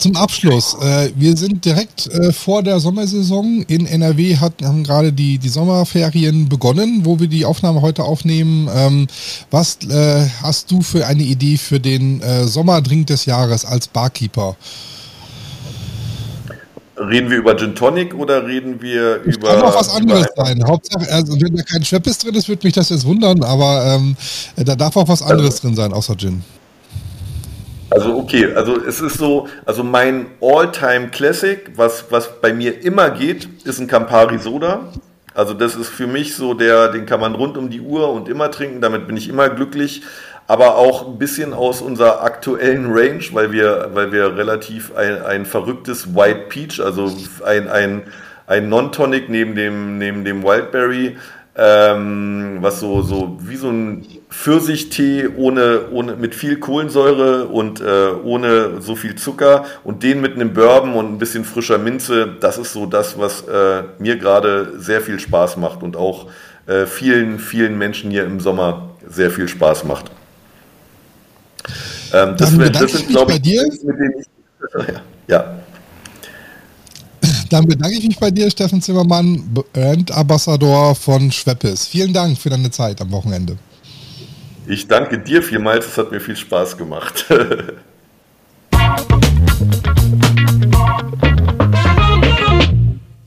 Zum 0.00 0.16
Abschluss, 0.16 0.78
äh, 0.80 1.10
wir 1.14 1.36
sind 1.36 1.62
direkt 1.66 2.06
äh, 2.06 2.32
vor 2.32 2.62
der 2.62 2.80
Sommersaison. 2.80 3.62
In 3.68 3.84
NRW 3.84 4.38
hat, 4.38 4.54
haben 4.62 4.82
gerade 4.82 5.12
die, 5.12 5.36
die 5.36 5.50
Sommerferien 5.50 6.48
begonnen, 6.48 7.04
wo 7.04 7.20
wir 7.20 7.28
die 7.28 7.44
Aufnahme 7.44 7.82
heute 7.82 8.04
aufnehmen. 8.04 8.70
Ähm, 8.74 9.08
was 9.50 9.76
äh, 9.90 10.26
hast 10.42 10.70
du 10.70 10.80
für 10.80 11.06
eine 11.06 11.22
Idee 11.22 11.58
für 11.58 11.80
den 11.80 12.22
äh, 12.22 12.44
Sommerdrink 12.44 13.08
des 13.08 13.26
Jahres 13.26 13.66
als 13.66 13.88
Barkeeper? 13.88 14.56
Reden 16.96 17.28
wir 17.28 17.36
über 17.36 17.54
Gin 17.54 17.74
Tonic 17.74 18.14
oder 18.14 18.46
reden 18.46 18.80
wir 18.80 19.18
das 19.18 19.36
über. 19.36 19.48
Kann 19.48 19.62
auch 19.64 19.78
was 19.80 19.94
anderes 19.94 20.28
sein. 20.34 20.64
Hauptsache, 20.66 21.12
also 21.12 21.38
wenn 21.38 21.54
da 21.54 21.62
kein 21.62 21.84
Schweppes 21.84 22.16
drin 22.16 22.34
ist, 22.36 22.48
würde 22.48 22.66
mich 22.66 22.72
das 22.72 22.88
jetzt 22.88 23.04
wundern, 23.04 23.42
aber 23.42 23.84
ähm, 23.84 24.16
da 24.56 24.76
darf 24.76 24.96
auch 24.96 25.08
was 25.08 25.20
anderes 25.20 25.56
also, 25.56 25.68
drin 25.68 25.76
sein, 25.76 25.92
außer 25.92 26.16
Gin. 26.16 26.42
Also 27.90 28.16
okay, 28.16 28.54
also 28.54 28.80
es 28.80 29.00
ist 29.00 29.18
so, 29.18 29.48
also 29.66 29.82
mein 29.82 30.26
All-Time 30.40 31.08
Classic, 31.08 31.72
was, 31.74 32.06
was 32.10 32.40
bei 32.40 32.52
mir 32.52 32.84
immer 32.84 33.10
geht, 33.10 33.48
ist 33.64 33.80
ein 33.80 33.88
Campari 33.88 34.38
Soda. 34.38 34.92
Also 35.34 35.54
das 35.54 35.74
ist 35.74 35.88
für 35.88 36.06
mich 36.06 36.36
so 36.36 36.54
der, 36.54 36.88
den 36.88 37.06
kann 37.06 37.20
man 37.20 37.34
rund 37.34 37.56
um 37.56 37.68
die 37.68 37.80
Uhr 37.80 38.12
und 38.12 38.28
immer 38.28 38.50
trinken, 38.50 38.80
damit 38.80 39.08
bin 39.08 39.16
ich 39.16 39.28
immer 39.28 39.48
glücklich. 39.48 40.02
Aber 40.46 40.76
auch 40.76 41.06
ein 41.06 41.18
bisschen 41.18 41.52
aus 41.52 41.80
unserer 41.80 42.22
aktuellen 42.22 42.92
Range, 42.92 43.22
weil 43.32 43.52
wir, 43.52 43.90
weil 43.92 44.12
wir 44.12 44.36
relativ 44.36 44.94
ein, 44.96 45.22
ein 45.22 45.46
verrücktes 45.46 46.14
White 46.14 46.46
Peach, 46.48 46.80
also 46.80 47.12
ein, 47.44 47.68
ein, 47.68 48.02
ein 48.46 48.68
Non-Tonic 48.68 49.28
neben 49.28 49.54
dem, 49.54 49.98
neben 49.98 50.24
dem 50.24 50.42
Wildberry, 50.42 51.16
ähm, 51.56 52.58
was 52.60 52.80
so, 52.80 53.02
so 53.02 53.38
wie 53.40 53.56
so 53.56 53.70
ein 53.70 54.04
Pfirsichtee 54.30 55.28
ohne, 55.36 55.90
ohne, 55.90 56.14
mit 56.14 56.36
viel 56.36 56.58
Kohlensäure 56.58 57.46
und 57.48 57.80
äh, 57.80 58.10
ohne 58.22 58.80
so 58.80 58.94
viel 58.94 59.16
Zucker 59.16 59.64
und 59.82 60.04
den 60.04 60.20
mit 60.20 60.34
einem 60.34 60.54
Bourbon 60.54 60.94
und 60.94 61.12
ein 61.12 61.18
bisschen 61.18 61.44
frischer 61.44 61.78
Minze, 61.78 62.36
das 62.40 62.56
ist 62.56 62.72
so 62.72 62.86
das, 62.86 63.18
was 63.18 63.42
äh, 63.42 63.82
mir 63.98 64.16
gerade 64.16 64.78
sehr 64.78 65.00
viel 65.00 65.18
Spaß 65.18 65.56
macht 65.56 65.82
und 65.82 65.96
auch 65.96 66.28
äh, 66.66 66.86
vielen, 66.86 67.40
vielen 67.40 67.76
Menschen 67.76 68.12
hier 68.12 68.24
im 68.24 68.38
Sommer 68.38 68.90
sehr 69.08 69.32
viel 69.32 69.48
Spaß 69.48 69.84
macht. 69.84 70.12
Ähm, 72.12 72.36
das, 72.36 72.56
Dann 72.56 72.72
das 72.72 72.92
sind, 72.92 73.08
glaube 73.08 73.32
ich, 73.32 73.42
dir. 73.42 73.62
mit 73.82 73.98
denen 73.98 74.12
ich, 74.20 74.94
ja. 75.26 75.56
Dann 77.50 77.66
bedanke 77.66 77.96
ich 77.96 78.06
mich 78.06 78.18
bei 78.18 78.30
dir, 78.30 78.48
Steffen 78.48 78.80
Zimmermann, 78.80 79.42
Brand 79.72 80.12
Ambassador 80.12 80.94
von 80.94 81.32
Schweppes. 81.32 81.86
Vielen 81.86 82.12
Dank 82.12 82.38
für 82.38 82.48
deine 82.48 82.70
Zeit 82.70 83.00
am 83.00 83.10
Wochenende. 83.10 83.56
Ich 84.70 84.86
danke 84.86 85.18
dir 85.18 85.42
vielmals, 85.42 85.84
es 85.84 85.98
hat 85.98 86.12
mir 86.12 86.20
viel 86.20 86.36
Spaß 86.36 86.76
gemacht. 86.76 87.24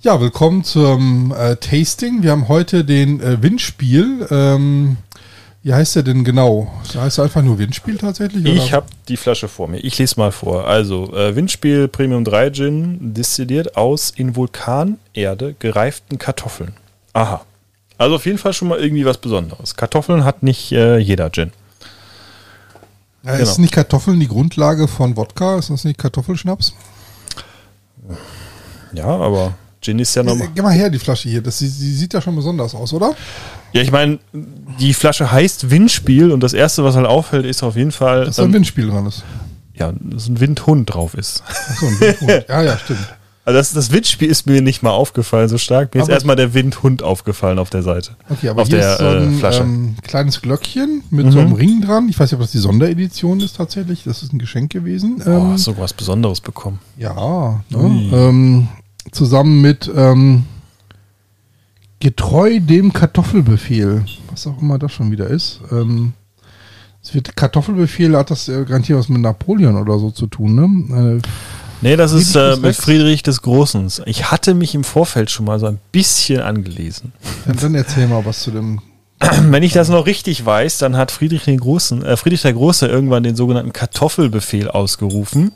ja, 0.02 0.22
willkommen 0.22 0.64
zum 0.64 1.34
äh, 1.38 1.58
Tasting. 1.58 2.24
Wir 2.24 2.32
haben 2.32 2.48
heute 2.48 2.86
den 2.86 3.20
äh, 3.20 3.44
Windspiel. 3.44 4.26
Ähm, 4.32 4.96
wie 5.64 5.74
heißt 5.74 5.98
der 5.98 6.04
denn 6.04 6.24
genau? 6.24 6.72
Heißt 6.96 7.18
er 7.18 7.26
einfach 7.26 7.42
nur 7.42 7.60
Windspiel 7.60 7.98
tatsächlich? 7.98 8.46
Oder? 8.46 8.54
Ich 8.54 8.72
habe 8.72 8.86
die 9.10 9.18
Flasche 9.18 9.50
vor 9.50 9.68
mir. 9.68 9.80
Ich 9.80 9.98
lese 9.98 10.18
mal 10.18 10.32
vor. 10.32 10.66
Also, 10.66 11.14
äh, 11.14 11.36
Windspiel 11.36 11.90
Premium 11.90 12.24
3 12.24 12.52
Gin, 12.52 13.14
destilliert 13.14 13.76
aus 13.76 14.12
in 14.12 14.38
Vulkanerde 14.38 15.56
gereiften 15.60 16.18
Kartoffeln. 16.18 16.72
Aha. 17.12 17.46
Also 18.04 18.16
auf 18.18 18.26
jeden 18.26 18.38
Fall 18.38 18.54
schon 18.54 18.68
mal 18.68 18.80
irgendwie 18.80 19.06
was 19.06 19.18
Besonderes. 19.18 19.76
Kartoffeln 19.76 20.26
hat 20.26 20.44
nicht 20.44 20.74
äh, 20.74 20.98
jeder 20.98 21.30
Gin. 21.32 21.52
Ja, 23.24 23.38
genau. 23.38 23.44
Ist 23.44 23.60
nicht 23.60 23.74
Kartoffeln 23.74 24.20
die 24.20 24.28
Grundlage 24.28 24.90
von 24.90 25.16
Wodka? 25.16 25.58
Ist 25.58 25.70
das 25.70 25.86
nicht 25.86 25.98
Kartoffelschnaps? 25.98 26.74
Ja, 28.92 29.06
aber 29.06 29.54
Gin 29.80 30.00
ist 30.00 30.14
ja 30.16 30.24
nochmal. 30.24 30.50
Geh 30.54 30.62
mal 30.62 30.74
her, 30.74 30.90
die 30.90 31.00
Flasche 31.00 31.30
hier. 31.30 31.42
Das, 31.42 31.60
die, 31.60 31.70
die 31.70 31.94
sieht 31.94 32.14
ja 32.14 32.22
schon 32.22 32.36
besonders 32.36 32.76
aus, 32.76 32.92
oder? 32.92 33.16
Ja, 33.72 33.82
ich 33.82 33.92
meine, 33.92 34.20
die 34.80 34.94
Flasche 34.94 35.32
heißt 35.32 35.72
Windspiel 35.72 36.32
und 36.32 36.42
das 36.42 36.52
erste, 36.52 36.84
was 36.84 36.98
halt 36.98 37.08
auffällt, 37.08 37.46
ist 37.46 37.64
auf 37.64 37.78
jeden 37.78 37.94
Fall. 37.94 38.26
Dass 38.26 38.36
da 38.36 38.44
ein 38.44 38.52
Windspiel 38.54 38.90
dran 38.90 39.06
ist. 39.06 39.24
Ja, 39.76 39.94
dass 39.98 40.28
ein 40.28 40.42
Windhund 40.42 40.94
drauf 40.94 41.14
ist. 41.14 41.42
Achso, 41.48 41.88
ein 41.88 42.00
Windhund. 42.02 42.46
ja, 42.50 42.62
ja, 42.62 42.78
stimmt. 42.78 43.08
Also 43.46 43.58
das, 43.58 43.74
das 43.74 43.92
Windspiel 43.92 44.30
ist 44.30 44.48
mir 44.48 44.62
nicht 44.62 44.84
mal 44.84 44.92
aufgefallen 44.92 45.50
so 45.50 45.58
stark. 45.58 45.94
Mir 45.94 46.02
aber 46.02 46.10
ist 46.10 46.14
erstmal 46.14 46.36
der 46.38 46.54
Windhund 46.54 47.04
aufgefallen 47.04 47.60
auf 47.60 47.70
der 47.70 47.84
Seite. 47.84 48.16
Okay, 48.30 48.48
aber 48.48 48.62
auf 48.62 48.70
hier 48.70 48.78
der 48.78 48.94
ist 48.94 49.00
so 49.00 49.06
ein 49.06 49.34
äh, 49.34 49.38
Flasche. 49.38 49.64
Ähm, 49.64 49.96
kleines 50.02 50.42
Glöckchen 50.42 51.04
mit 51.10 51.26
mhm. 51.26 51.32
so 51.32 51.40
einem 51.40 51.54
Ring 51.54 51.82
dran. 51.82 52.08
Ich 52.08 52.18
weiß 52.18 52.32
nicht, 52.32 52.36
ob 52.36 52.42
das 52.42 52.52
die 52.52 52.60
Sonderedition 52.60 53.42
ist 53.42 53.58
tatsächlich. 53.58 54.04
Das 54.06 54.24
ist 54.24 54.32
ein 54.32 54.40
Geschenk 54.40 54.72
gewesen. 54.72 55.22
Ähm, 55.26 55.34
oh, 55.34 55.48
hast 55.52 55.68
du 55.68 55.78
was 55.78 55.92
Besonderes 55.92 56.40
bekommen? 56.40 56.80
Ja. 56.98 57.62
Ne? 57.70 58.10
Ähm, 58.14 58.68
zusammen 59.12 59.62
mit 59.62 59.92
ähm, 59.94 60.46
Getreu 62.00 62.62
dem 62.62 62.94
Kartoffelbefehl. 62.94 64.06
Was 64.32 64.48
auch 64.48 64.62
immer 64.62 64.80
das 64.80 64.94
schon 64.94 65.12
wieder 65.12 65.28
ist. 65.28 65.60
Ähm, 65.70 66.14
es 67.04 67.14
wird 67.14 67.36
Kartoffelbefehl, 67.36 68.16
hat 68.16 68.32
das 68.32 68.48
äh, 68.48 68.64
garantiert 68.64 69.00
was 69.00 69.10
mit 69.10 69.22
Napoleon 69.22 69.76
oder 69.76 70.00
so 70.00 70.12
zu 70.12 70.28
tun, 70.28 70.56
ne? 70.56 71.20
Äh, 71.20 71.22
Nee, 71.84 71.98
das 71.98 72.14
ist 72.14 72.36
äh, 72.36 72.56
mit 72.56 72.76
Friedrich 72.76 73.24
des 73.24 73.42
Großen. 73.42 73.92
Ich 74.06 74.32
hatte 74.32 74.54
mich 74.54 74.74
im 74.74 74.84
Vorfeld 74.84 75.30
schon 75.30 75.46
mal 75.46 75.60
so 75.60 75.66
ein 75.68 75.80
bisschen 75.92 76.40
angelesen. 76.40 77.12
Dann, 77.46 77.58
dann 77.58 77.76
erzähl 77.76 78.08
mal 78.08 78.26
was 78.26 78.42
zu 78.42 78.52
dem 78.52 78.82
wenn 79.50 79.64
ich 79.64 79.74
das 79.74 79.90
noch 79.90 80.06
richtig 80.06 80.46
weiß, 80.46 80.78
dann 80.80 80.98
hat 80.98 81.12
Friedrich, 81.12 81.44
den 81.44 81.60
Großen, 81.60 82.04
äh, 82.04 82.18
Friedrich 82.18 82.42
der 82.42 82.54
Große 82.54 82.88
irgendwann 82.88 83.24
den 83.24 83.36
sogenannten 83.36 83.74
Kartoffelbefehl 83.74 84.70
ausgerufen, 84.70 85.52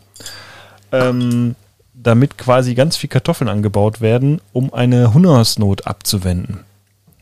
ähm, 0.92 1.56
damit 1.94 2.38
quasi 2.38 2.76
ganz 2.76 2.98
viel 2.98 3.10
Kartoffeln 3.10 3.50
angebaut 3.50 4.02
werden, 4.02 4.42
um 4.54 4.74
eine 4.74 5.14
Hungersnot 5.14 5.88
abzuwenden. 5.88 6.60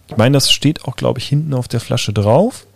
Ich 0.08 0.18
meine, 0.18 0.34
das 0.34 0.52
steht 0.52 0.86
auch, 0.86 0.96
glaube 0.96 1.20
ich, 1.20 1.28
hinten 1.28 1.54
auf 1.54 1.68
der 1.68 1.80
Flasche 1.80 2.14
drauf. 2.14 2.68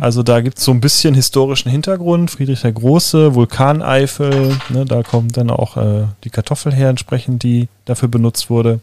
Also 0.00 0.22
da 0.22 0.40
gibt 0.40 0.58
es 0.58 0.64
so 0.64 0.72
ein 0.72 0.80
bisschen 0.80 1.14
historischen 1.14 1.70
Hintergrund. 1.70 2.30
Friedrich 2.30 2.62
der 2.62 2.72
Große, 2.72 3.34
Vulkaneifel, 3.34 4.56
ne, 4.68 4.84
da 4.84 5.02
kommt 5.02 5.36
dann 5.36 5.50
auch 5.50 5.76
äh, 5.76 6.06
die 6.24 6.30
Kartoffel 6.30 6.72
her 6.72 6.90
entsprechend, 6.90 7.42
die 7.42 7.68
dafür 7.84 8.08
benutzt 8.08 8.50
wurde. 8.50 8.80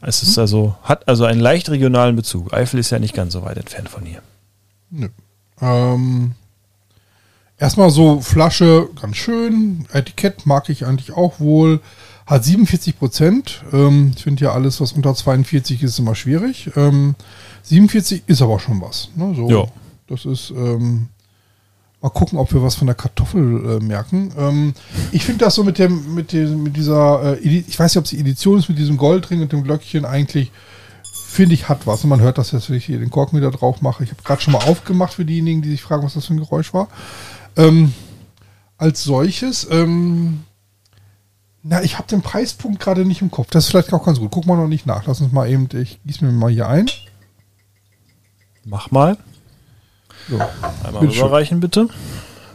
Es 0.00 0.22
ist 0.22 0.38
also, 0.38 0.76
hat 0.82 1.08
also 1.08 1.24
einen 1.24 1.40
leicht 1.40 1.70
regionalen 1.70 2.16
Bezug. 2.16 2.52
Eifel 2.52 2.78
ist 2.78 2.90
ja 2.90 2.98
nicht 2.98 3.14
ganz 3.14 3.32
so 3.32 3.42
weit 3.42 3.56
entfernt 3.56 3.88
von 3.88 4.04
hier. 4.04 4.22
Nö. 4.90 5.08
Ähm, 5.60 6.32
erstmal 7.58 7.90
so 7.90 8.20
Flasche, 8.20 8.88
ganz 9.00 9.16
schön. 9.16 9.86
Etikett 9.92 10.46
mag 10.46 10.68
ich 10.68 10.86
eigentlich 10.86 11.12
auch 11.12 11.40
wohl. 11.40 11.80
Hat 12.26 12.44
47 12.44 12.98
Prozent. 12.98 13.64
Ähm, 13.72 14.12
ich 14.14 14.22
finde 14.22 14.44
ja 14.44 14.52
alles, 14.52 14.80
was 14.80 14.92
unter 14.92 15.14
42 15.14 15.82
ist, 15.82 15.98
immer 15.98 16.14
schwierig. 16.14 16.70
Ähm, 16.76 17.14
47 17.68 18.22
ist 18.26 18.42
aber 18.42 18.58
schon 18.58 18.80
was. 18.80 19.10
Ne? 19.14 19.34
So, 19.34 19.48
Ja. 19.48 19.64
Das 20.06 20.24
ist. 20.24 20.50
Ähm, 20.50 21.08
mal 22.00 22.10
gucken, 22.10 22.38
ob 22.38 22.52
wir 22.52 22.62
was 22.62 22.76
von 22.76 22.86
der 22.86 22.94
Kartoffel 22.94 23.78
äh, 23.78 23.84
merken. 23.84 24.32
Ähm, 24.38 24.74
ich 25.12 25.24
finde 25.24 25.44
das 25.44 25.54
so 25.54 25.64
mit 25.64 25.78
dem, 25.78 26.14
mit 26.14 26.32
dem, 26.32 26.62
mit 26.62 26.76
dieser, 26.76 27.38
äh, 27.38 27.38
ich 27.40 27.78
weiß 27.78 27.92
nicht, 27.92 27.98
ob 27.98 28.04
es 28.04 28.10
die 28.10 28.20
Edition 28.20 28.58
ist, 28.58 28.68
mit 28.68 28.78
diesem 28.78 28.96
Goldring 28.96 29.42
und 29.42 29.52
dem 29.52 29.64
Glöckchen 29.64 30.04
eigentlich, 30.04 30.52
finde 31.26 31.54
ich, 31.54 31.68
hat 31.68 31.86
was. 31.86 32.04
Und 32.04 32.10
man 32.10 32.20
hört 32.20 32.38
das 32.38 32.52
jetzt, 32.52 32.70
wenn 32.70 32.76
ich 32.76 32.84
hier 32.84 32.98
den 32.98 33.10
Korken 33.10 33.38
wieder 33.38 33.50
drauf 33.50 33.82
mache. 33.82 34.04
Ich 34.04 34.10
habe 34.10 34.22
gerade 34.22 34.40
schon 34.40 34.52
mal 34.52 34.64
aufgemacht 34.64 35.14
für 35.14 35.24
diejenigen, 35.24 35.62
die 35.62 35.70
sich 35.70 35.82
fragen, 35.82 36.04
was 36.04 36.14
das 36.14 36.26
für 36.26 36.34
ein 36.34 36.40
Geräusch 36.40 36.72
war. 36.72 36.88
Ähm, 37.56 37.92
als 38.76 39.02
solches, 39.02 39.66
ähm, 39.70 40.44
na, 41.64 41.82
ich 41.82 41.98
habe 41.98 42.06
den 42.06 42.22
Preispunkt 42.22 42.80
gerade 42.80 43.04
nicht 43.04 43.22
im 43.22 43.30
Kopf. 43.32 43.48
Das 43.50 43.64
ist 43.64 43.70
vielleicht 43.70 43.92
auch 43.92 44.04
ganz 44.04 44.20
gut. 44.20 44.30
Guck 44.30 44.46
mal 44.46 44.56
noch 44.56 44.68
nicht 44.68 44.86
nach. 44.86 45.04
Lass 45.06 45.20
uns 45.20 45.32
mal 45.32 45.50
eben, 45.50 45.68
ich 45.74 45.98
gieße 46.06 46.24
mir 46.24 46.30
mal 46.30 46.50
hier 46.50 46.68
ein. 46.68 46.86
Mach 48.68 48.90
mal. 48.90 49.16
So. 50.28 50.38
Einmal 50.84 51.00
Bitteschön. 51.00 51.22
rüberreichen, 51.24 51.60
bitte. 51.60 51.88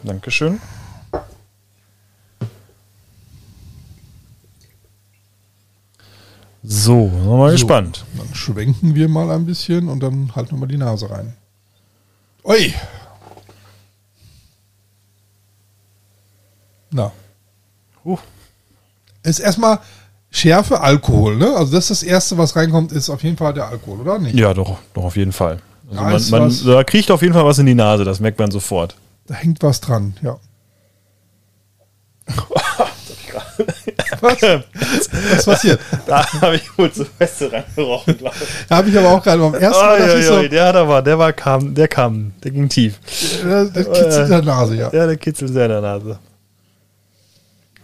Dankeschön. 0.03 0.61
So, 6.63 7.09
sind 7.09 7.25
wir 7.25 7.37
mal 7.37 7.49
So. 7.49 7.53
gespannt. 7.53 8.05
Dann 8.17 8.33
schwenken 8.33 8.95
wir 8.95 9.09
mal 9.09 9.29
ein 9.31 9.45
bisschen 9.45 9.89
und 9.89 10.01
dann 10.01 10.33
halten 10.35 10.51
wir 10.51 10.59
mal 10.59 10.67
die 10.67 10.77
Nase 10.77 11.09
rein. 11.09 11.33
Ui! 12.45 12.73
Na. 16.91 17.11
Huh. 18.05 18.17
Ist 19.23 19.39
erstmal 19.39 19.79
Schärfe, 20.29 20.79
Alkohol, 20.81 21.37
ne? 21.37 21.55
Also 21.55 21.73
das 21.73 21.89
ist 21.89 22.01
das 22.01 22.03
Erste, 22.03 22.37
was 22.37 22.55
reinkommt, 22.55 22.91
ist 22.91 23.09
auf 23.09 23.23
jeden 23.23 23.37
Fall 23.37 23.53
der 23.53 23.67
Alkohol, 23.67 24.01
oder 24.01 24.19
nicht? 24.19 24.35
Ja, 24.35 24.53
doch, 24.53 24.77
doch 24.93 25.03
auf 25.05 25.15
jeden 25.17 25.31
Fall. 25.31 25.59
Also 25.97 26.35
Ja, 26.35 26.41
man, 26.41 26.49
man, 26.49 26.65
da 26.65 26.83
kriegt 26.83 27.11
auf 27.11 27.21
jeden 27.21 27.33
Fall 27.33 27.45
was 27.45 27.59
in 27.59 27.65
die 27.65 27.75
Nase, 27.75 28.03
das 28.03 28.19
merkt 28.19 28.39
man 28.39 28.51
sofort. 28.51 28.95
Da 29.27 29.35
hängt 29.35 29.61
was 29.63 29.81
dran, 29.81 30.15
ja. 30.21 30.37
was? 34.21 34.41
Was 34.41 35.45
passiert? 35.45 35.79
Da 36.05 36.25
habe 36.41 36.55
ich 36.55 36.77
wohl 36.77 36.91
zu 36.91 37.05
feste 37.05 37.51
reingerochen, 37.51 38.17
glaube 38.17 38.35
ich. 38.41 38.67
Da 38.67 38.77
habe 38.77 38.89
ich 38.89 38.97
aber 38.97 39.09
auch 39.09 39.23
gerade 39.23 39.41
beim 39.41 39.53
ersten 39.55 39.85
Mal 39.85 40.19
ich 40.19 40.25
so, 40.25 40.47
der 40.47 40.65
hat 40.65 40.75
aber, 40.75 41.01
der 41.01 41.19
war 41.19 41.33
kam, 41.33 41.73
der 41.73 41.87
kam, 41.87 42.33
der 42.43 42.51
ging 42.51 42.69
tief. 42.69 42.99
äh, 43.43 43.69
das 43.71 43.85
kitzelt 43.85 44.25
in 44.25 44.29
der 44.29 44.41
Nase, 44.41 44.75
ja. 44.75 44.89
Ja, 44.93 45.05
der 45.05 45.17
kitzelt 45.17 45.51
sehr 45.53 45.65
in 45.65 45.71
der 45.71 45.81
Nase. 45.81 46.19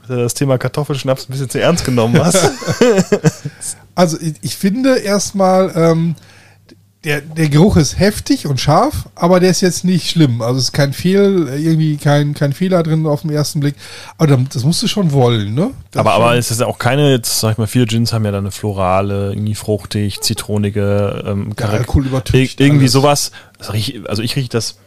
Hast 0.02 0.10
du 0.10 0.16
das 0.16 0.34
Thema 0.34 0.58
Kartoffelschnaps 0.58 1.28
ein 1.28 1.32
bisschen 1.32 1.50
zu 1.50 1.60
ernst 1.60 1.86
genommen 1.86 2.24
hast? 2.24 2.38
Also 4.00 4.18
ich, 4.22 4.36
ich 4.40 4.56
finde 4.56 5.00
erstmal, 5.00 5.74
ähm, 5.76 6.16
der, 7.06 7.22
der 7.22 7.48
Geruch 7.48 7.78
ist 7.78 7.98
heftig 7.98 8.46
und 8.46 8.60
scharf, 8.60 9.08
aber 9.16 9.40
der 9.40 9.52
ist 9.52 9.62
jetzt 9.62 9.86
nicht 9.86 10.10
schlimm. 10.10 10.42
Also 10.42 10.58
es 10.58 10.66
ist 10.66 10.72
kein 10.74 10.92
Fehl, 10.92 11.48
irgendwie 11.48 11.96
kein, 11.96 12.34
kein 12.34 12.52
Fehler 12.52 12.84
drin 12.84 13.06
auf 13.08 13.22
den 13.22 13.30
ersten 13.32 13.62
Blick. 13.62 13.76
Aber 14.18 14.36
das 14.36 14.66
musst 14.66 14.84
du 14.84 14.88
schon 14.88 15.14
wollen, 15.14 15.54
ne? 15.54 15.72
Das 15.92 16.02
aber, 16.02 16.12
aber 16.14 16.36
es 16.36 16.52
ist 16.52 16.60
ja 16.60 16.68
auch 16.68 16.78
keine, 16.78 17.10
jetzt 17.12 17.40
sag 17.40 17.54
ich 17.54 17.58
mal, 17.58 17.68
viele 17.68 17.86
Gins 17.86 18.12
haben 18.12 18.26
ja 18.26 18.32
dann 18.32 18.44
eine 18.44 18.52
florale, 18.52 19.30
irgendwie 19.32 19.56
fruchtig, 19.56 20.20
zitronige, 20.20 21.24
ähm, 21.26 21.54
Charak- 21.56 21.80
Alkohol 21.80 22.06
übertüncht 22.08 22.60
Ir- 22.60 22.66
irgendwie 22.66 22.84
alles. 22.86 22.92
sowas. 22.92 23.32
Riech, 23.72 24.02
also 24.10 24.22
ich 24.22 24.36
rieche 24.36 24.50
das, 24.50 24.78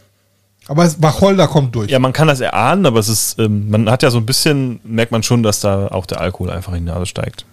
aber 0.67 0.83
es- 0.85 1.01
Wacholder 1.01 1.47
kommt 1.47 1.73
durch. 1.73 1.89
ja, 1.89 1.97
man 1.97 2.13
kann 2.13 2.27
das 2.27 2.41
erahnen, 2.41 2.85
aber 2.85 2.99
es 2.99 3.09
ist, 3.09 3.39
ähm, 3.39 3.71
man 3.71 3.89
hat 3.89 4.03
ja 4.03 4.11
so 4.11 4.19
ein 4.19 4.25
bisschen, 4.27 4.79
merkt 4.83 5.11
man 5.11 5.23
schon, 5.23 5.41
dass 5.41 5.61
da 5.61 5.87
auch 5.87 6.05
der 6.05 6.21
Alkohol 6.21 6.51
einfach 6.51 6.73
in 6.73 6.85
die 6.85 6.91
Nase 6.91 7.07
steigt. 7.07 7.45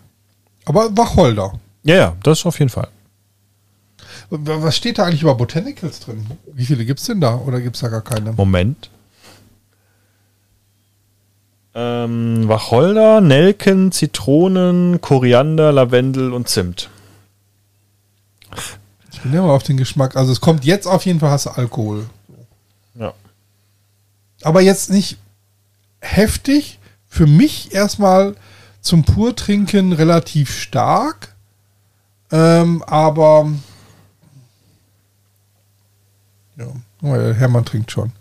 Aber 0.66 0.94
Wacholder. 0.94 1.54
Ja, 1.82 1.96
ja, 1.96 2.12
das 2.22 2.44
auf 2.44 2.58
jeden 2.58 2.68
Fall. 2.70 2.88
Was 4.30 4.76
steht 4.76 4.98
da 4.98 5.06
eigentlich 5.06 5.22
über 5.22 5.34
Botanicals 5.34 6.00
drin? 6.00 6.24
Wie 6.52 6.64
viele 6.64 6.84
gibt's 6.84 7.04
denn 7.04 7.20
da? 7.20 7.34
Oder 7.34 7.60
gibt's 7.60 7.80
da 7.80 7.88
gar 7.88 8.02
keine? 8.02 8.32
Moment. 8.32 8.90
Ähm, 11.74 12.48
Wacholder, 12.48 13.20
Nelken, 13.20 13.90
Zitronen, 13.92 15.00
Koriander, 15.00 15.72
Lavendel 15.72 16.32
und 16.32 16.48
Zimt. 16.48 16.90
Ich 19.12 19.20
bin 19.20 19.32
ja 19.32 19.42
mal 19.42 19.54
auf 19.54 19.62
den 19.64 19.76
Geschmack. 19.76 20.16
Also 20.16 20.32
es 20.32 20.40
kommt 20.40 20.64
jetzt 20.64 20.86
auf 20.86 21.06
jeden 21.06 21.20
Fall 21.20 21.30
hast 21.30 21.46
du 21.46 21.50
Alkohol. 21.50 22.06
Ja. 22.94 23.14
aber 24.42 24.60
jetzt 24.60 24.90
nicht 24.90 25.18
heftig. 26.00 26.78
Für 27.06 27.26
mich 27.26 27.74
erstmal 27.74 28.36
zum 28.80 29.04
Purtrinken 29.04 29.92
relativ 29.92 30.56
stark. 30.56 31.34
Ähm, 32.32 32.82
aber 32.86 33.50
ja, 36.60 36.66
oh, 37.02 37.14
der 37.14 37.34
Hermann 37.34 37.64
trinkt 37.64 37.90
schon. 37.90 38.12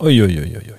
Uiuiuiui. 0.00 0.62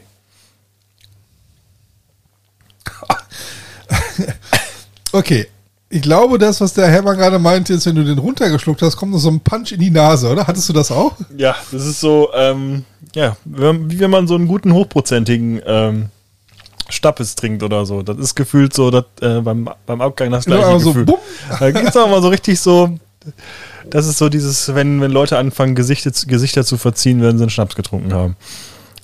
Okay. 5.14 5.48
Ich 5.90 6.02
glaube, 6.02 6.40
das, 6.40 6.60
was 6.60 6.74
der 6.74 6.88
Hermann 6.88 7.18
gerade 7.18 7.38
meinte, 7.38 7.72
ist, 7.72 7.86
wenn 7.86 7.96
du 7.96 8.04
den 8.04 8.18
runtergeschluckt 8.18 8.82
hast, 8.82 8.98
kommt 8.98 9.12
noch 9.12 9.20
so 9.20 9.30
ein 9.30 9.42
Punch 9.42 9.72
in 9.72 9.80
die 9.80 9.92
Nase, 9.92 10.28
oder? 10.28 10.48
Hattest 10.48 10.68
du 10.68 10.74
das 10.74 10.92
auch? 10.92 11.16
Ja, 11.38 11.56
das 11.72 11.86
ist 11.86 12.00
so, 12.00 12.34
ähm, 12.34 12.84
ja, 13.14 13.38
wie 13.46 14.00
wenn 14.00 14.10
man 14.10 14.28
so 14.28 14.34
einen 14.34 14.48
guten 14.48 14.74
hochprozentigen 14.74 15.62
ähm, 15.64 16.10
Stappes 16.90 17.36
trinkt 17.36 17.64
oder 17.64 17.86
so. 17.86 18.02
Das 18.02 18.18
ist 18.18 18.36
gefühlt 18.36 18.74
so, 18.74 18.92
dass, 18.92 19.06
äh, 19.22 19.42
beim, 19.42 19.70
beim 19.86 20.02
Abgang 20.02 20.32
das 20.32 20.46
gleiche 20.46 20.80
so 20.80 20.90
Gefühl. 20.90 21.06
bumm. 21.06 21.20
Da 21.60 21.72
geht's 21.72 21.96
auch 21.98 22.10
mal 22.10 22.22
so 22.22 22.30
richtig 22.30 22.60
so, 22.60 22.98
das 23.90 24.06
ist 24.08 24.18
so 24.18 24.30
dieses, 24.30 24.74
wenn, 24.76 25.00
wenn 25.02 25.12
Leute 25.12 25.38
anfangen, 25.38 25.76
Gesichter, 25.76 26.12
zu- 26.14 26.28
Gesichter 26.28 26.66
zu 26.66 26.78
verziehen, 26.78 27.22
wenn 27.22 27.38
sie 27.38 27.44
einen 27.44 27.50
Schnaps 27.50 27.76
getrunken 27.76 28.14
haben. 28.14 28.36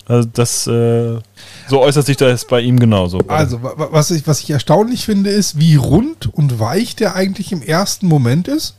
Also 0.05 0.27
das, 0.33 0.65
äh, 0.67 1.19
so 1.67 1.79
äußert 1.81 2.05
sich 2.07 2.17
das 2.17 2.45
bei 2.45 2.61
ihm 2.61 2.79
genauso. 2.79 3.19
Also, 3.27 3.61
wa- 3.61 3.73
wa- 3.77 3.89
was 3.91 4.09
ich, 4.11 4.25
was 4.25 4.41
ich 4.41 4.49
erstaunlich 4.49 5.05
finde, 5.05 5.29
ist, 5.29 5.59
wie 5.59 5.75
rund 5.75 6.33
und 6.33 6.59
weich 6.59 6.95
der 6.95 7.15
eigentlich 7.15 7.51
im 7.51 7.61
ersten 7.61 8.07
Moment 8.07 8.47
ist. 8.47 8.75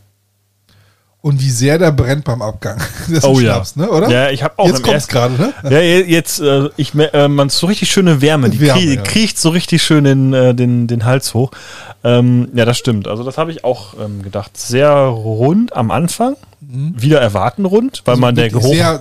Und 1.23 1.39
wie 1.43 1.51
sehr 1.51 1.79
der 1.79 1.93
brennt 1.93 2.25
beim 2.25 2.41
Abgang. 2.41 2.79
Das 3.13 3.25
Oh 3.25 3.39
ja. 3.41 3.53
Schnaps, 3.55 3.77
ne, 3.77 3.91
oder? 3.91 4.09
Ja, 4.09 4.31
ich 4.31 4.43
habe 4.43 4.55
auch 4.59 4.67
Jetzt 4.69 4.83
kommt's 4.83 5.07
gerade, 5.07 5.35
ne? 5.35 5.53
Ja, 5.65 5.81
je- 5.81 6.05
jetzt, 6.05 6.41
äh, 6.41 6.71
ich, 6.77 6.95
äh, 6.95 7.29
man 7.29 7.51
so 7.51 7.67
richtig 7.67 7.91
schöne 7.91 8.23
Wärme, 8.23 8.49
die 8.49 8.61
Wärme, 8.61 8.81
krie 8.81 8.95
ja. 8.95 9.03
kriecht 9.03 9.39
so 9.39 9.51
richtig 9.51 9.83
schön 9.83 10.05
den, 10.05 10.33
äh, 10.33 10.55
den, 10.55 10.87
den 10.87 11.05
Hals 11.05 11.35
hoch. 11.35 11.51
Ähm, 12.05 12.49
ja, 12.55 12.65
das 12.65 12.79
stimmt. 12.79 13.07
Also 13.07 13.23
das 13.23 13.37
habe 13.37 13.51
ich 13.51 13.65
auch 13.65 13.95
ähm, 14.03 14.23
gedacht. 14.23 14.57
Sehr 14.57 14.91
rund 14.91 15.77
am 15.77 15.91
Anfang, 15.91 16.37
wieder 16.61 17.21
erwarten 17.21 17.67
rund, 17.67 18.01
weil 18.07 18.17
man 18.17 18.35
der 18.35 18.49
Geruch... 18.49 18.71
Mhm. 18.73 18.77
Sehr, 18.77 19.01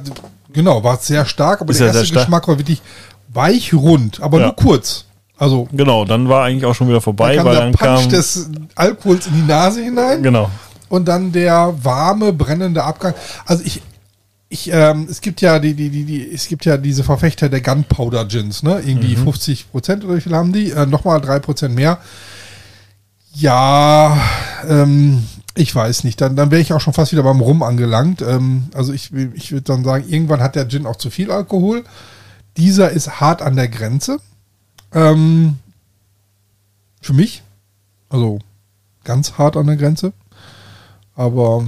genau, 0.52 0.84
war 0.84 0.98
sehr 0.98 1.26
stark, 1.26 1.62
aber 1.62 1.74
der 1.74 1.88
erste. 1.94 2.14
Geschmack 2.16 2.48
war 2.50 2.58
wirklich 2.58 2.82
weich 3.30 3.74
rund, 3.74 4.22
aber 4.22 4.40
Ja. 4.40 4.46
nur 4.48 4.56
kurz. 4.58 5.06
Also, 5.38 5.70
Genau, 5.72 6.04
dann 6.04 6.28
war 6.28 6.44
eigentlich 6.44 6.66
auch 6.66 6.76
schon 6.76 6.90
wieder 6.90 7.00
vorbei, 7.00 7.38
kam 7.38 7.46
weil 7.46 7.54
der 7.54 7.62
dann 7.64 7.72
Punch 7.72 8.02
kam... 8.02 8.10
des 8.10 8.50
Alkohols 8.76 9.28
in 9.28 9.34
die 9.36 9.44
Nase 9.48 9.82
hinein 9.82 10.22
Genau. 10.22 10.50
Und 10.90 11.08
dann 11.08 11.32
der 11.32 11.74
warme, 11.84 12.34
brennende 12.34 12.84
Abgang. 12.84 13.14
Also 13.46 13.64
ich, 13.64 13.82
ich, 14.50 14.72
ähm, 14.74 15.08
es 15.10 15.22
gibt 15.22 15.42
ja 15.42 15.60
die, 15.60 15.74
die, 15.76 15.90
die, 15.90 16.04
die, 16.06 16.34
es 16.34 16.48
gibt 16.48 16.66
ja 16.66 16.78
diese 16.78 17.04
Verfechter 17.04 17.50
der 17.50 17.62
Gunpowder 17.62 18.26
Gins, 18.26 18.64
ne? 18.64 18.82
Irgendwie 18.86 19.16
Mhm. 19.16 19.24
50 19.24 19.72
Prozent 19.72 20.04
oder 20.04 20.16
wie 20.18 20.22
viel 20.22 20.36
haben 20.36 20.52
die? 20.54 20.72
Äh, 20.72 20.86
Nochmal 20.88 21.22
drei 21.22 21.40
Prozent 21.40 21.76
mehr. 21.76 22.00
Ja, 23.34 24.18
ähm, 24.68 25.24
ich 25.56 25.74
weiß 25.74 26.04
nicht. 26.04 26.20
Dann, 26.20 26.36
dann 26.36 26.52
wäre 26.52 26.62
ich 26.62 26.74
auch 26.74 26.82
schon 26.82 26.94
fast 26.94 27.12
wieder 27.12 27.24
beim 27.24 27.40
Rum 27.42 27.62
angelangt. 27.64 28.22
Ähm, 28.22 28.70
also 28.74 28.92
ich, 28.92 29.14
ich 29.14 29.52
würde 29.52 29.64
dann 29.64 29.84
sagen, 29.84 30.06
irgendwann 30.10 30.42
hat 30.42 30.56
der 30.56 30.68
Gin 30.68 30.86
auch 30.86 30.96
zu 30.96 31.10
viel 31.12 31.32
Alkohol. 31.32 31.84
Dieser 32.58 32.90
ist 32.90 33.20
hart 33.22 33.42
an 33.42 33.56
der 33.56 33.68
Grenze. 33.68 34.18
Ähm, 34.94 35.58
Für 37.02 37.14
mich. 37.14 37.44
Also 38.10 38.40
ganz 39.04 39.34
hart 39.38 39.56
an 39.56 39.68
der 39.68 39.78
Grenze. 39.78 40.14
Aber 41.20 41.68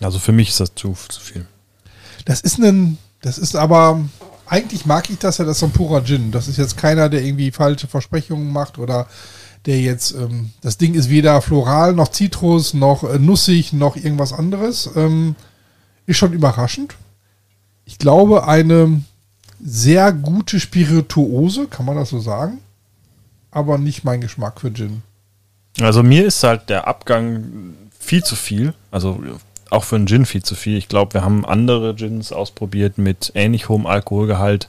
Also 0.00 0.18
für 0.18 0.32
mich 0.32 0.48
ist 0.48 0.60
das 0.60 0.74
zu, 0.74 0.94
zu 0.94 1.20
viel. 1.20 1.46
das 2.24 2.40
ist 2.40 2.58
ein, 2.58 2.96
das 3.20 3.36
ist 3.36 3.56
aber, 3.56 4.02
eigentlich 4.46 4.86
mag 4.86 5.10
ich 5.10 5.18
das 5.18 5.36
ja, 5.36 5.44
das 5.44 5.56
ist 5.56 5.60
so 5.60 5.66
ein 5.66 5.72
purer 5.72 6.02
Gin. 6.02 6.32
Das 6.32 6.48
ist 6.48 6.56
jetzt 6.56 6.78
keiner, 6.78 7.10
der 7.10 7.22
irgendwie 7.22 7.50
falsche 7.50 7.88
Versprechungen 7.88 8.50
macht 8.50 8.78
oder 8.78 9.06
der 9.66 9.82
jetzt, 9.82 10.12
ähm, 10.12 10.52
das 10.62 10.78
Ding 10.78 10.94
ist 10.94 11.10
weder 11.10 11.42
floral 11.42 11.92
noch 11.92 12.08
Zitrus 12.08 12.72
noch 12.72 13.04
äh, 13.04 13.18
nussig 13.18 13.74
noch 13.74 13.96
irgendwas 13.96 14.32
anderes. 14.32 14.88
Ähm, 14.96 15.36
ist 16.06 16.16
schon 16.16 16.32
überraschend. 16.32 16.96
Ich 17.84 17.98
glaube, 17.98 18.48
eine 18.48 19.02
sehr 19.62 20.10
gute 20.10 20.58
Spirituose, 20.58 21.66
kann 21.66 21.84
man 21.84 21.96
das 21.96 22.08
so 22.08 22.18
sagen? 22.18 22.60
Aber 23.50 23.76
nicht 23.76 24.04
mein 24.04 24.22
Geschmack 24.22 24.62
für 24.62 24.72
Gin. 24.72 25.02
Also 25.80 26.02
mir 26.02 26.24
ist 26.24 26.42
halt 26.42 26.68
der 26.68 26.86
Abgang 26.86 27.74
viel 27.98 28.22
zu 28.22 28.36
viel. 28.36 28.74
Also 28.90 29.20
auch 29.70 29.84
für 29.84 29.96
einen 29.96 30.06
Gin 30.06 30.26
viel 30.26 30.42
zu 30.42 30.54
viel. 30.54 30.76
Ich 30.76 30.88
glaube, 30.88 31.14
wir 31.14 31.24
haben 31.24 31.44
andere 31.44 31.94
Gins 31.94 32.32
ausprobiert 32.32 32.98
mit 32.98 33.32
ähnlich 33.34 33.68
hohem 33.68 33.86
Alkoholgehalt. 33.86 34.68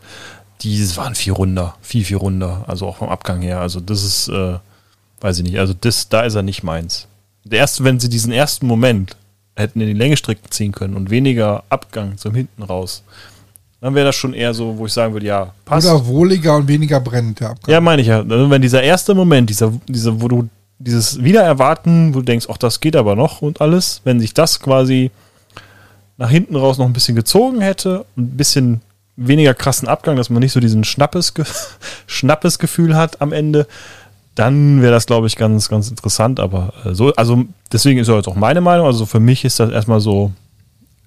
Die 0.62 0.98
waren 0.98 1.16
viel 1.16 1.34
runder, 1.34 1.76
viel, 1.82 2.06
viel 2.06 2.18
runder. 2.18 2.64
Also 2.68 2.88
auch 2.88 2.98
vom 2.98 3.10
Abgang 3.10 3.42
her. 3.42 3.60
Also 3.60 3.80
das 3.80 4.04
ist, 4.04 4.30
äh, 4.30 4.58
weiß 5.22 5.40
ich 5.40 5.44
nicht. 5.44 5.60
Also 5.60 5.74
das, 5.80 6.10
da 6.10 6.22
ist 6.22 6.36
er 6.36 6.44
nicht 6.44 6.64
meins. 6.64 7.08
Der 7.44 7.60
erste, 7.60 7.84
wenn 7.84 8.00
sie 8.00 8.10
diesen 8.10 8.32
ersten 8.32 8.66
Moment 8.66 9.16
hätten 9.56 9.80
in 9.82 9.88
die 9.88 9.94
Länge 9.94 10.18
stricken 10.18 10.50
ziehen 10.50 10.72
können 10.72 10.96
und 10.96 11.10
weniger 11.10 11.64
Abgang 11.70 12.18
zum 12.18 12.34
Hinten 12.34 12.64
raus, 12.64 13.04
dann 13.82 13.94
wäre 13.94 14.08
das 14.08 14.16
schon 14.16 14.34
eher 14.34 14.54
so, 14.54 14.78
wo 14.78 14.88
ich 14.88 14.94
sagen 14.94 15.14
würde, 15.14 15.28
ja, 15.28 15.54
passt. 15.64 15.88
Oder 15.88 16.06
wohliger 16.08 16.56
und 16.56 16.68
weniger 16.68 17.00
brennend, 17.00 17.40
der 17.40 17.52
Abgang. 17.52 17.72
Ja, 17.72 17.80
meine 17.82 18.02
ich 18.02 18.08
ja. 18.08 18.22
Also 18.22 18.50
wenn 18.50 18.62
dieser 18.62 18.82
erste 18.82 19.14
Moment, 19.14 19.50
dieser, 19.50 19.72
dieser, 19.88 20.20
wo 20.20 20.28
du 20.28 20.50
dieses 20.80 21.24
Wiedererwarten, 21.24 22.14
wo 22.14 22.20
du 22.20 22.26
denkst, 22.26 22.48
ach, 22.50 22.58
das 22.58 22.80
geht 22.80 22.96
aber 22.96 23.16
noch 23.16 23.42
und 23.42 23.62
alles, 23.62 24.02
wenn 24.04 24.20
sich 24.20 24.34
das 24.34 24.60
quasi 24.60 25.12
nach 26.18 26.30
hinten 26.30 26.56
raus 26.56 26.78
noch 26.78 26.86
ein 26.86 26.94
bisschen 26.94 27.16
gezogen 27.16 27.62
hätte, 27.62 28.06
ein 28.18 28.38
bisschen 28.38 28.82
weniger 29.18 29.54
krassen 29.54 29.88
Abgang, 29.88 30.16
dass 30.16 30.30
man 30.30 30.42
nicht 30.42 30.52
so 30.52 30.60
diesen 30.60 30.84
Schnappes, 30.84 31.34
Schnappesgefühl 32.08 32.96
hat 32.96 33.22
am 33.22 33.32
Ende, 33.32 33.68
dann 34.36 34.82
wäre 34.82 34.92
das, 34.92 35.06
glaube 35.06 35.28
ich, 35.28 35.38
ganz, 35.38 35.70
ganz 35.70 35.90
interessant. 35.90 36.40
Aber 36.40 36.74
äh, 36.84 36.94
so, 36.94 37.14
also 37.16 37.46
deswegen 37.72 38.00
ist 38.00 38.10
jetzt 38.10 38.28
auch 38.28 38.36
meine 38.36 38.62
Meinung. 38.62 38.86
Also 38.86 39.06
für 39.06 39.22
mich 39.22 39.46
ist 39.46 39.60
das 39.60 39.72
erstmal 39.72 40.02
so, 40.02 40.32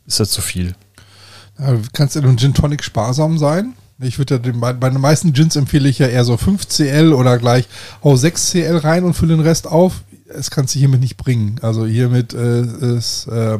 ist 0.06 0.18
das 0.18 0.30
zu 0.30 0.40
viel. 0.40 0.74
Ja, 1.58 1.72
du 1.72 1.82
kannst 1.92 2.16
in 2.16 2.24
einem 2.24 2.38
Gin 2.38 2.54
Tonic 2.54 2.82
sparsam 2.82 3.36
sein. 3.38 3.74
Ich 4.00 4.18
würde 4.18 4.40
ja 4.44 4.52
bei, 4.54 4.72
bei 4.72 4.90
den 4.90 5.00
meisten 5.00 5.32
Gins 5.32 5.56
empfehle 5.56 5.88
ich 5.88 5.98
ja 5.98 6.06
eher 6.06 6.24
so 6.24 6.34
5cl 6.34 7.12
oder 7.12 7.38
gleich 7.38 7.68
hau 8.04 8.14
6cl 8.14 8.84
rein 8.84 9.04
und 9.04 9.14
fülle 9.14 9.36
den 9.36 9.44
Rest 9.44 9.66
auf. 9.66 10.02
Es 10.28 10.50
kannst 10.50 10.74
du 10.74 10.78
hiermit 10.78 11.00
nicht 11.00 11.16
bringen. 11.16 11.58
Also 11.62 11.86
hiermit 11.86 12.32
äh, 12.34 12.62
ist, 12.96 13.26
äh, 13.26 13.58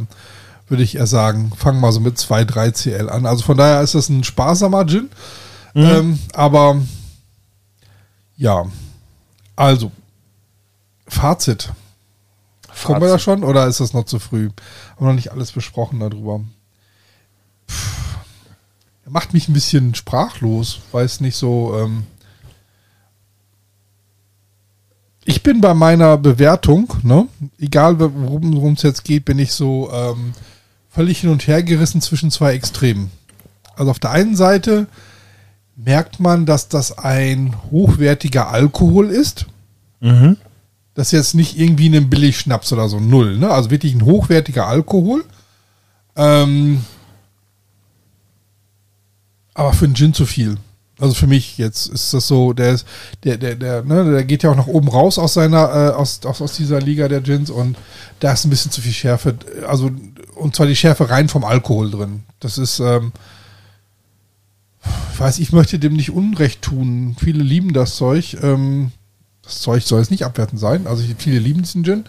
würde 0.69 0.83
ich 0.83 0.97
eher 0.97 1.07
sagen, 1.07 1.53
fang 1.57 1.81
mal 1.81 1.93
so 1.93 2.01
mit 2.01 2.19
2, 2.19 2.45
3 2.45 2.71
cl 2.71 3.09
an. 3.09 3.27
Also 3.27 3.43
von 3.43 3.57
daher 3.57 3.81
ist 3.81 3.95
das 3.95 4.09
ein 4.09 4.23
sparsamer 4.23 4.87
Gin. 4.87 5.09
Ähm, 5.75 6.19
aber 6.33 6.81
ja, 8.37 8.67
also 9.57 9.91
Fazit. 11.09 11.73
Kommen 12.85 13.01
wir 13.01 13.09
da 13.09 13.19
schon 13.19 13.43
oder 13.43 13.67
ist 13.67 13.81
das 13.81 13.93
noch 13.93 14.05
zu 14.05 14.19
früh? 14.19 14.51
Haben 14.91 15.01
wir 15.01 15.07
noch 15.09 15.15
nicht 15.15 15.33
alles 15.33 15.51
besprochen 15.51 15.99
darüber? 15.99 16.41
Er 17.67 18.08
macht 19.09 19.35
mich 19.35 19.49
ein 19.49 19.53
bisschen 19.53 19.95
sprachlos, 19.95 20.81
weiß 20.93 21.21
nicht 21.21 21.37
so. 21.37 21.77
Ähm 21.79 22.05
ich 25.25 25.43
bin 25.43 25.61
bei 25.61 25.75
meiner 25.75 26.17
Bewertung, 26.17 26.89
ne? 27.03 27.29
egal 27.59 28.01
worum 28.01 28.73
es 28.73 28.83
jetzt 28.83 29.05
geht, 29.05 29.27
bin 29.27 29.39
ich 29.39 29.53
so 29.53 29.91
ähm, 29.93 30.33
völlig 30.89 31.21
hin 31.21 31.29
und 31.31 31.47
her 31.47 31.63
gerissen 31.63 32.01
zwischen 32.01 32.31
zwei 32.31 32.55
Extremen. 32.55 33.11
Also 33.77 33.91
auf 33.91 33.99
der 33.99 34.11
einen 34.11 34.37
Seite 34.37 34.87
merkt 35.77 36.19
man, 36.19 36.47
dass 36.47 36.69
das 36.69 36.97
ein 36.99 37.55
hochwertiger 37.71 38.49
Alkohol 38.49 39.11
ist. 39.11 39.47
Das 40.95 41.09
ist 41.09 41.13
jetzt 41.13 41.35
nicht 41.35 41.59
irgendwie 41.59 41.95
ein 41.95 42.11
Billigschnaps 42.11 42.73
oder 42.73 42.89
so, 42.89 42.99
null. 42.99 43.39
Ne? 43.39 43.51
Also 43.51 43.71
wirklich 43.71 43.95
ein 43.95 44.05
hochwertiger 44.05 44.67
Alkohol. 44.67 45.25
Ähm, 46.17 46.85
aber 49.59 49.73
für 49.73 49.87
einen 49.87 49.97
Gin 49.97 50.15
zu 50.15 50.25
viel. 50.25 50.57
Also 51.01 51.15
für 51.15 51.27
mich 51.27 51.59
jetzt 51.59 51.89
ist 51.89 52.15
das 52.15 52.29
so, 52.29 52.53
der 52.53 52.75
ist, 52.75 52.87
der, 53.25 53.37
der, 53.37 53.57
der, 53.57 53.83
ne, 53.83 54.09
der 54.09 54.25
geht 54.25 54.45
ja 54.45 54.51
auch 54.51 54.57
nach 54.57 54.69
oben 54.69 54.89
raus 54.89 55.19
aus 55.19 55.35
seiner, 55.35 55.69
äh, 55.69 55.95
aus, 55.95 56.21
aus, 56.25 56.41
aus 56.41 56.57
dieser 56.57 56.81
Liga 56.81 57.09
der 57.09 57.21
Gins 57.21 57.51
und 57.51 57.77
da 58.21 58.33
ist 58.33 58.45
ein 58.45 58.51
bisschen 58.51 58.71
zu 58.71 58.81
viel 58.81 58.93
Schärfe, 58.93 59.37
also 59.67 59.91
und 60.37 60.55
zwar 60.55 60.67
die 60.67 60.77
Schärfe 60.77 61.11
rein 61.11 61.29
vom 61.29 61.45
Alkohol 61.45 61.91
drin. 61.91 62.23
Das 62.39 62.57
ist, 62.57 62.79
ähm, 62.79 63.13
ich 65.13 65.19
weiß, 65.19 65.41
ich 65.41 65.53
möchte 65.53 65.81
dem 65.81 65.95
nicht 65.95 66.11
Unrecht 66.11 66.63
tun. 66.63 67.17
Viele 67.19 67.43
lieben 67.43 67.73
das 67.73 67.97
Zeug. 67.97 68.37
Ähm, 68.41 68.93
das 69.43 69.61
Zeug 69.61 69.85
soll 69.85 70.01
es 70.01 70.11
nicht 70.11 70.25
abwertend 70.25 70.61
sein. 70.61 70.87
Also 70.87 71.03
viele 71.19 71.41
lieben 71.41 71.63
diesen 71.63 71.83
Gin. 71.83 72.05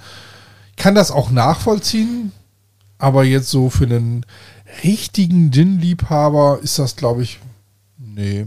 Ich 0.69 0.75
kann 0.75 0.93
das 0.93 1.09
auch 1.09 1.31
nachvollziehen, 1.31 2.31
aber 2.99 3.23
jetzt 3.23 3.49
so 3.49 3.71
für 3.71 3.85
einen 3.85 4.25
richtigen 4.83 5.51
Gin-Liebhaber 5.51 6.59
ist 6.61 6.79
das, 6.79 6.95
glaube 6.95 7.23
ich, 7.23 7.39
nee. 7.97 8.45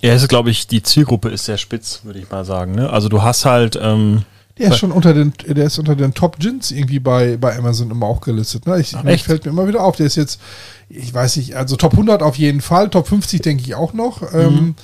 Ja, 0.00 0.14
ist, 0.14 0.28
glaube 0.28 0.50
ich, 0.50 0.66
die 0.66 0.82
Zielgruppe 0.82 1.28
ist 1.28 1.44
sehr 1.44 1.58
spitz, 1.58 2.00
würde 2.04 2.20
ich 2.20 2.30
mal 2.30 2.44
sagen. 2.44 2.72
Ne? 2.72 2.88
Also 2.90 3.08
du 3.08 3.22
hast 3.22 3.44
halt, 3.44 3.76
ähm, 3.80 4.22
Der 4.56 4.70
ist 4.70 4.78
schon 4.78 4.92
unter 4.92 5.12
den, 5.12 5.32
der 5.46 5.66
ist 5.66 5.78
unter 5.78 5.96
den 5.96 6.14
Top 6.14 6.38
Gins 6.38 6.70
irgendwie 6.70 7.00
bei, 7.00 7.36
bei 7.36 7.56
Amazon 7.56 7.90
immer 7.90 8.06
auch 8.06 8.20
gelistet. 8.20 8.66
Ne? 8.66 8.80
Ich, 8.80 8.94
Ach, 8.96 9.02
mir 9.02 9.12
echt? 9.12 9.24
fällt 9.24 9.44
mir 9.44 9.50
immer 9.50 9.66
wieder 9.66 9.82
auf. 9.82 9.96
Der 9.96 10.06
ist 10.06 10.16
jetzt, 10.16 10.40
ich 10.88 11.12
weiß 11.12 11.36
nicht, 11.36 11.56
also 11.56 11.74
Top 11.74 11.92
100 11.92 12.22
auf 12.22 12.36
jeden 12.36 12.60
Fall, 12.60 12.90
Top 12.90 13.08
50 13.08 13.42
denke 13.42 13.64
ich 13.64 13.74
auch 13.74 13.92
noch. 13.92 14.22
Mhm. 14.32 14.38
Ähm, 14.38 14.74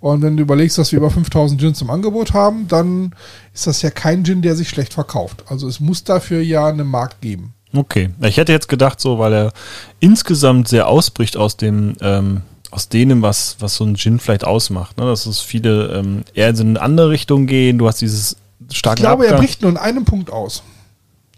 und 0.00 0.22
wenn 0.22 0.36
du 0.36 0.42
überlegst, 0.42 0.76
dass 0.76 0.92
wir 0.92 0.98
über 0.98 1.10
5000 1.10 1.58
Gins 1.58 1.80
im 1.80 1.88
Angebot 1.88 2.34
haben, 2.34 2.68
dann 2.68 3.14
ist 3.54 3.66
das 3.66 3.80
ja 3.80 3.90
kein 3.90 4.24
Gin, 4.24 4.42
der 4.42 4.54
sich 4.56 4.68
schlecht 4.68 4.92
verkauft. 4.92 5.44
Also 5.48 5.66
es 5.68 5.80
muss 5.80 6.04
dafür 6.04 6.42
ja 6.42 6.66
einen 6.66 6.86
Markt 6.86 7.20
geben. 7.22 7.54
Okay. 7.74 8.10
Ich 8.20 8.36
hätte 8.36 8.52
jetzt 8.52 8.68
gedacht, 8.68 9.00
so, 9.00 9.18
weil 9.18 9.32
er 9.32 9.52
insgesamt 10.00 10.68
sehr 10.68 10.86
ausbricht 10.88 11.36
aus 11.36 11.56
dem, 11.56 11.94
ähm, 12.00 12.42
aus 12.70 12.88
denen, 12.88 13.22
was, 13.22 13.56
was 13.58 13.74
so 13.76 13.84
ein 13.84 13.96
Gin 13.96 14.18
vielleicht 14.20 14.44
ausmacht. 14.44 14.96
Ne? 14.96 15.04
Dass 15.04 15.26
es 15.26 15.40
viele 15.40 15.92
ähm, 15.92 16.24
eher 16.34 16.50
in 16.50 16.60
eine 16.60 16.80
andere 16.80 17.10
Richtung 17.10 17.46
gehen. 17.46 17.78
Du 17.78 17.86
hast 17.86 18.00
dieses 18.00 18.36
starke 18.72 19.00
Ich 19.00 19.04
glaube, 19.04 19.24
er 19.24 19.32
Abgang. 19.32 19.44
bricht 19.44 19.62
nur 19.62 19.70
in 19.70 19.76
einem 19.76 20.04
Punkt 20.04 20.30
aus. 20.30 20.62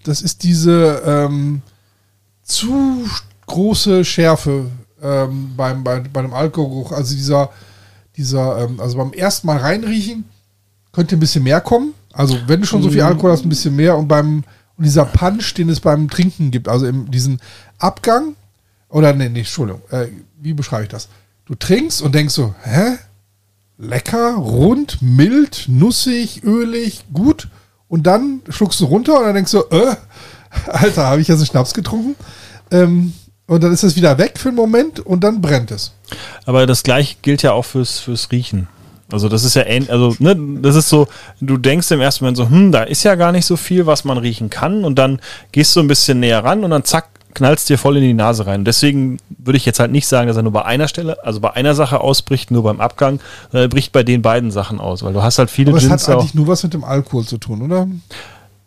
Das 0.05 0.22
ist 0.22 0.43
diese 0.43 1.03
ähm, 1.05 1.62
zu 2.43 3.05
große 3.47 4.05
Schärfe 4.05 4.66
ähm, 5.03 5.53
beim, 5.57 5.82
bei, 5.84 6.01
bei 6.01 6.22
dem 6.22 6.32
Alkoholgeruch. 6.32 6.93
Also 6.93 7.14
dieser, 7.14 7.51
dieser, 8.16 8.64
ähm, 8.64 8.80
also 8.80 8.99
beim 8.99 9.12
ersten 9.12 9.47
Mal 9.47 9.59
reinriechen 9.59 10.24
könnte 10.93 11.16
ein 11.16 11.20
bisschen 11.20 11.45
mehr 11.45 11.61
kommen. 11.61 11.95
Also 12.12 12.39
wenn 12.47 12.61
du 12.61 12.66
schon 12.66 12.82
so 12.82 12.91
viel 12.91 13.03
Alkohol 13.03 13.32
hast, 13.32 13.45
ein 13.45 13.49
bisschen 13.49 13.76
mehr. 13.76 13.97
Und 13.97 14.09
beim 14.09 14.45
und 14.77 14.85
dieser 14.85 15.05
Punch, 15.05 15.55
den 15.55 15.68
es 15.68 15.81
beim 15.81 16.09
Trinken 16.11 16.51
gibt, 16.51 16.68
also 16.68 16.87
im, 16.87 17.11
diesen 17.11 17.41
Abgang, 17.79 18.37
oder 18.89 19.12
nee, 19.12 19.29
nee, 19.29 19.41
Entschuldigung, 19.41 19.83
äh, 19.91 20.09
wie 20.41 20.53
beschreibe 20.53 20.85
ich 20.85 20.89
das? 20.89 21.09
Du 21.45 21.55
trinkst 21.55 22.03
und 22.03 22.14
denkst 22.14 22.35
so, 22.35 22.55
hä? 22.62 22.99
lecker, 23.79 24.35
rund, 24.37 25.03
mild, 25.03 25.64
nussig, 25.68 26.43
ölig, 26.45 27.05
gut. 27.12 27.49
Und 27.89 28.07
dann 28.07 28.43
schluckst 28.49 28.81
du 28.81 28.87
runter 28.87 29.18
und 29.18 29.27
dann 29.27 29.35
denkst 29.35 29.53
du, 29.53 29.59
äh, 29.70 29.97
Alter, 30.66 31.07
habe 31.07 31.20
ich 31.20 31.29
jetzt 31.29 31.39
einen 31.39 31.47
Schnaps 31.47 31.74
getrunken? 31.74 32.16
Ähm, 32.70 33.12
und 33.47 33.62
dann 33.62 33.72
ist 33.72 33.85
es 33.85 33.95
wieder 33.95 34.18
weg 34.18 34.39
für 34.39 34.49
einen 34.49 34.57
Moment 34.57 34.99
und 35.01 35.22
dann 35.22 35.41
brennt 35.41 35.70
es. 35.70 35.93
Aber 36.47 36.66
das 36.66 36.83
gleiche 36.83 37.16
gilt 37.22 37.43
ja 37.43 37.53
auch 37.53 37.64
fürs, 37.64 38.01
fürs 38.01 38.31
Riechen. 38.33 38.66
Also 39.11 39.28
das 39.28 39.44
ist 39.44 39.54
ja 39.54 39.64
ähnlich, 39.64 39.90
also 39.90 40.16
ne, 40.18 40.36
das 40.61 40.74
ist 40.74 40.88
so, 40.88 41.07
du 41.40 41.57
denkst 41.59 41.90
im 41.92 42.00
ersten 42.00 42.24
Moment 42.24 42.36
so, 42.36 42.48
hm, 42.48 42.72
da 42.72 42.82
ist 42.82 43.04
ja 43.04 43.14
gar 43.14 43.30
nicht 43.30 43.46
so 43.46 43.57
viel, 43.57 43.86
was 43.86 44.04
man 44.04 44.18
riechen 44.18 44.50
kann 44.50 44.84
und 44.84 44.98
dann 44.98 45.20
gehst 45.52 45.76
du 45.76 45.80
ein 45.80 45.86
bisschen 45.86 46.18
näher 46.18 46.42
ran 46.44 46.64
und 46.64 46.70
dann 46.70 46.84
zack, 46.84 47.09
knallst 47.34 47.68
dir 47.68 47.78
voll 47.78 47.98
in 47.98 48.02
die 48.02 48.14
Nase 48.14 48.46
rein. 48.46 48.61
Und 48.61 48.64
deswegen 48.64 49.18
würde 49.38 49.59
ich 49.59 49.66
jetzt 49.66 49.78
halt 49.78 49.92
nicht 49.92 50.09
sagen, 50.09 50.26
dass 50.26 50.36
er 50.36 50.42
nur 50.42 50.52
bei 50.52 50.64
einer 50.64 50.88
Stelle, 50.88 51.22
also 51.24 51.38
bei 51.38 51.52
einer 51.52 51.74
Sache 51.74 52.00
ausbricht, 52.00 52.50
nur 52.50 52.64
beim 52.64 52.80
Abgang, 52.80 53.20
sondern 53.52 53.66
er 53.66 53.68
bricht 53.68 53.92
bei 53.92 54.02
den 54.02 54.22
beiden 54.22 54.50
Sachen 54.50 54.80
aus, 54.80 55.04
weil 55.04 55.12
du 55.12 55.22
hast 55.22 55.38
halt 55.38 55.50
viele 55.50 55.70
Aber 55.70 55.80
hat 55.80 55.88
Gins 55.88 56.09
auch. 56.09 56.18
eigentlich 56.18 56.34
nur 56.34 56.48
was 56.48 56.62
mit 56.64 56.74
dem 56.74 56.82
Alkohol 56.82 57.24
zu 57.24 57.38
tun, 57.38 57.62
oder? 57.62 57.86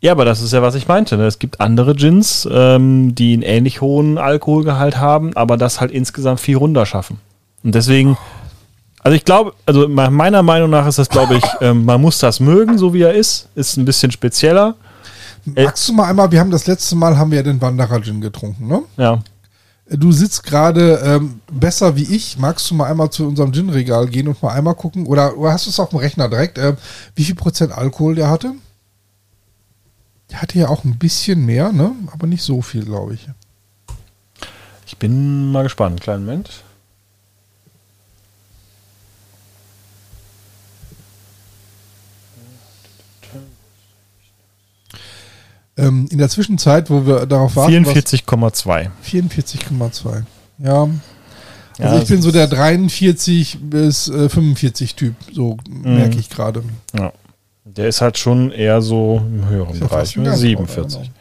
Ja, 0.01 0.13
aber 0.13 0.23
das 0.23 0.41
ist 0.41 0.53
ja, 0.53 0.61
was 0.61 0.75
ich 0.75 0.87
meinte. 0.87 1.17
Ne? 1.17 1.25
Es 1.25 1.39
gibt 1.39 1.59
andere 1.59 1.93
Gins, 1.93 2.47
ähm, 2.49 3.15
die 3.15 3.33
einen 3.33 3.41
ähnlich 3.41 3.81
hohen 3.81 4.17
Alkoholgehalt 4.17 4.97
haben, 4.97 5.35
aber 5.35 5.57
das 5.57 5.81
halt 5.81 5.91
insgesamt 5.91 6.39
viel 6.39 6.55
runter 6.55 6.85
schaffen. 6.85 7.19
Und 7.63 7.75
deswegen, 7.75 8.17
also 9.01 9.15
ich 9.15 9.23
glaube, 9.25 9.53
also 9.65 9.87
me- 9.87 10.09
meiner 10.09 10.43
Meinung 10.43 10.69
nach 10.69 10.85
ist 10.87 10.99
das, 10.99 11.09
glaube 11.09 11.35
ich, 11.37 11.43
ähm, 11.61 11.85
man 11.85 11.99
muss 12.01 12.17
das 12.19 12.39
mögen, 12.39 12.77
so 12.77 12.93
wie 12.93 13.01
er 13.01 13.13
ist. 13.13 13.47
Ist 13.55 13.77
ein 13.77 13.85
bisschen 13.85 14.11
spezieller. 14.11 14.75
Äh, 15.55 15.63
Magst 15.65 15.87
du 15.87 15.93
mal 15.93 16.05
einmal, 16.09 16.31
wir 16.31 16.39
haben 16.39 16.51
das 16.51 16.67
letzte 16.67 16.95
Mal, 16.95 17.17
haben 17.17 17.31
wir 17.31 17.37
ja 17.37 17.43
den 17.43 17.61
Wanderer 17.61 18.01
Gin 18.01 18.21
getrunken, 18.21 18.67
ne? 18.67 18.81
Ja. 18.97 19.19
Du 19.91 20.11
sitzt 20.11 20.43
gerade 20.43 20.99
ähm, 21.03 21.39
besser 21.51 21.95
wie 21.95 22.03
ich. 22.15 22.37
Magst 22.37 22.69
du 22.69 22.75
mal 22.75 22.85
einmal 22.91 23.09
zu 23.09 23.25
unserem 23.27 23.51
Gin-Regal 23.51 24.05
gehen 24.07 24.27
und 24.27 24.39
mal 24.43 24.53
einmal 24.53 24.75
gucken? 24.75 25.07
Oder, 25.07 25.35
oder 25.35 25.51
hast 25.51 25.65
du 25.65 25.71
es 25.71 25.79
auf 25.79 25.89
dem 25.89 25.97
Rechner 25.99 26.29
direkt? 26.29 26.59
Ähm, 26.59 26.77
wie 27.15 27.23
viel 27.23 27.33
Prozent 27.33 27.71
Alkohol 27.71 28.13
der 28.13 28.29
hatte? 28.29 28.51
Der 30.29 30.43
hatte 30.43 30.59
ja 30.59 30.67
auch 30.67 30.83
ein 30.83 30.99
bisschen 30.99 31.43
mehr, 31.43 31.71
ne? 31.71 31.93
Aber 32.13 32.27
nicht 32.27 32.43
so 32.43 32.61
viel, 32.61 32.85
glaube 32.85 33.15
ich. 33.15 33.27
Ich 34.85 34.97
bin 34.97 35.51
mal 35.51 35.63
gespannt. 35.63 36.01
Kleinen 36.01 36.25
Moment. 36.25 36.51
Ähm, 45.79 46.07
in 46.11 46.17
der 46.17 46.29
Zwischenzeit, 46.29 46.89
wo 46.89 47.05
wir 47.05 47.25
darauf 47.25 47.55
warten. 47.55 47.85
44,2. 47.85 48.89
44,2. 49.05 50.23
Ja. 50.59 50.81
Also 50.83 50.93
Ja, 51.95 52.01
ich 52.01 52.07
bin 52.09 52.21
so 52.21 52.31
der 52.31 52.47
43 52.47 53.59
bis 53.61 54.09
äh, 54.09 54.27
45 54.29 54.95
Typ, 54.95 55.15
so 55.31 55.57
Mhm. 55.69 55.95
merke 55.95 56.17
ich 56.19 56.29
gerade. 56.29 56.63
Ja. 56.97 57.13
Der 57.65 57.87
ist 57.87 58.01
halt 58.01 58.17
schon 58.17 58.51
eher 58.51 58.81
so 58.81 59.21
im 59.25 59.47
höheren 59.47 59.73
ja 59.75 59.85
Bereich. 59.87 59.89
fast 59.91 60.17
ein 60.17 60.23
Ne? 60.23 60.29
Ganz 60.29 60.39
47. 60.41 61.01
genau. 61.01 61.13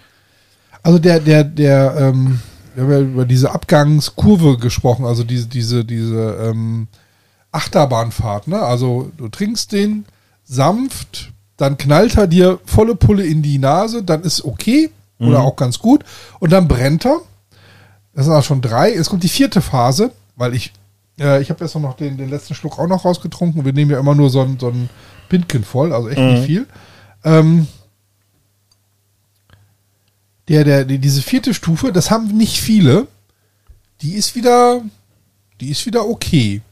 Also 0.83 0.99
der, 0.99 1.21
der, 1.21 1.45
der, 1.45 1.95
ähm, 1.99 2.41
wir 2.75 2.85
haben 2.85 2.93
ja 2.93 2.99
über 3.01 3.25
diese 3.27 3.51
Abgangskurve 3.53 4.57
gesprochen, 4.59 5.05
also 5.05 5.23
diese, 5.25 5.47
diese, 5.47 5.85
diese 5.85 6.39
ähm, 6.43 6.89
Achterbahnfahrt, 7.53 8.49
ne? 8.49 8.59
Also 8.61 9.11
du 9.17 9.29
trinkst 9.29 9.73
den 9.73 10.05
sanft, 10.45 11.33
dann 11.59 11.77
knallt 11.77 12.17
er 12.17 12.27
dir 12.27 12.59
volle 12.65 12.95
Pulle 12.95 13.27
in 13.27 13.43
die 13.43 13.59
Nase, 13.59 14.03
dann 14.03 14.23
ist 14.23 14.45
okay 14.45 14.91
oder 15.19 15.41
auch 15.41 15.57
ganz 15.57 15.81
gut 15.81 16.05
und 16.39 16.53
dann 16.53 16.69
brennt 16.69 17.05
er. 17.05 17.21
Das 18.15 18.25
sind 18.25 18.35
auch 18.35 18.45
schon 18.45 18.63
drei. 18.63 18.95
Jetzt 18.95 19.11
kommt 19.11 19.25
die 19.25 19.29
vierte 19.29 19.61
Phase, 19.61 20.13
weil 20.37 20.55
ich, 20.55 20.73
äh, 21.19 21.43
ich 21.43 21.51
habe 21.51 21.65
jetzt 21.65 21.75
noch 21.75 21.97
den, 21.97 22.17
den 22.17 22.31
letzten 22.31 22.55
Schluck 22.55 22.79
auch 22.79 22.87
noch 22.87 23.05
rausgetrunken. 23.05 23.65
Wir 23.65 23.73
nehmen 23.73 23.91
ja 23.91 23.99
immer 23.99 24.15
nur 24.15 24.31
so 24.31 24.41
ein, 24.41 24.59
so 24.59 24.69
ein 24.69 24.89
Pintchen 25.29 25.65
voll, 25.65 25.93
also 25.93 26.09
echt 26.09 26.21
nicht 26.21 26.47
viel. 26.47 26.67
Ähm, 27.25 27.67
der, 30.49 30.65
der, 30.65 30.85
die, 30.85 30.99
diese 30.99 31.23
vierte 31.23 31.53
Stufe, 31.55 31.93
das 31.93 32.11
haben 32.11 32.29
nicht 32.37 32.61
viele. 32.61 33.09
Die 34.01 34.15
ist 34.15 34.37
wieder, 34.37 34.81
die 35.61 35.71
ist 35.71 35.85
wieder 35.87 36.09
okay. 36.09 36.63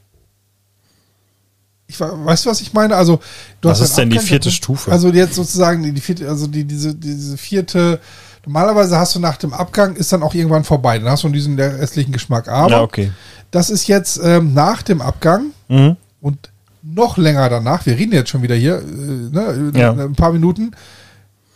Ich, 1.88 2.00
weißt 2.00 2.44
du, 2.46 2.50
was 2.50 2.60
ich 2.60 2.72
meine? 2.72 2.96
Also, 2.96 3.20
du 3.60 3.68
Was 3.68 3.80
hast 3.80 3.90
ist 3.90 3.98
denn 3.98 4.10
die 4.10 4.18
vierte. 4.18 4.50
Stufe? 4.50 4.90
Also 4.90 5.08
jetzt 5.10 5.34
sozusagen 5.34 5.82
die 5.94 6.00
vierte, 6.00 6.28
also 6.28 6.46
die, 6.48 6.64
diese, 6.64 6.94
diese 6.94 7.36
vierte, 7.36 8.00
normalerweise 8.44 8.96
hast 8.98 9.14
du 9.14 9.20
nach 9.20 9.36
dem 9.36 9.52
Abgang 9.52 9.94
ist 9.94 10.12
dann 10.12 10.22
auch 10.24 10.34
irgendwann 10.34 10.64
vorbei. 10.64 10.98
Dann 10.98 11.08
hast 11.08 11.22
du 11.22 11.28
diesen 11.28 11.58
restlichen 11.58 12.10
Geschmack. 12.12 12.48
Aber 12.48 12.70
Ja, 12.70 12.82
okay. 12.82 13.12
das 13.52 13.70
ist 13.70 13.86
jetzt 13.86 14.18
ähm, 14.22 14.52
nach 14.54 14.82
dem 14.82 15.00
Abgang 15.00 15.46
Mhm. 15.68 15.96
und 16.20 16.50
noch 16.82 17.16
länger 17.18 17.48
danach, 17.48 17.84
wir 17.86 17.96
reden 17.96 18.12
jetzt 18.12 18.30
schon 18.30 18.42
wieder 18.42 18.54
hier, 18.54 18.78
äh, 18.78 18.82
ne, 18.82 19.72
Ja. 19.74 19.92
ein 19.92 20.14
paar 20.14 20.32
Minuten, 20.32 20.70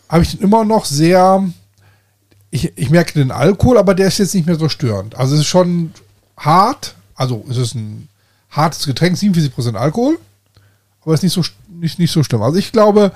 habe 0.09 0.23
ich 0.23 0.31
den 0.31 0.41
immer 0.41 0.65
noch 0.65 0.83
sehr, 0.83 1.43
ich, 2.49 2.77
ich 2.77 2.89
merke 2.89 3.13
den 3.13 3.31
Alkohol, 3.31 3.77
aber 3.77 3.95
der 3.95 4.07
ist 4.07 4.17
jetzt 4.17 4.35
nicht 4.35 4.45
mehr 4.47 4.57
so 4.57 4.67
störend. 4.67 5.15
Also 5.15 5.35
es 5.35 5.41
ist 5.41 5.47
schon 5.47 5.91
hart, 6.37 6.95
also 7.15 7.45
es 7.49 7.55
ist 7.57 7.75
ein 7.75 8.09
hartes 8.51 8.85
Getränk, 8.85 9.17
47% 9.17 9.75
Alkohol, 9.75 10.19
aber 11.03 11.13
es 11.13 11.23
ist 11.23 11.23
nicht 11.23 11.33
so, 11.47 11.51
nicht, 11.79 11.99
nicht 11.99 12.11
so 12.11 12.21
schlimm. 12.23 12.41
Also 12.43 12.57
ich 12.59 12.71
glaube, 12.71 13.11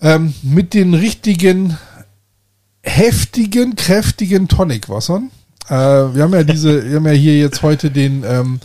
ähm, 0.00 0.34
mit 0.42 0.74
den 0.74 0.92
richtigen 0.94 1.78
heftigen, 2.82 3.76
kräftigen 3.76 4.48
Tonicwassern. 4.48 5.30
Äh, 5.68 5.72
wir 5.74 6.22
haben 6.22 6.32
ja 6.34 6.42
diese, 6.44 6.84
wir 6.90 6.96
haben 6.96 7.06
ja 7.06 7.12
hier 7.12 7.38
jetzt 7.38 7.62
heute 7.62 7.90
den, 7.90 8.24
ähm, 8.26 8.60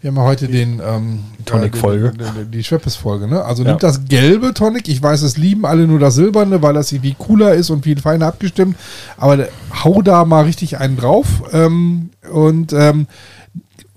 wir 0.00 0.08
haben 0.10 0.16
ja 0.16 0.22
heute 0.24 0.48
den 0.48 0.80
ähm, 0.84 1.20
Tonic-Folge. 1.44 2.08
äh, 2.08 2.12
den- 2.18 2.34
den- 2.34 2.50
Die 2.50 2.64
Schweppes-Folge, 2.64 3.28
ne? 3.28 3.44
Also 3.44 3.62
Ja. 3.62 3.70
nimmt 3.70 3.82
das 3.82 4.04
gelbe 4.06 4.52
Tonic, 4.52 4.88
ich 4.88 5.00
weiß, 5.02 5.22
es 5.22 5.36
lieben 5.36 5.64
alle 5.64 5.86
nur 5.86 5.98
das 6.00 6.16
silberne, 6.16 6.60
weil 6.60 6.74
das 6.74 6.90
irgendwie 6.92 7.14
cooler 7.18 7.54
ist 7.54 7.70
und 7.70 7.84
viel 7.84 8.00
feiner 8.00 8.26
abgestimmt, 8.26 8.76
aber 9.16 9.46
hau 9.84 10.02
da 10.02 10.24
mal 10.24 10.44
richtig 10.44 10.78
einen 10.78 10.96
drauf 10.96 11.26
ähm, 11.52 12.10
und 12.30 12.72
ähm, 12.72 13.06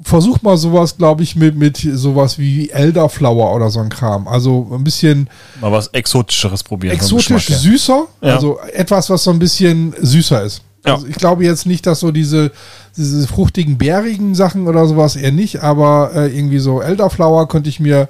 versuch 0.06 0.42
mal 0.44 0.56
sowas, 0.56 0.98
glaube 0.98 1.24
ich, 1.24 1.36
mit, 1.36 1.56
mit 1.58 1.78
sowas 1.78 2.38
wie 2.38 2.70
Elderflower 2.70 3.56
oder 3.56 3.72
so 3.72 3.80
ein 3.80 3.90
Kram. 3.90 4.28
Also 4.28 4.68
ein 4.72 4.84
bisschen 4.84 5.28
Mal 5.60 5.72
was 5.72 5.88
Exotischeres 5.88 6.64
probieren. 6.64 6.94
exotisch 6.96 7.48
süßer, 7.48 8.06
Ja. 8.22 8.36
also 8.36 8.60
etwas, 8.72 9.10
was 9.10 9.24
so 9.24 9.32
ein 9.32 9.40
bisschen 9.40 9.96
süßer 10.00 10.44
ist. 10.44 10.62
Ja. 10.86 10.94
Also 10.94 11.08
ich 11.08 11.16
glaube 11.16 11.44
jetzt 11.44 11.66
nicht, 11.66 11.88
dass 11.88 12.02
so 12.02 12.12
diese, 12.12 12.52
diese 12.96 13.28
fruchtigen, 13.28 13.80
bärigen 13.80 14.36
Sachen 14.36 14.68
oder 14.68 14.86
sowas 14.86 15.16
eher 15.16 15.32
nicht, 15.32 15.64
aber 15.64 16.12
äh, 16.14 16.28
irgendwie 16.38 16.60
so 16.60 16.82
Elderflower 16.82 17.48
könnte 17.48 17.70
ich 17.70 17.80
mir, 17.80 18.08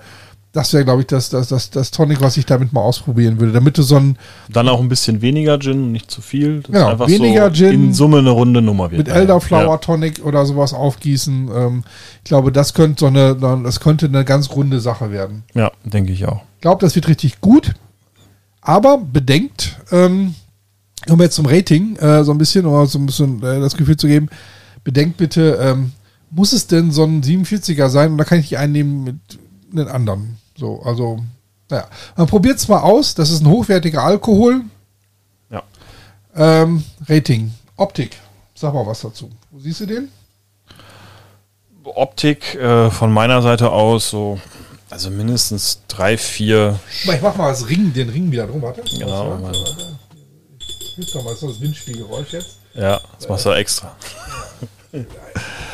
das 0.56 0.72
wäre, 0.72 0.86
glaube 0.86 1.02
ich, 1.02 1.08
das, 1.08 1.30
das, 1.30 1.50
das, 1.50 1.70
das 1.70 1.92
Tonic, 1.92 2.22
was 2.22 2.38
ich 2.38 2.46
damit 2.46 2.72
mal 2.72 2.80
ausprobieren 2.80 3.42
würde, 3.42 3.52
damit 3.52 3.78
du 3.78 3.82
so 3.84 3.98
ein 3.98 4.18
Dann 4.48 4.70
auch 4.70 4.80
ein 4.80 4.88
bisschen 4.88 5.22
weniger 5.22 5.60
Gin, 5.60 5.92
nicht 5.92 6.10
zu 6.10 6.22
viel. 6.22 6.62
Das 6.62 6.72
Genau, 6.72 6.88
einfach 6.88 7.10
weniger 7.10 7.50
so 7.50 7.56
Gin 7.56 7.74
in 7.74 7.94
Summe 7.94 8.20
eine 8.20 8.30
runde 8.30 8.62
Nummer 8.62 8.90
wird. 8.90 9.00
mit 9.00 9.08
Ja. 9.10 9.16
Elderflower 9.16 9.82
Tonic 9.82 10.24
oder 10.24 10.46
sowas 10.46 10.74
aufgießen. 10.74 11.50
Ähm, 11.54 11.84
ich 12.20 12.30
glaube, 12.30 12.54
das 12.54 12.74
könnte 12.74 13.02
so 13.02 13.08
eine, 13.08 13.36
das 13.36 13.82
könnte 13.82 14.06
eine 14.06 14.24
ganz 14.24 14.50
runde 14.50 14.80
Sache 14.80 15.12
werden. 15.12 15.44
Ja, 15.54 15.72
denke 15.84 16.14
ich 16.14 16.26
auch. 16.26 16.44
Ich 16.56 16.62
glaube, 16.62 16.80
das 16.80 16.96
wird 16.96 17.10
richtig 17.10 17.42
gut. 17.42 17.74
Aber 18.62 18.98
bedenkt, 18.98 19.78
ähm, 19.92 20.36
um 21.10 21.22
jetzt 21.22 21.36
zum 21.36 21.48
Rating 21.48 21.98
äh, 21.98 22.24
so 22.24 22.32
ein 22.32 22.38
bisschen, 22.38 22.66
oder 22.66 22.86
so 22.86 22.98
ein 22.98 23.06
bisschen 23.06 23.44
äh, 23.44 23.60
das 23.60 23.76
Gefühl 23.76 23.98
zu 23.98 24.08
geben, 24.08 24.30
bedenkt 24.86 25.18
bitte, 25.18 25.60
ähm, 25.62 25.92
muss 26.32 26.54
es 26.54 26.68
denn 26.68 26.92
so 26.92 27.04
ein 27.04 27.22
47er 27.22 27.90
sein 27.90 28.14
oder 28.14 28.24
kann 28.24 28.40
ich 28.40 28.48
die 28.48 28.58
einnehmen 28.58 29.04
mit 29.04 29.18
einem 29.74 29.94
anderen? 29.94 30.38
So, 30.56 30.82
also, 30.84 31.20
naja. 31.70 31.88
Man 32.16 32.28
probiert 32.28 32.58
es 32.58 32.68
mal 32.68 32.82
aus. 32.82 33.16
Das 33.16 33.30
ist 33.30 33.42
ein 33.42 33.50
hochwertiger 33.50 34.04
Alkohol. 34.04 34.62
Ja. 35.50 35.64
Ähm, 36.36 36.84
Rating. 37.08 37.54
Optik. 37.76 38.18
Sag 38.54 38.74
mal 38.74 38.86
was 38.86 39.02
dazu. 39.02 39.30
Wo 39.52 39.60
siehst 39.60 39.82
du 39.82 39.86
den? 39.86 40.10
Optik 41.84 42.56
äh, 42.56 42.90
von 42.90 43.12
meiner 43.12 43.42
Seite 43.42 43.70
aus 43.70 44.10
so, 44.10 44.40
also 44.90 45.10
mindestens 45.10 45.82
drei, 45.88 46.18
vier. 46.18 46.80
Ich 47.04 47.22
mach 47.22 47.36
mal 47.36 47.50
das 47.50 47.70
Ring, 47.70 47.94
den 47.94 48.10
Ring 48.10 48.32
wieder 48.32 48.48
drum. 48.48 48.62
Warte. 48.62 48.82
Genau, 48.82 49.38
warte. 49.42 49.60
Hilf 50.96 51.12
doch 51.12 51.24
mal, 51.24 51.34
ist 51.34 51.44
das 51.44 51.62
Windspielgeräusch 51.62 52.32
jetzt. 52.32 52.58
Ja, 52.74 53.00
das 53.20 53.30
machst 53.30 53.46
du 53.46 53.52
extra. 53.52 53.96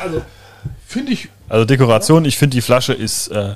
Also, 0.00 0.22
finde 0.86 1.12
ich 1.12 1.28
Also 1.48 1.64
Dekoration, 1.64 2.24
ich 2.24 2.36
finde 2.36 2.56
die 2.56 2.60
Flasche 2.60 2.92
ist 2.92 3.28
äh, 3.28 3.54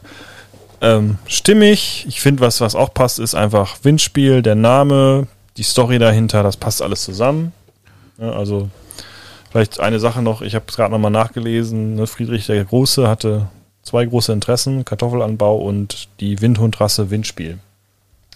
ähm, 0.80 1.18
stimmig. 1.26 2.04
Ich 2.08 2.20
finde, 2.20 2.40
was, 2.40 2.60
was 2.60 2.74
auch 2.74 2.92
passt, 2.92 3.18
ist 3.18 3.34
einfach 3.34 3.78
Windspiel, 3.82 4.42
der 4.42 4.54
Name, 4.54 5.26
die 5.56 5.62
Story 5.62 5.98
dahinter, 5.98 6.42
das 6.42 6.56
passt 6.56 6.82
alles 6.82 7.02
zusammen. 7.02 7.52
Ja, 8.18 8.32
also 8.32 8.68
vielleicht 9.50 9.80
eine 9.80 9.98
Sache 10.00 10.22
noch, 10.22 10.42
ich 10.42 10.54
habe 10.54 10.64
es 10.68 10.76
gerade 10.76 10.92
nochmal 10.92 11.10
nachgelesen, 11.10 11.96
ne, 11.96 12.06
Friedrich 12.06 12.46
der 12.46 12.64
Große 12.64 13.08
hatte 13.08 13.48
zwei 13.82 14.04
große 14.04 14.32
Interessen, 14.32 14.84
Kartoffelanbau 14.84 15.56
und 15.56 16.08
die 16.20 16.40
Windhundrasse 16.40 17.10
Windspiel. 17.10 17.58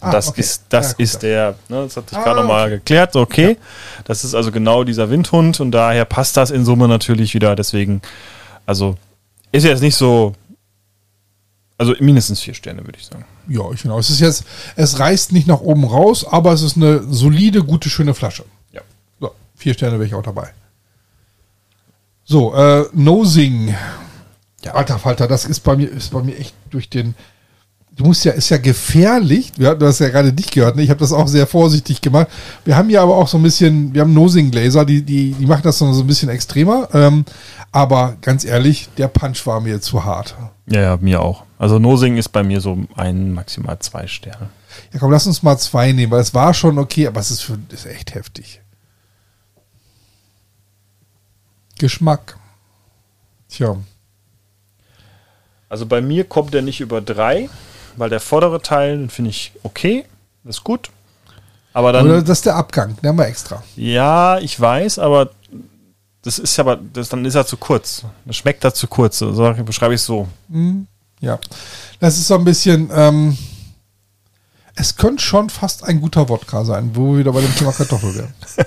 Ah, 0.00 0.12
das 0.12 0.28
okay. 0.28 0.40
ist, 0.40 0.64
das 0.70 0.86
Ja, 0.86 0.92
gut, 0.92 1.00
ist 1.00 1.22
der, 1.22 1.54
ne, 1.68 1.82
das 1.84 1.96
hatte 1.96 2.06
ich 2.12 2.16
Ah, 2.18 2.22
gerade 2.22 2.40
nochmal 2.40 2.66
okay. 2.68 2.76
geklärt, 2.76 3.16
okay. 3.16 3.56
Das 4.04 4.24
ist 4.24 4.34
also 4.34 4.50
genau 4.50 4.84
dieser 4.84 5.10
Windhund 5.10 5.60
und 5.60 5.72
daher 5.72 6.06
passt 6.06 6.36
das 6.36 6.50
in 6.50 6.64
Summe 6.64 6.88
natürlich 6.88 7.34
wieder. 7.34 7.54
Deswegen, 7.54 8.00
also 8.64 8.96
ist 9.52 9.64
jetzt 9.64 9.82
nicht 9.82 9.96
so, 9.96 10.32
also 11.80 11.94
mindestens 11.98 12.42
vier 12.42 12.52
Sterne, 12.52 12.84
würde 12.84 12.98
ich 12.98 13.06
sagen. 13.06 13.24
Ja, 13.48 13.62
ich 13.72 13.82
genau. 13.82 13.98
Es 13.98 14.10
ist 14.10 14.20
jetzt, 14.20 14.44
es 14.76 14.98
reißt 14.98 15.32
nicht 15.32 15.46
nach 15.46 15.62
oben 15.62 15.84
raus, 15.84 16.26
aber 16.26 16.52
es 16.52 16.60
ist 16.60 16.76
eine 16.76 17.02
solide, 17.10 17.64
gute, 17.64 17.88
schöne 17.88 18.12
Flasche. 18.12 18.44
Ja. 18.70 18.82
So, 19.18 19.30
vier 19.56 19.72
Sterne 19.72 19.94
wäre 19.94 20.04
ich 20.04 20.14
auch 20.14 20.22
dabei. 20.22 20.52
So, 22.22 22.54
äh, 22.54 22.84
Nosing. 22.92 23.74
Ja. 24.62 24.74
Alter 24.74 24.98
Falter, 24.98 25.26
das 25.26 25.46
ist 25.46 25.60
bei 25.60 25.74
mir, 25.74 25.88
ist 25.88 26.12
bei 26.12 26.22
mir 26.22 26.36
echt 26.36 26.54
durch 26.70 26.90
den. 26.90 27.14
Du 28.00 28.06
musst 28.06 28.24
ja, 28.24 28.32
ist 28.32 28.48
ja 28.48 28.56
gefährlich. 28.56 29.52
Wir, 29.58 29.74
du 29.74 29.86
hast 29.86 29.98
ja 29.98 30.08
gerade 30.08 30.32
dich 30.32 30.50
gehört, 30.50 30.74
ne? 30.74 30.80
Ich 30.80 30.88
habe 30.88 31.00
das 31.00 31.12
auch 31.12 31.28
sehr 31.28 31.46
vorsichtig 31.46 32.00
gemacht. 32.00 32.28
Wir 32.64 32.74
haben 32.74 32.88
ja 32.88 33.02
aber 33.02 33.14
auch 33.14 33.28
so 33.28 33.36
ein 33.36 33.42
bisschen, 33.42 33.92
wir 33.92 34.00
haben 34.00 34.14
Nosing-Gläser, 34.14 34.86
die, 34.86 35.02
die, 35.02 35.32
die 35.32 35.44
machen 35.44 35.60
das 35.64 35.76
so 35.76 35.84
ein 35.84 36.06
bisschen 36.06 36.30
extremer. 36.30 36.88
Ähm, 36.94 37.26
aber 37.72 38.16
ganz 38.22 38.46
ehrlich, 38.46 38.88
der 38.96 39.08
Punch 39.08 39.46
war 39.46 39.60
mir 39.60 39.82
zu 39.82 40.02
hart. 40.02 40.34
Ja, 40.66 40.80
ja, 40.80 40.96
mir 40.98 41.20
auch. 41.20 41.44
Also 41.58 41.78
Nosing 41.78 42.16
ist 42.16 42.30
bei 42.30 42.42
mir 42.42 42.62
so 42.62 42.78
ein, 42.96 43.34
maximal 43.34 43.78
zwei 43.80 44.06
Sterne. 44.06 44.48
Ja, 44.94 44.98
komm, 44.98 45.12
lass 45.12 45.26
uns 45.26 45.42
mal 45.42 45.58
zwei 45.58 45.92
nehmen, 45.92 46.10
weil 46.10 46.22
es 46.22 46.32
war 46.32 46.54
schon 46.54 46.78
okay, 46.78 47.06
aber 47.06 47.20
es 47.20 47.30
ist, 47.30 47.42
für, 47.42 47.58
ist 47.68 47.84
echt 47.84 48.14
heftig. 48.14 48.62
Geschmack. 51.78 52.38
Tja. 53.50 53.76
Also 55.68 55.84
bei 55.84 56.00
mir 56.00 56.24
kommt 56.24 56.54
der 56.54 56.62
nicht 56.62 56.80
über 56.80 57.02
drei, 57.02 57.50
weil 57.96 58.10
der 58.10 58.20
vordere 58.20 58.60
Teil, 58.62 58.98
den 58.98 59.10
finde 59.10 59.30
ich 59.30 59.52
okay, 59.62 60.04
ist 60.44 60.64
gut. 60.64 60.90
Aber 61.72 61.92
dann, 61.92 62.06
Oder 62.06 62.22
das 62.22 62.38
ist 62.38 62.46
der 62.46 62.56
Abgang, 62.56 62.96
den 62.96 63.08
haben 63.10 63.18
wir 63.18 63.26
extra. 63.26 63.62
ja, 63.76 64.38
ich 64.38 64.58
weiß, 64.60 64.98
aber 64.98 65.30
Das 66.22 66.38
ist 66.38 66.58
aber, 66.58 66.76
das, 66.76 67.08
dann 67.08 67.24
ist 67.24 67.34
er 67.34 67.46
zu 67.46 67.56
kurz. 67.56 68.04
Das 68.26 68.36
schmeckt 68.36 68.64
er 68.64 68.74
zu 68.74 68.86
kurz. 68.88 69.18
So 69.18 69.54
beschreibe 69.64 69.94
ich 69.94 70.00
es 70.00 70.06
so. 70.06 70.28
Ja. 71.20 71.38
Das 72.00 72.18
ist 72.18 72.26
so 72.28 72.34
ein 72.34 72.44
bisschen, 72.44 72.90
ähm, 72.92 73.38
es 74.74 74.96
könnte 74.96 75.22
schon 75.22 75.48
fast 75.48 75.84
ein 75.84 76.00
guter 76.00 76.28
Wodka 76.28 76.64
sein, 76.64 76.90
wo 76.94 77.12
wir 77.12 77.18
wieder 77.20 77.32
bei 77.32 77.40
dem 77.40 77.54
Thema 77.54 77.72
Kartoffel 77.72 78.14
wären. 78.14 78.34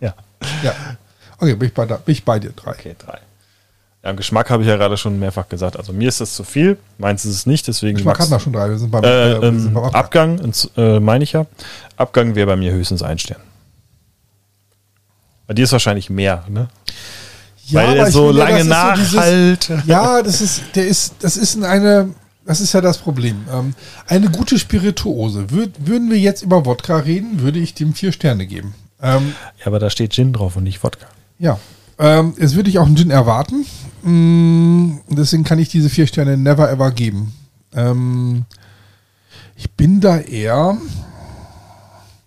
Ja. 0.00 0.14
Ja. 0.64 0.74
Okay, 1.38 1.54
bin 1.54 1.68
ich 1.68 1.74
bei, 1.74 1.86
bin 1.86 2.00
ich 2.12 2.24
bei 2.24 2.40
dir. 2.40 2.50
Drei. 2.50 2.72
Okay, 2.72 2.96
drei. 2.98 3.20
Ja, 4.04 4.10
Geschmack 4.12 4.50
habe 4.50 4.62
ich 4.64 4.68
ja 4.68 4.76
gerade 4.76 4.96
schon 4.96 5.18
mehrfach 5.20 5.48
gesagt. 5.48 5.76
Also 5.76 5.92
mir 5.92 6.08
ist 6.08 6.20
das 6.20 6.34
zu 6.34 6.42
viel, 6.42 6.76
meins 6.98 7.24
ist 7.24 7.34
es 7.36 7.46
nicht, 7.46 7.68
deswegen 7.68 7.96
Geschmack 7.96 8.18
hatten 8.18 8.30
wir 8.32 8.40
schon 8.40 8.52
drei. 8.52 8.68
Wir 8.68 8.78
sind 8.78 8.90
beim, 8.90 9.04
Äh, 9.04 9.32
äh, 9.34 9.40
wir 9.42 9.52
sind 9.52 9.66
ähm, 9.68 9.74
beim 9.74 9.84
Abgang, 9.94 10.38
ins- 10.38 10.68
äh, 10.76 10.98
meine 10.98 11.22
ich 11.22 11.32
ja. 11.32 11.46
Abgang 11.96 12.34
wäre 12.34 12.48
bei 12.48 12.56
mir 12.56 12.72
höchstens 12.72 13.02
ein 13.02 13.18
Stern. 13.18 13.40
Bei 15.46 15.54
dir 15.54 15.64
ist 15.64 15.72
wahrscheinlich 15.72 16.10
mehr, 16.10 16.44
ne? 16.48 16.68
Weil 17.70 17.86
aber 17.86 17.96
er 17.96 18.06
ich 18.08 18.12
so 18.12 18.30
lange 18.32 18.64
das 18.64 19.00
ist 19.00 19.10
so 19.12 19.16
nachhalt. 19.16 19.70
Ja, 19.86 20.22
das 20.22 20.40
ist, 20.40 20.62
der 20.74 20.86
ist, 20.88 21.14
das 21.20 21.36
ist 21.36 21.54
in 21.54 21.64
eine, 21.64 22.10
das 22.44 22.60
ist 22.60 22.72
ja 22.72 22.80
das 22.80 22.98
Problem. 22.98 23.44
Ähm, 23.52 23.74
eine 24.08 24.30
gute 24.30 24.58
Spirituose. 24.58 25.50
Würd, 25.50 25.86
würden 25.86 26.10
wir 26.10 26.18
jetzt 26.18 26.42
über 26.42 26.66
Wodka 26.66 26.96
reden, 26.96 27.40
würde 27.40 27.60
ich 27.60 27.74
dem 27.74 27.94
vier 27.94 28.10
Sterne 28.12 28.46
geben. 28.46 28.74
Ähm, 29.00 29.34
Ja, 29.60 29.66
aber 29.66 29.78
da 29.78 29.90
steht 29.90 30.12
Gin 30.12 30.32
drauf 30.32 30.56
und 30.56 30.64
nicht 30.64 30.82
Wodka. 30.82 31.06
ja. 31.38 31.58
Ähm, 31.98 32.34
jetzt 32.38 32.54
würde 32.56 32.70
ich 32.70 32.78
auch 32.78 32.86
einen 32.86 32.96
Gin 32.96 33.10
erwarten. 33.10 33.66
Mm, 34.02 34.98
deswegen 35.08 35.44
kann 35.44 35.58
ich 35.58 35.68
diese 35.68 35.88
vier 35.88 36.06
Sterne 36.06 36.36
never 36.36 36.70
ever 36.70 36.90
geben. 36.90 37.32
Ähm, 37.74 38.44
ich 39.56 39.70
bin 39.72 40.00
da 40.00 40.18
eher. 40.18 40.76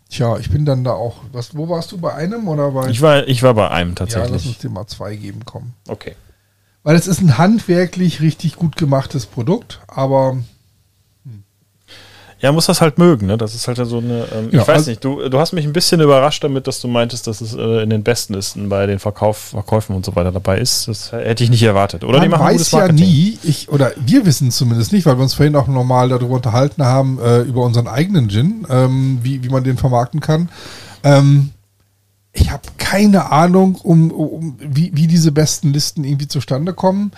Tja, 0.09 0.37
ich 0.37 0.49
bin 0.49 0.65
dann 0.65 0.83
da 0.83 0.91
auch. 0.91 1.17
Was, 1.31 1.55
wo 1.55 1.67
warst 1.67 1.91
du 1.91 1.97
bei 1.97 2.13
einem 2.13 2.47
oder 2.47 2.71
bei? 2.71 2.89
Ich 2.89 3.01
war, 3.01 3.27
ich 3.27 3.43
war 3.43 3.53
bei 3.53 3.69
einem 3.69 3.95
ja, 3.97 4.05
lass 4.05 4.13
tatsächlich. 4.13 4.47
uns 4.47 4.57
dem 4.59 4.73
mal 4.73 4.87
zwei 4.87 5.15
geben, 5.15 5.43
kommen. 5.45 5.73
okay. 5.87 6.15
Weil 6.83 6.95
es 6.95 7.07
ist 7.07 7.19
ein 7.19 7.39
handwerklich 7.39 8.21
richtig 8.21 8.57
gut 8.57 8.75
gemachtes 8.77 9.25
Produkt, 9.25 9.81
aber 9.87 10.37
Ja, 12.39 12.51
muss 12.51 12.65
das 12.65 12.81
halt 12.81 12.97
mögen, 12.97 13.27
ne? 13.27 13.37
Das 13.37 13.55
ist 13.55 13.67
halt 13.67 13.77
so 13.77 13.97
eine. 13.97 14.25
Ähm, 14.35 14.49
Ja, 14.51 14.61
ich 14.61 14.67
weiß 14.67 14.69
also- 14.69 14.89
nicht, 14.91 15.03
du, 15.03 15.29
du 15.29 15.39
hast 15.39 15.53
mich 15.53 15.65
ein 15.65 15.73
bisschen 15.73 16.01
überrascht 16.01 16.43
damit, 16.43 16.67
dass 16.67 16.81
du 16.81 16.87
meintest, 16.87 17.27
dass 17.27 17.39
es 17.41 17.53
äh, 17.53 17.83
in 17.83 17.89
den 17.89 18.03
besten 18.03 18.33
Listen 18.33 18.67
bei 18.67 18.85
den 18.85 18.99
Verkauf, 18.99 19.37
Verkäufen 19.37 19.95
und 19.95 20.05
so 20.05 20.15
weiter 20.15 20.31
dabei 20.31 20.59
ist. 20.59 20.87
Das 20.87 21.11
hätte 21.11 21.43
ich 21.43 21.49
nicht 21.49 21.63
erwartet. 21.63 22.03
Oder 22.03 22.19
die 22.19 22.27
man 22.27 22.39
machen 22.39 22.53
weiß 22.53 22.71
gutes 22.71 22.71
ja 22.71 22.91
nie, 22.91 23.39
ich, 23.43 23.69
oder 23.69 23.91
wir 24.05 24.25
wissen 24.25 24.49
es 24.49 24.57
zumindest 24.57 24.91
nicht, 24.91 25.05
weil 25.05 25.17
wir 25.17 25.23
uns 25.23 25.33
vorhin 25.33 25.55
auch 25.55 25.67
normal 25.67 26.09
darüber 26.09 26.35
unterhalten 26.35 26.83
haben, 26.83 27.19
äh, 27.19 27.41
über 27.41 27.63
unseren 27.63 27.87
eigenen 27.87 28.29
Gin, 28.29 28.67
ähm, 28.69 29.19
wie, 29.23 29.43
wie 29.43 29.49
man 29.49 29.63
den 29.63 29.77
vermarkten 29.77 30.19
kann. 30.19 30.49
Ähm, 31.03 31.51
ich 32.33 32.51
habe 32.51 32.63
keine 32.77 33.31
Ahnung, 33.31 33.75
um, 33.81 34.11
um 34.11 34.57
wie, 34.59 34.91
wie 34.93 35.07
diese 35.07 35.31
besten 35.31 35.71
Listen 35.71 36.03
irgendwie 36.03 36.27
zustande 36.27 36.73
kommen. 36.73 37.11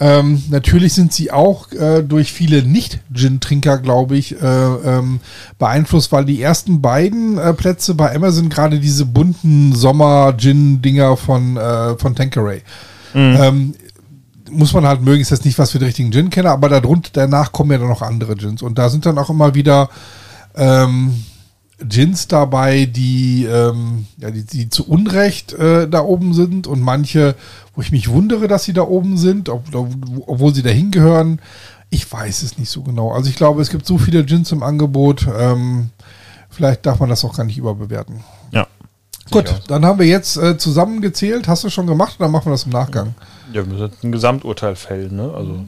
Ähm, 0.00 0.42
natürlich 0.48 0.94
sind 0.94 1.12
sie 1.12 1.30
auch 1.30 1.70
äh, 1.72 2.02
durch 2.02 2.32
viele 2.32 2.62
Nicht-Gin-Trinker, 2.62 3.78
glaube 3.78 4.16
ich, 4.16 4.40
äh, 4.40 4.46
ähm, 4.46 5.20
beeinflusst, 5.58 6.10
weil 6.10 6.24
die 6.24 6.40
ersten 6.40 6.80
beiden 6.80 7.36
äh, 7.36 7.52
Plätze 7.52 7.94
bei 7.94 8.14
Amazon 8.14 8.48
gerade 8.48 8.80
diese 8.80 9.04
bunten 9.04 9.74
Sommer-Gin-Dinger 9.74 11.18
von, 11.18 11.58
äh, 11.58 11.98
von 11.98 12.14
Tanqueray. 12.14 12.62
Ähm, 13.14 13.74
muss 14.50 14.72
man 14.72 14.86
halt 14.86 15.02
mögen, 15.02 15.20
ist 15.20 15.32
das 15.32 15.44
nicht 15.44 15.58
was 15.58 15.70
für 15.70 15.78
den 15.78 15.86
richtigen 15.86 16.10
Gin-Kenner, 16.10 16.50
aber 16.50 16.68
darunter, 16.68 17.10
danach 17.12 17.52
kommen 17.52 17.72
ja 17.72 17.78
dann 17.78 17.88
noch 17.88 18.02
andere 18.02 18.36
Gins. 18.36 18.62
Und 18.62 18.78
da 18.78 18.88
sind 18.88 19.04
dann 19.04 19.18
auch 19.18 19.30
immer 19.30 19.54
wieder 19.54 19.90
ähm, 20.56 21.24
Gins 21.88 22.28
dabei, 22.28 22.86
die, 22.86 23.44
ähm, 23.44 24.06
ja, 24.18 24.30
die, 24.30 24.44
die 24.44 24.68
zu 24.68 24.86
Unrecht 24.86 25.52
äh, 25.54 25.88
da 25.88 26.02
oben 26.02 26.34
sind 26.34 26.66
und 26.66 26.80
manche, 26.80 27.34
wo 27.74 27.82
ich 27.82 27.92
mich 27.92 28.08
wundere, 28.10 28.48
dass 28.48 28.64
sie 28.64 28.72
da 28.72 28.82
oben 28.82 29.16
sind, 29.16 29.48
ob, 29.48 29.64
obwohl 30.26 30.54
sie 30.54 30.62
da 30.62 30.70
hingehören. 30.70 31.40
Ich 31.88 32.10
weiß 32.10 32.42
es 32.42 32.58
nicht 32.58 32.70
so 32.70 32.82
genau. 32.82 33.12
Also 33.12 33.30
ich 33.30 33.36
glaube, 33.36 33.62
es 33.62 33.70
gibt 33.70 33.86
so 33.86 33.98
viele 33.98 34.24
Gins 34.24 34.52
im 34.52 34.62
Angebot, 34.62 35.26
ähm, 35.38 35.90
vielleicht 36.50 36.86
darf 36.86 37.00
man 37.00 37.08
das 37.08 37.24
auch 37.24 37.36
gar 37.36 37.44
nicht 37.44 37.58
überbewerten. 37.58 38.22
Ja. 38.52 38.66
Gut, 39.30 39.62
dann 39.68 39.84
haben 39.84 39.98
wir 40.00 40.06
jetzt 40.06 40.36
äh, 40.36 40.58
zusammengezählt. 40.58 41.46
Hast 41.46 41.62
du 41.62 41.70
schon 41.70 41.86
gemacht 41.86 42.16
oder 42.18 42.28
machen 42.28 42.46
wir 42.46 42.50
das 42.50 42.64
im 42.64 42.72
Nachgang? 42.72 43.14
Ja, 43.52 43.64
wir 43.64 43.72
müssen 43.72 43.92
ein 44.02 44.12
Gesamturteil 44.12 44.74
fällen, 44.74 45.14
ne? 45.14 45.32
Also, 45.32 45.64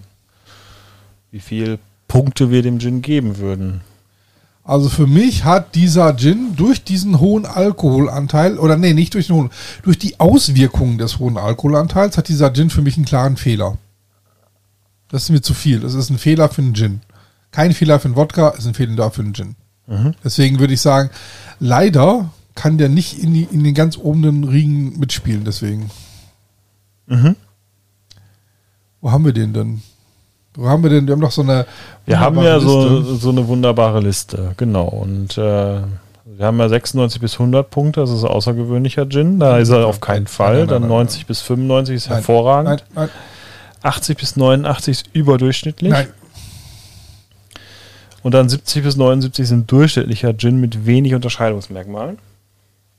wie 1.30 1.40
viel 1.40 1.78
Punkte 2.08 2.50
wir 2.50 2.62
dem 2.62 2.80
Gin 2.80 3.02
geben 3.02 3.38
würden. 3.38 3.82
Also 4.64 4.88
für 4.88 5.08
mich 5.08 5.44
hat 5.44 5.74
dieser 5.74 6.16
Gin 6.16 6.54
durch 6.56 6.84
diesen 6.84 7.18
hohen 7.18 7.46
Alkoholanteil, 7.46 8.58
oder 8.58 8.76
nee, 8.76 8.94
nicht 8.94 9.14
durch 9.14 9.26
den 9.26 9.36
hohen, 9.36 9.50
durch 9.82 9.98
die 9.98 10.20
Auswirkungen 10.20 10.98
des 10.98 11.18
hohen 11.18 11.36
Alkoholanteils 11.36 12.16
hat 12.16 12.28
dieser 12.28 12.52
Gin 12.52 12.70
für 12.70 12.82
mich 12.82 12.96
einen 12.96 13.04
klaren 13.06 13.36
Fehler. 13.36 13.76
Das 15.08 15.24
ist 15.24 15.30
mir 15.30 15.42
zu 15.42 15.52
viel. 15.52 15.80
Das 15.80 15.94
ist 15.94 16.10
ein 16.10 16.18
Fehler 16.18 16.48
für 16.48 16.62
einen 16.62 16.74
Gin. 16.74 17.00
Kein 17.50 17.72
Fehler 17.72 17.98
für 17.98 18.06
einen 18.06 18.16
Wodka, 18.16 18.50
ist 18.50 18.66
ein 18.66 18.74
Fehler 18.74 19.10
für 19.10 19.22
einen 19.22 19.34
Gin. 19.34 19.56
Deswegen 20.24 20.58
würde 20.60 20.74
ich 20.74 20.80
sagen, 20.80 21.10
leider 21.58 22.30
kann 22.54 22.78
der 22.78 22.88
nicht 22.88 23.18
in, 23.18 23.34
die, 23.34 23.42
in 23.50 23.64
den 23.64 23.74
ganz 23.74 23.96
oberen 23.98 24.44
Riegen 24.44 24.98
mitspielen, 24.98 25.44
deswegen. 25.44 25.90
Wo 29.00 29.10
haben 29.10 29.24
wir 29.24 29.32
den 29.32 29.52
denn? 29.52 29.82
Wo 30.54 30.68
haben 30.68 30.82
wir 30.82 30.90
denn? 30.90 31.06
Wir 31.06 31.12
haben 31.12 31.20
doch 31.20 31.30
so 31.30 31.42
eine. 31.42 31.66
Wir 32.04 32.20
haben 32.20 32.40
ja 32.42 32.60
so, 32.60 33.02
so 33.02 33.30
eine 33.30 33.46
wunderbare 33.48 34.00
Liste, 34.00 34.52
genau. 34.56 34.84
Und 34.86 35.38
äh, 35.38 35.80
wir 36.24 36.46
haben 36.46 36.58
ja 36.58 36.68
96 36.68 37.20
bis 37.20 37.34
100 37.34 37.70
Punkte, 37.70 38.00
das 38.00 38.10
ist 38.10 38.24
ein 38.24 38.30
außergewöhnlicher 38.30 39.08
Gin. 39.08 39.38
Da 39.38 39.58
ist 39.58 39.70
er 39.70 39.86
auf 39.86 40.00
keinen 40.00 40.26
Fall. 40.26 40.50
nein, 40.52 40.58
nein, 40.60 40.68
Dann 40.68 40.82
nein, 40.82 40.90
90 40.90 41.26
bis 41.26 41.40
95 41.40 41.96
ist 41.96 42.08
hervorragend. 42.08 42.84
Nein, 42.94 43.08
nein, 43.08 43.08
80 43.82 44.18
bis 44.18 44.36
89 44.36 44.90
ist 44.92 45.06
überdurchschnittlich. 45.14 45.90
nein. 45.90 46.08
Und 48.22 48.34
dann 48.34 48.48
70 48.48 48.84
bis 48.84 48.96
79 48.96 49.48
sind 49.48 49.70
durchschnittlicher 49.70 50.36
Gin 50.36 50.60
mit 50.60 50.86
wenig 50.86 51.14
Unterscheidungsmerkmalen. 51.14 52.18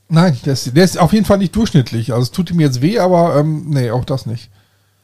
Nein, 0.08 0.38
der 0.44 0.52
ist, 0.52 0.76
der 0.76 0.84
ist 0.84 0.98
auf 0.98 1.12
jeden 1.14 1.24
Fall 1.24 1.38
nicht 1.38 1.56
durchschnittlich. 1.56 2.12
Also 2.12 2.24
es 2.24 2.30
tut 2.30 2.50
ihm 2.50 2.60
jetzt 2.60 2.82
weh, 2.82 2.98
aber 2.98 3.36
ähm, 3.36 3.64
nee, 3.68 3.90
auch 3.90 4.04
das 4.04 4.26
nicht. 4.26 4.50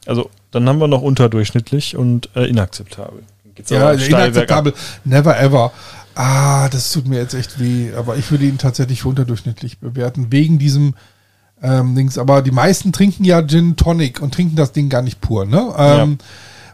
Also 0.07 0.28
dann 0.51 0.68
haben 0.68 0.78
wir 0.80 0.88
noch 0.88 1.03
unterdurchschnittlich 1.03 1.96
und 1.96 2.28
äh, 2.34 2.44
inakzeptabel. 2.46 3.22
Geht's 3.55 3.70
Ja, 3.70 3.90
bergab. 3.90 4.09
inakzeptabel. 4.09 4.74
Never 5.05 5.38
ever. 5.40 5.72
Ah, 6.14 6.68
das 6.68 6.92
tut 6.92 7.07
mir 7.07 7.18
jetzt 7.18 7.34
echt 7.34 7.61
weh. 7.61 7.92
Aber 7.96 8.16
ich 8.16 8.30
würde 8.30 8.44
ihn 8.44 8.59
tatsächlich 8.59 9.05
unterdurchschnittlich 9.05 9.78
bewerten. 9.78 10.26
Wegen 10.30 10.59
diesem 10.59 10.94
ähm, 11.62 11.94
Dings. 11.94 12.18
Aber 12.18 12.42
die 12.42 12.51
meisten 12.51 12.92
trinken 12.92 13.24
ja 13.24 13.42
Gin 13.46 13.76
Tonic 13.76 14.20
und 14.20 14.34
trinken 14.34 14.57
das 14.57 14.72
Ding 14.72 14.88
gar 14.88 15.03
nicht 15.03 15.20
pur. 15.20 15.44
Ne? 15.46 15.72
Ähm, 15.78 16.18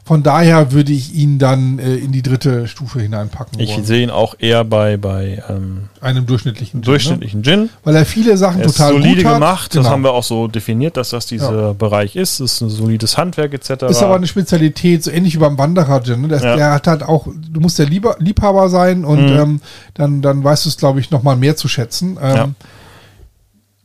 Von 0.07 0.23
daher 0.23 0.71
würde 0.71 0.93
ich 0.93 1.15
ihn 1.17 1.41
dann 1.41 1.81
äh, 1.81 1.97
in 1.97 2.13
die 2.13 2.23
dritte 2.23 2.69
Stufe 2.69 3.01
hineinpacken 3.01 3.59
Ich 3.59 3.73
wollen. 3.75 3.85
sehe 3.85 4.05
ihn 4.05 4.11
auch 4.11 4.37
eher 4.39 4.63
bei, 4.65 4.97
bei 4.97 5.43
ähm, 5.49 5.89
Einem 6.01 6.27
durchschnittlichen 6.27 6.81
Gin, 6.81 6.81
Ne? 6.81 6.85
durchschnittlichen 6.85 7.43
Gin. 7.43 7.71
Weil 7.83 7.97
er 7.97 8.07
viele 8.07 8.37
Sachen 8.37 8.61
Er 8.61 8.69
total 8.69 8.93
solide 8.93 9.17
gut 9.17 9.25
hat. 9.25 9.35
gemacht, 9.35 9.67
das 9.75 9.79
Genau. 9.83 9.91
haben 9.91 10.03
wir 10.05 10.13
auch 10.13 10.23
so 10.23 10.47
definiert, 10.47 10.97
dass 10.97 11.11
das 11.11 11.27
dieser 11.27 11.53
Ja. 11.69 11.73
Bereich 11.73 12.15
ist. 12.15 12.39
Das 12.39 12.53
ist 12.53 12.61
ein 12.61 12.71
solides 12.71 13.19
Handwerk 13.19 13.53
etc. 13.53 13.83
Ist 13.91 14.01
aber 14.01 14.15
eine 14.15 14.29
Spezialität, 14.29 15.03
so 15.03 15.11
ähnlich 15.11 15.35
wie 15.35 15.39
beim 15.41 15.59
Wanderer 15.59 16.01
Gin. 16.05 16.21
Ne? 16.21 16.29
Der, 16.29 16.41
Ja. 16.41 16.55
der 16.57 16.71
hat 16.75 16.87
halt 16.87 17.03
auch, 17.03 17.27
du 17.27 17.59
musst 17.61 17.81
der 17.81 17.87
Lieber, 17.87 18.15
Liebhaber 18.21 18.69
sein 18.69 19.05
und 19.05 19.23
Mhm. 19.33 19.37
ähm, 19.39 19.61
dann, 19.95 20.23
dann 20.23 20.45
weißt 20.45 20.67
du 20.67 20.69
es, 20.69 20.77
glaube 20.77 21.01
ich, 21.01 21.11
nochmal 21.11 21.35
mehr 21.35 21.57
zu 21.57 21.67
schätzen. 21.67 22.17
Ähm, 22.23 22.55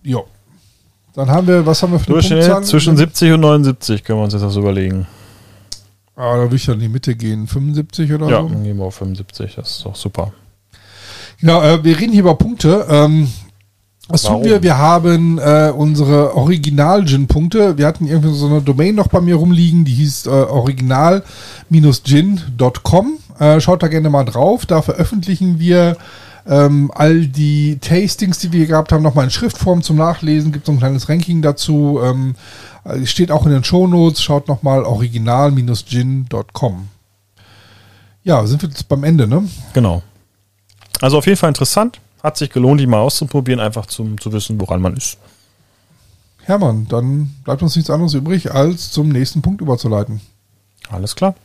Jo. 0.03 0.25
Dann 1.15 1.29
haben 1.31 1.47
wir, 1.47 1.65
was 1.65 1.81
haben 1.81 1.93
wir 1.93 1.99
für 1.99 2.05
eine 2.07 2.13
Durchschnitt 2.13 2.41
Punktzahl? 2.41 2.63
zwischen 2.63 2.95
70 2.95 3.33
und 3.33 3.39
79 3.41 4.03
können 4.03 4.19
wir 4.19 4.23
uns 4.23 4.33
jetzt 4.33 4.43
das 4.43 4.55
überlegen. 4.55 5.07
Ah, 6.15 6.35
da 6.35 6.41
würde 6.43 6.55
ich 6.55 6.65
dann 6.65 6.75
in 6.75 6.81
die 6.81 6.89
Mitte 6.89 7.15
gehen. 7.15 7.47
75 7.47 8.13
oder 8.13 8.29
Ja, 8.29 8.41
so? 8.41 8.49
dann 8.49 8.63
gehen 8.63 8.77
wir 8.77 8.85
auf 8.85 8.95
75, 8.95 9.55
das 9.55 9.71
ist 9.71 9.85
doch 9.85 9.95
super. 9.95 10.31
Genau, 11.39 11.61
äh, 11.63 11.83
wir 11.83 11.99
reden 11.99 12.11
hier 12.11 12.21
über 12.21 12.35
Punkte. 12.35 12.85
Ähm, 12.89 13.27
was 14.07 14.25
Warum? 14.25 14.41
tun 14.43 14.51
wir? 14.51 14.61
Wir 14.61 14.77
haben 14.77 15.39
äh, 15.39 15.71
unsere 15.75 16.35
Original-Gin-Punkte. 16.35 17.77
Wir 17.77 17.87
hatten 17.87 18.05
irgendwie 18.07 18.33
so 18.33 18.47
eine 18.47 18.61
Domain 18.61 18.93
noch 18.95 19.07
bei 19.07 19.21
mir 19.21 19.35
rumliegen, 19.35 19.85
die 19.85 19.93
hieß 19.93 20.25
äh, 20.27 20.29
original-gin.com. 20.29 23.17
Äh, 23.39 23.61
schaut 23.61 23.81
da 23.83 23.87
gerne 23.87 24.09
mal 24.09 24.25
drauf. 24.25 24.65
Da 24.65 24.81
veröffentlichen 24.81 25.59
wir 25.59 25.95
ähm, 26.47 26.91
all 26.93 27.27
die 27.27 27.77
Tastings, 27.79 28.39
die 28.39 28.51
wir 28.51 28.65
gehabt 28.65 28.91
haben, 28.91 29.03
nochmal 29.03 29.25
in 29.25 29.31
Schriftform 29.31 29.81
zum 29.81 29.97
Nachlesen. 29.97 30.51
Gibt 30.51 30.65
so 30.65 30.71
ein 30.71 30.79
kleines 30.79 31.09
Ranking 31.09 31.41
dazu. 31.41 31.99
Ähm, 32.03 32.35
äh, 32.83 33.05
steht 33.05 33.31
auch 33.31 33.45
in 33.45 33.51
den 33.51 33.63
Shownotes. 33.63 34.23
Schaut 34.23 34.47
nochmal 34.47 34.83
original-gin.com. 34.83 36.87
Ja, 38.23 38.45
sind 38.45 38.61
wir 38.61 38.69
jetzt 38.69 38.87
beim 38.87 39.03
Ende, 39.03 39.27
ne? 39.27 39.47
Genau. 39.73 40.03
Also 40.99 41.17
auf 41.17 41.25
jeden 41.25 41.37
Fall 41.37 41.49
interessant. 41.49 41.99
Hat 42.21 42.37
sich 42.37 42.51
gelohnt, 42.51 42.79
die 42.79 42.87
mal 42.87 42.99
auszuprobieren, 42.99 43.59
einfach 43.59 43.87
zum, 43.87 44.21
zu 44.21 44.31
wissen, 44.31 44.61
woran 44.61 44.81
man 44.81 44.95
ist. 44.95 45.17
Hermann, 46.43 46.87
dann 46.87 47.35
bleibt 47.43 47.63
uns 47.63 47.75
nichts 47.75 47.89
anderes 47.89 48.13
übrig, 48.13 48.51
als 48.51 48.91
zum 48.91 49.09
nächsten 49.09 49.41
Punkt 49.41 49.61
überzuleiten. 49.61 50.21
Alles 50.89 51.15
klar. 51.15 51.35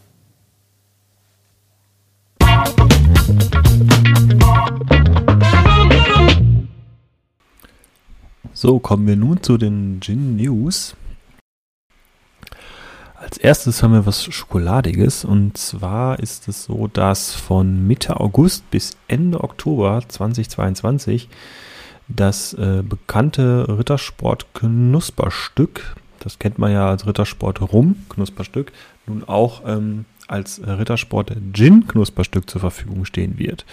So, 8.53 8.79
kommen 8.79 9.07
wir 9.07 9.17
nun 9.17 9.43
zu 9.43 9.59
den 9.59 10.01
Gin 10.01 10.37
News. 10.37 10.97
Als 13.15 13.39
erstes 13.39 13.83
haben 13.83 13.93
wir 13.93 14.07
was 14.07 14.25
Schokoladiges 14.25 15.25
und 15.25 15.59
zwar 15.59 16.19
ist 16.21 16.49
es 16.49 16.65
so, 16.65 16.87
dass 16.87 17.35
von 17.35 17.87
Mitte 17.87 18.19
August 18.19 18.71
bis 18.71 18.97
Ende 19.09 19.45
Oktober 19.45 20.03
2022 20.09 21.29
das 22.09 22.55
äh, 22.55 22.83
bekannte 22.83 23.67
Rittersport 23.69 24.47
Knusperstück, 24.55 25.97
das 26.21 26.39
kennt 26.39 26.59
man 26.59 26.73
ja 26.73 26.89
als 26.89 27.07
Rittersport 27.07 27.61
Rum 27.61 27.97
Knusperstück, 28.09 28.73
nun 29.07 29.23
auch 29.25 29.63
ähm, 29.67 30.07
als 30.29 30.61
Rittersport 30.65 31.33
Gin 31.53 31.87
Knusperstück 31.87 32.49
zur 32.51 32.61
Verfügung 32.61 33.05
stehen 33.05 33.39
wird. 33.39 33.65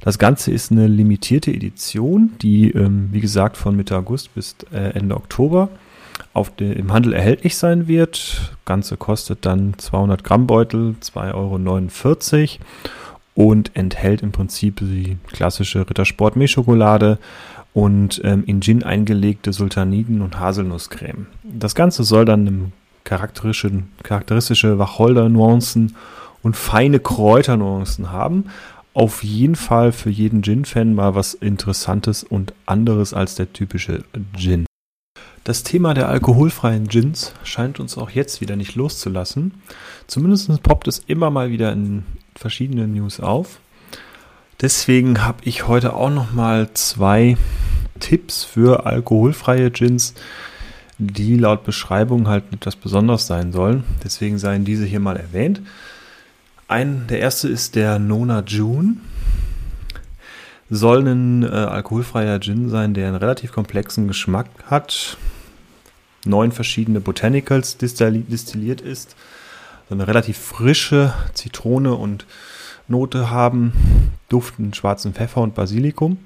Das 0.00 0.18
Ganze 0.18 0.50
ist 0.50 0.72
eine 0.72 0.86
limitierte 0.86 1.52
Edition, 1.52 2.32
die 2.42 2.70
ähm, 2.70 3.08
wie 3.12 3.20
gesagt 3.20 3.56
von 3.56 3.76
Mitte 3.76 3.96
August 3.96 4.34
bis 4.34 4.56
äh, 4.72 4.94
Ende 4.94 5.16
Oktober 5.16 5.68
auf 6.34 6.50
de, 6.54 6.72
im 6.72 6.92
Handel 6.92 7.12
erhältlich 7.12 7.56
sein 7.56 7.88
wird. 7.88 8.56
Ganze 8.64 8.96
kostet 8.96 9.44
dann 9.44 9.74
200 9.76 10.24
Gramm 10.24 10.46
Beutel, 10.46 10.94
2,49 11.02 11.34
Euro 11.34 12.64
und 13.34 13.74
enthält 13.74 14.22
im 14.22 14.32
Prinzip 14.32 14.80
die 14.80 15.16
klassische 15.28 15.88
Rittersport 15.88 16.36
Milchschokolade 16.36 17.18
und 17.72 18.20
ähm, 18.24 18.44
in 18.46 18.60
Gin 18.60 18.82
eingelegte 18.82 19.52
Sultaniden 19.52 20.20
und 20.20 20.38
Haselnusscreme. 20.38 21.26
Das 21.42 21.74
Ganze 21.74 22.04
soll 22.04 22.24
dann 22.24 22.46
im 22.46 22.72
charakteristische, 23.04 23.82
charakteristische 24.02 24.78
Wacholder-Nuancen 24.78 25.96
und 26.42 26.56
feine 26.56 27.00
Kräuternuancen 27.00 28.10
haben. 28.10 28.46
Auf 28.94 29.24
jeden 29.24 29.56
Fall 29.56 29.92
für 29.92 30.10
jeden 30.10 30.42
Gin-Fan 30.42 30.94
mal 30.94 31.14
was 31.14 31.34
Interessantes 31.34 32.24
und 32.24 32.52
anderes 32.66 33.14
als 33.14 33.34
der 33.34 33.52
typische 33.52 34.04
Gin. 34.36 34.66
Das 35.44 35.64
Thema 35.64 35.92
der 35.92 36.08
alkoholfreien 36.08 36.86
Gins 36.86 37.32
scheint 37.42 37.80
uns 37.80 37.98
auch 37.98 38.10
jetzt 38.10 38.40
wieder 38.40 38.54
nicht 38.54 38.76
loszulassen. 38.76 39.54
Zumindest 40.06 40.62
poppt 40.62 40.86
es 40.86 41.00
immer 41.00 41.30
mal 41.30 41.50
wieder 41.50 41.72
in 41.72 42.04
verschiedenen 42.36 42.92
News 42.92 43.18
auf. 43.18 43.58
Deswegen 44.60 45.24
habe 45.24 45.38
ich 45.42 45.66
heute 45.66 45.94
auch 45.94 46.10
noch 46.10 46.32
mal 46.32 46.72
zwei 46.74 47.36
Tipps 47.98 48.44
für 48.44 48.86
alkoholfreie 48.86 49.72
Gins, 49.72 50.14
die 51.06 51.36
laut 51.36 51.64
Beschreibung 51.64 52.28
halt 52.28 52.44
etwas 52.52 52.76
besonders 52.76 53.26
sein 53.26 53.52
sollen. 53.52 53.84
Deswegen 54.04 54.38
seien 54.38 54.64
diese 54.64 54.84
hier 54.84 55.00
mal 55.00 55.16
erwähnt. 55.16 55.60
Ein, 56.68 57.06
der 57.08 57.20
erste 57.20 57.48
ist 57.48 57.74
der 57.74 57.98
Nona 57.98 58.42
June. 58.46 58.96
Soll 60.70 61.06
ein 61.06 61.42
äh, 61.42 61.48
alkoholfreier 61.48 62.40
Gin 62.40 62.70
sein, 62.70 62.94
der 62.94 63.08
einen 63.08 63.16
relativ 63.16 63.52
komplexen 63.52 64.08
Geschmack 64.08 64.46
hat. 64.66 65.18
Neun 66.24 66.52
verschiedene 66.52 67.00
Botanicals 67.00 67.76
distilliert 67.76 68.80
ist. 68.80 69.16
So 69.88 69.94
eine 69.94 70.06
relativ 70.06 70.38
frische 70.38 71.12
Zitrone 71.34 71.94
und 71.94 72.24
Note 72.88 73.30
haben, 73.30 73.72
duften 74.28 74.72
schwarzen 74.72 75.12
Pfeffer 75.12 75.42
und 75.42 75.54
Basilikum. 75.54 76.18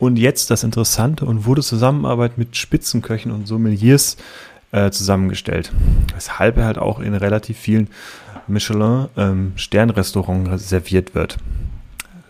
Und 0.00 0.18
jetzt 0.18 0.50
das 0.50 0.64
Interessante 0.64 1.24
und 1.26 1.44
wurde 1.44 1.62
Zusammenarbeit 1.62 2.38
mit 2.38 2.56
Spitzenköchen 2.56 3.30
und 3.30 3.46
Sommeliers 3.46 4.16
äh, 4.72 4.90
zusammengestellt. 4.90 5.70
Weshalb 6.14 6.56
er 6.56 6.64
halt 6.64 6.78
auch 6.78 7.00
in 7.00 7.14
relativ 7.14 7.58
vielen 7.58 7.88
Michelin-Sternrestaurants 8.46 10.50
ähm, 10.50 10.58
serviert 10.58 11.14
wird. 11.14 11.36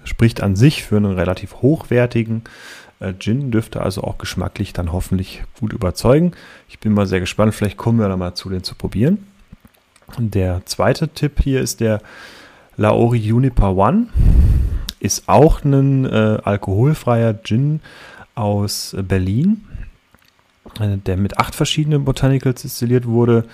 Spricht 0.02 0.42
an 0.42 0.56
sich 0.56 0.82
für 0.82 0.96
einen 0.96 1.12
relativ 1.12 1.62
hochwertigen 1.62 2.42
äh, 2.98 3.12
Gin, 3.16 3.52
dürfte 3.52 3.82
also 3.82 4.02
auch 4.02 4.18
geschmacklich 4.18 4.72
dann 4.72 4.90
hoffentlich 4.90 5.44
gut 5.60 5.72
überzeugen. 5.72 6.32
Ich 6.68 6.80
bin 6.80 6.92
mal 6.92 7.06
sehr 7.06 7.20
gespannt, 7.20 7.54
vielleicht 7.54 7.76
kommen 7.76 8.00
wir 8.00 8.08
da 8.08 8.16
mal 8.16 8.34
zu, 8.34 8.50
den 8.50 8.64
zu 8.64 8.74
probieren. 8.74 9.28
Der 10.18 10.66
zweite 10.66 11.06
Tipp 11.06 11.40
hier 11.40 11.60
ist 11.60 11.78
der 11.78 12.00
Laori 12.76 13.18
Juniper 13.18 13.76
One 13.76 14.08
ist 15.00 15.28
auch 15.28 15.64
ein 15.64 16.04
äh, 16.04 16.38
alkoholfreier 16.42 17.42
Gin 17.42 17.80
aus 18.34 18.96
Berlin, 19.08 19.64
äh, 20.78 20.98
der 20.98 21.16
mit 21.16 21.38
acht 21.38 21.54
verschiedenen 21.54 22.04
Botanicals 22.04 22.62
destilliert 22.62 23.06
wurde, 23.06 23.44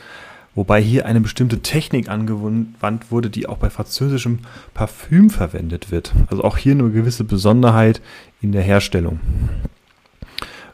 wobei 0.54 0.82
hier 0.82 1.06
eine 1.06 1.20
bestimmte 1.20 1.62
Technik 1.62 2.08
angewandt 2.08 3.10
wurde, 3.10 3.30
die 3.30 3.48
auch 3.48 3.58
bei 3.58 3.70
französischem 3.70 4.40
Parfüm 4.74 5.30
verwendet 5.30 5.90
wird. 5.90 6.12
Also 6.28 6.44
auch 6.44 6.56
hier 6.56 6.72
eine 6.72 6.90
gewisse 6.90 7.24
Besonderheit 7.24 8.02
in 8.40 8.52
der 8.52 8.62
Herstellung. 8.62 9.20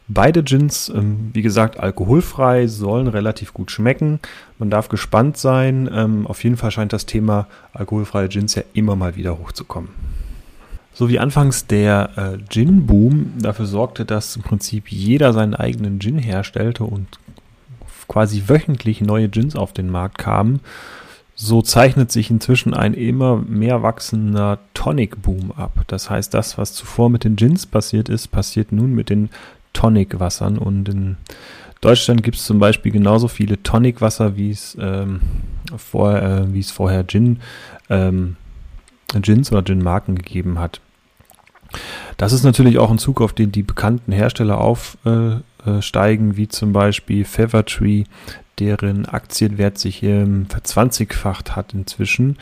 Beide 0.07 0.43
Gins, 0.43 0.89
ähm, 0.89 1.31
wie 1.33 1.41
gesagt, 1.41 1.79
alkoholfrei, 1.79 2.67
sollen 2.67 3.07
relativ 3.07 3.53
gut 3.53 3.71
schmecken. 3.71 4.19
Man 4.59 4.69
darf 4.69 4.89
gespannt 4.89 5.37
sein. 5.37 5.89
Ähm, 5.93 6.27
auf 6.27 6.43
jeden 6.43 6.57
Fall 6.57 6.71
scheint 6.71 6.91
das 6.91 7.05
Thema 7.05 7.47
alkoholfreie 7.71 8.27
Gins 8.27 8.55
ja 8.55 8.63
immer 8.73 8.97
mal 8.97 9.15
wieder 9.15 9.39
hochzukommen. 9.39 9.89
So 10.93 11.09
wie 11.09 11.19
anfangs 11.19 11.65
der 11.65 12.11
äh, 12.15 12.37
Gin-Boom 12.49 13.33
dafür 13.39 13.65
sorgte, 13.65 14.05
dass 14.05 14.35
im 14.35 14.43
Prinzip 14.43 14.91
jeder 14.91 15.33
seinen 15.33 15.55
eigenen 15.55 15.99
Gin 15.99 16.19
herstellte 16.19 16.83
und 16.83 17.19
quasi 18.07 18.43
wöchentlich 18.47 19.01
neue 19.01 19.29
Gins 19.29 19.55
auf 19.55 19.73
den 19.73 19.89
Markt 19.89 20.19
kamen, 20.19 20.59
so 21.35 21.63
zeichnet 21.63 22.11
sich 22.11 22.29
inzwischen 22.29 22.75
ein 22.75 22.93
immer 22.93 23.37
mehr 23.37 23.81
wachsender 23.81 24.59
Tonic-Boom 24.75 25.51
ab. 25.53 25.83
Das 25.87 26.09
heißt, 26.09 26.33
das, 26.33 26.59
was 26.59 26.73
zuvor 26.73 27.09
mit 27.09 27.23
den 27.23 27.35
Gins 27.35 27.65
passiert 27.65 28.07
ist, 28.07 28.27
passiert 28.27 28.71
nun 28.71 28.93
mit 28.93 29.09
den 29.09 29.29
Tonic-Wassern. 29.73 30.59
Und 30.59 30.89
in 30.89 31.17
Deutschland 31.81 32.21
gibt 32.21 32.37
es 32.37 32.45
zum 32.45 32.59
Beispiel 32.59 32.91
genauso 32.91 33.27
viele 33.27 33.61
Tonic-Wasser, 33.63 34.37
wie 34.37 34.51
es 34.51 34.77
ähm, 34.79 35.21
vor, 35.75 36.15
äh, 36.15 36.59
es 36.59 36.69
vorher 36.69 37.05
Gin 37.07 37.39
ähm, 37.89 38.35
Gins 39.21 39.51
oder 39.51 39.63
Gin-Marken 39.63 40.15
gegeben 40.15 40.59
hat. 40.59 40.81
Das 42.17 42.33
ist 42.33 42.43
natürlich 42.43 42.77
auch 42.77 42.91
ein 42.91 42.97
Zug, 42.97 43.21
auf 43.21 43.33
den 43.33 43.51
die 43.51 43.63
bekannten 43.63 44.11
Hersteller 44.11 44.59
aufsteigen, 44.59 46.31
äh, 46.31 46.37
wie 46.37 46.47
zum 46.47 46.73
Beispiel 46.73 47.25
Fevertree, 47.25 48.03
deren 48.59 49.05
Aktienwert 49.05 49.77
sich 49.77 50.03
ähm, 50.03 50.45
verzwanzigfacht 50.47 51.55
hat 51.55 51.73
inzwischen. 51.73 52.37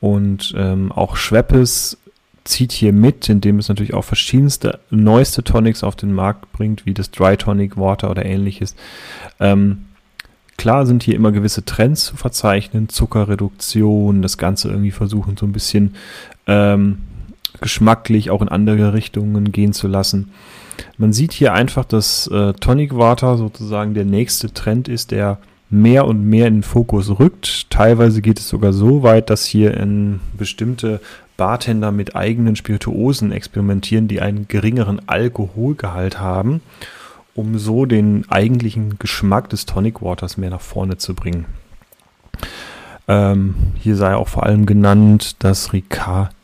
Und 0.00 0.54
ähm, 0.56 0.92
auch 0.92 1.16
Schweppes 1.16 1.98
zieht 2.44 2.72
hier 2.72 2.92
mit, 2.92 3.28
indem 3.28 3.58
es 3.58 3.68
natürlich 3.68 3.94
auch 3.94 4.04
verschiedenste 4.04 4.78
neueste 4.90 5.42
Tonics 5.42 5.82
auf 5.82 5.96
den 5.96 6.12
Markt 6.12 6.52
bringt, 6.52 6.86
wie 6.86 6.94
das 6.94 7.10
Dry 7.10 7.36
Tonic 7.36 7.76
Water 7.76 8.10
oder 8.10 8.24
ähnliches. 8.24 8.76
Ähm, 9.40 9.86
Klar 10.56 10.86
sind 10.86 11.02
hier 11.02 11.14
immer 11.14 11.32
gewisse 11.32 11.64
Trends 11.64 12.06
zu 12.06 12.16
verzeichnen, 12.16 12.88
Zuckerreduktion, 12.88 14.22
das 14.22 14.38
Ganze 14.38 14.68
irgendwie 14.68 14.90
versuchen 14.90 15.36
so 15.36 15.44
ein 15.44 15.52
bisschen 15.52 15.94
ähm, 16.46 16.98
geschmacklich 17.60 18.30
auch 18.30 18.42
in 18.42 18.48
andere 18.48 18.92
Richtungen 18.92 19.52
gehen 19.52 19.72
zu 19.72 19.88
lassen. 19.88 20.30
Man 20.98 21.12
sieht 21.12 21.32
hier 21.32 21.52
einfach, 21.52 21.84
dass 21.84 22.26
äh, 22.28 22.52
Tonic 22.54 22.96
Water 22.96 23.36
sozusagen 23.36 23.94
der 23.94 24.04
nächste 24.04 24.52
Trend 24.52 24.88
ist, 24.88 25.10
der 25.10 25.38
mehr 25.70 26.06
und 26.06 26.22
mehr 26.22 26.46
in 26.46 26.56
den 26.56 26.62
Fokus 26.62 27.18
rückt. 27.18 27.70
Teilweise 27.70 28.22
geht 28.22 28.38
es 28.38 28.48
sogar 28.48 28.72
so 28.72 29.02
weit, 29.02 29.30
dass 29.30 29.44
hier 29.44 29.76
in 29.76 30.20
bestimmte 30.36 31.00
Bartender 31.36 31.92
mit 31.92 32.14
eigenen 32.14 32.56
Spirituosen 32.56 33.32
experimentieren, 33.32 34.08
die 34.08 34.20
einen 34.20 34.48
geringeren 34.48 35.00
Alkoholgehalt 35.08 36.20
haben 36.20 36.60
um 37.36 37.58
so 37.58 37.84
den 37.84 38.24
eigentlichen 38.30 38.98
Geschmack 38.98 39.50
des 39.50 39.66
Tonic 39.66 40.02
Waters 40.02 40.36
mehr 40.36 40.50
nach 40.50 40.60
vorne 40.60 40.96
zu 40.96 41.14
bringen. 41.14 41.44
Ähm, 43.08 43.54
hier 43.78 43.96
sei 43.96 44.16
auch 44.16 44.28
vor 44.28 44.44
allem 44.44 44.66
genannt 44.66 45.36
das 45.40 45.72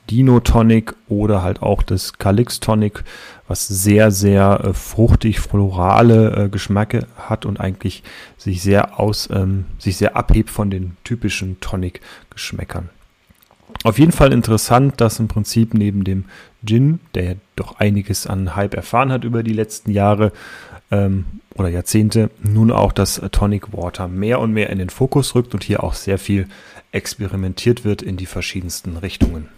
Ricardino 0.03 0.41
Tonic 0.41 0.95
oder 1.09 1.43
halt 1.43 1.63
auch 1.63 1.83
das 1.83 2.19
Calix 2.19 2.61
Tonic, 2.61 3.05
was 3.49 3.67
sehr, 3.67 4.11
sehr 4.11 4.61
äh, 4.63 4.75
fruchtig, 4.75 5.41
florale 5.41 6.45
äh, 6.45 6.49
Geschmäcke 6.49 7.07
hat 7.17 7.47
und 7.47 7.61
eigentlich 7.61 8.03
sich 8.37 8.63
sehr 8.63 8.99
aus, 9.01 9.29
ähm, 9.33 9.67
sich 9.79 9.97
sehr 9.97 10.17
abhebt 10.17 10.51
von 10.51 10.71
den 10.71 10.97
typischen 11.05 11.61
Tonic-Geschmäckern. 11.61 12.91
Auf 13.85 13.99
jeden 13.99 14.13
Fall 14.13 14.33
interessant, 14.33 15.01
dass 15.01 15.19
im 15.19 15.29
Prinzip 15.29 15.73
neben 15.73 16.05
dem 16.05 16.27
Gin, 16.65 17.01
der 17.15 17.37
doch 17.57 17.79
einiges 17.79 18.27
an 18.27 18.55
Hype 18.55 18.75
erfahren 18.75 19.11
hat 19.11 19.25
über 19.25 19.43
die 19.43 19.55
letzten 19.55 19.93
Jahre, 19.93 20.33
ähm, 20.91 21.25
oder 21.55 21.69
Jahrzehnte 21.69 22.31
nun 22.43 22.71
auch 22.71 22.93
das 22.93 23.21
Tonic 23.33 23.73
Water 23.73 24.09
mehr 24.09 24.41
und 24.41 24.53
mehr 24.53 24.71
in 24.71 24.79
den 24.79 24.91
Fokus 24.91 25.35
rückt 25.35 25.55
und 25.55 25.65
hier 25.65 25.83
auch 25.83 25.95
sehr 25.95 26.19
viel 26.19 26.49
experimentiert 26.93 27.85
wird 27.85 28.03
in 28.03 28.17
die 28.17 28.27
verschiedensten 28.27 28.97
Richtungen. 28.99 29.49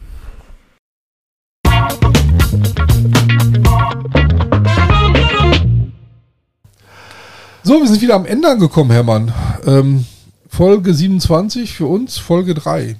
So, 7.62 7.80
wir 7.80 7.86
sind 7.88 8.02
wieder 8.02 8.14
am 8.14 8.26
Ende 8.26 8.48
angekommen, 8.48 8.90
Hermann. 8.90 9.32
Ähm, 9.66 10.04
Folge 10.48 10.92
27 10.92 11.72
für 11.72 11.86
uns, 11.86 12.18
Folge 12.18 12.54
3. 12.54 12.96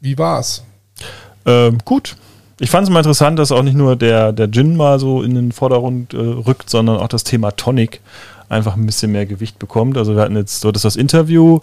Wie 0.00 0.18
war's? 0.18 0.64
Ähm, 1.46 1.78
gut, 1.84 2.16
Ich 2.58 2.70
fand 2.70 2.84
es 2.86 2.90
mal 2.92 3.00
interessant, 3.00 3.38
dass 3.38 3.50
auch 3.50 3.62
nicht 3.62 3.76
nur 3.76 3.96
der, 3.96 4.32
der 4.32 4.48
Gin 4.50 4.76
mal 4.76 4.98
so 5.00 5.22
in 5.22 5.34
den 5.34 5.50
Vordergrund 5.52 6.14
äh, 6.14 6.18
rückt, 6.18 6.70
sondern 6.70 6.98
auch 6.98 7.08
das 7.08 7.24
Thema 7.24 7.50
Tonic 7.52 8.00
einfach 8.52 8.76
ein 8.76 8.86
bisschen 8.86 9.10
mehr 9.10 9.26
Gewicht 9.26 9.58
bekommt. 9.58 9.96
Also 9.96 10.14
wir 10.14 10.22
hatten 10.22 10.36
jetzt 10.36 10.62
dort 10.62 10.82
das 10.82 10.96
Interview 10.96 11.60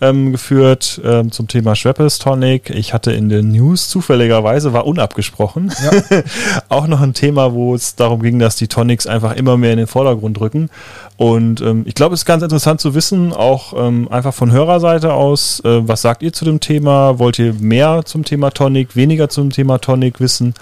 ähm, 0.00 0.32
geführt 0.32 1.00
ähm, 1.04 1.30
zum 1.30 1.46
Thema 1.46 1.76
Schweppes 1.76 2.18
Tonic. 2.18 2.70
Ich 2.70 2.94
hatte 2.94 3.12
in 3.12 3.28
den 3.28 3.52
News 3.52 3.88
zufälligerweise, 3.88 4.72
war 4.72 4.86
unabgesprochen, 4.86 5.70
ja. 5.84 6.22
auch 6.68 6.86
noch 6.86 7.02
ein 7.02 7.12
Thema, 7.12 7.52
wo 7.52 7.74
es 7.74 7.94
darum 7.94 8.22
ging, 8.22 8.38
dass 8.38 8.56
die 8.56 8.68
Tonics 8.68 9.06
einfach 9.06 9.36
immer 9.36 9.56
mehr 9.56 9.72
in 9.72 9.78
den 9.78 9.86
Vordergrund 9.86 10.40
rücken. 10.40 10.70
Und 11.18 11.60
ähm, 11.60 11.82
ich 11.86 11.94
glaube, 11.94 12.14
es 12.14 12.22
ist 12.22 12.26
ganz 12.26 12.42
interessant 12.42 12.80
zu 12.80 12.94
wissen, 12.94 13.32
auch 13.34 13.74
ähm, 13.76 14.08
einfach 14.10 14.32
von 14.32 14.50
Hörerseite 14.50 15.12
aus, 15.12 15.60
äh, 15.60 15.86
was 15.86 16.00
sagt 16.00 16.22
ihr 16.22 16.32
zu 16.32 16.46
dem 16.46 16.60
Thema? 16.60 17.18
Wollt 17.18 17.38
ihr 17.38 17.52
mehr 17.52 18.04
zum 18.06 18.24
Thema 18.24 18.50
Tonic, 18.50 18.96
weniger 18.96 19.28
zum 19.28 19.50
Thema 19.50 19.78
Tonic 19.78 20.20
wissen? 20.20 20.54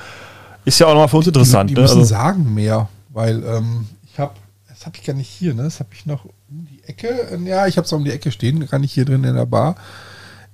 Ist 0.64 0.81
ja 0.81 0.87
auch 0.89 0.93
nochmal 0.93 1.09
für 1.09 1.18
uns 1.18 1.29
interessant. 1.29 1.70
Die, 1.70 1.74
die 1.74 1.81
ne? 1.81 1.83
müssen 1.83 2.01
also, 2.01 2.11
sagen 2.14 2.53
mehr, 2.53 2.89
weil 3.11 3.45
ähm, 3.45 3.87
ich 4.12 4.18
habe 4.18 4.33
das 4.79 4.87
habe 4.87 4.97
ich 4.97 5.05
gar 5.05 5.14
nicht 5.14 5.29
hier, 5.29 5.55
ne? 5.55 5.64
Das 5.64 5.81
habe 5.81 5.89
ich 5.93 6.07
noch 6.07 6.24
um 6.24 6.68
die 6.70 6.85
Ecke. 6.85 7.37
Ja, 7.45 7.66
ich 7.66 7.76
habe 7.79 7.85
es 7.85 7.93
um 7.93 8.05
die 8.05 8.12
Ecke 8.12 8.31
stehen, 8.31 8.64
gar 8.66 8.79
nicht 8.79 8.93
hier 8.93 9.05
drin 9.05 9.24
in 9.24 9.35
der 9.35 9.47
Bar. 9.47 9.74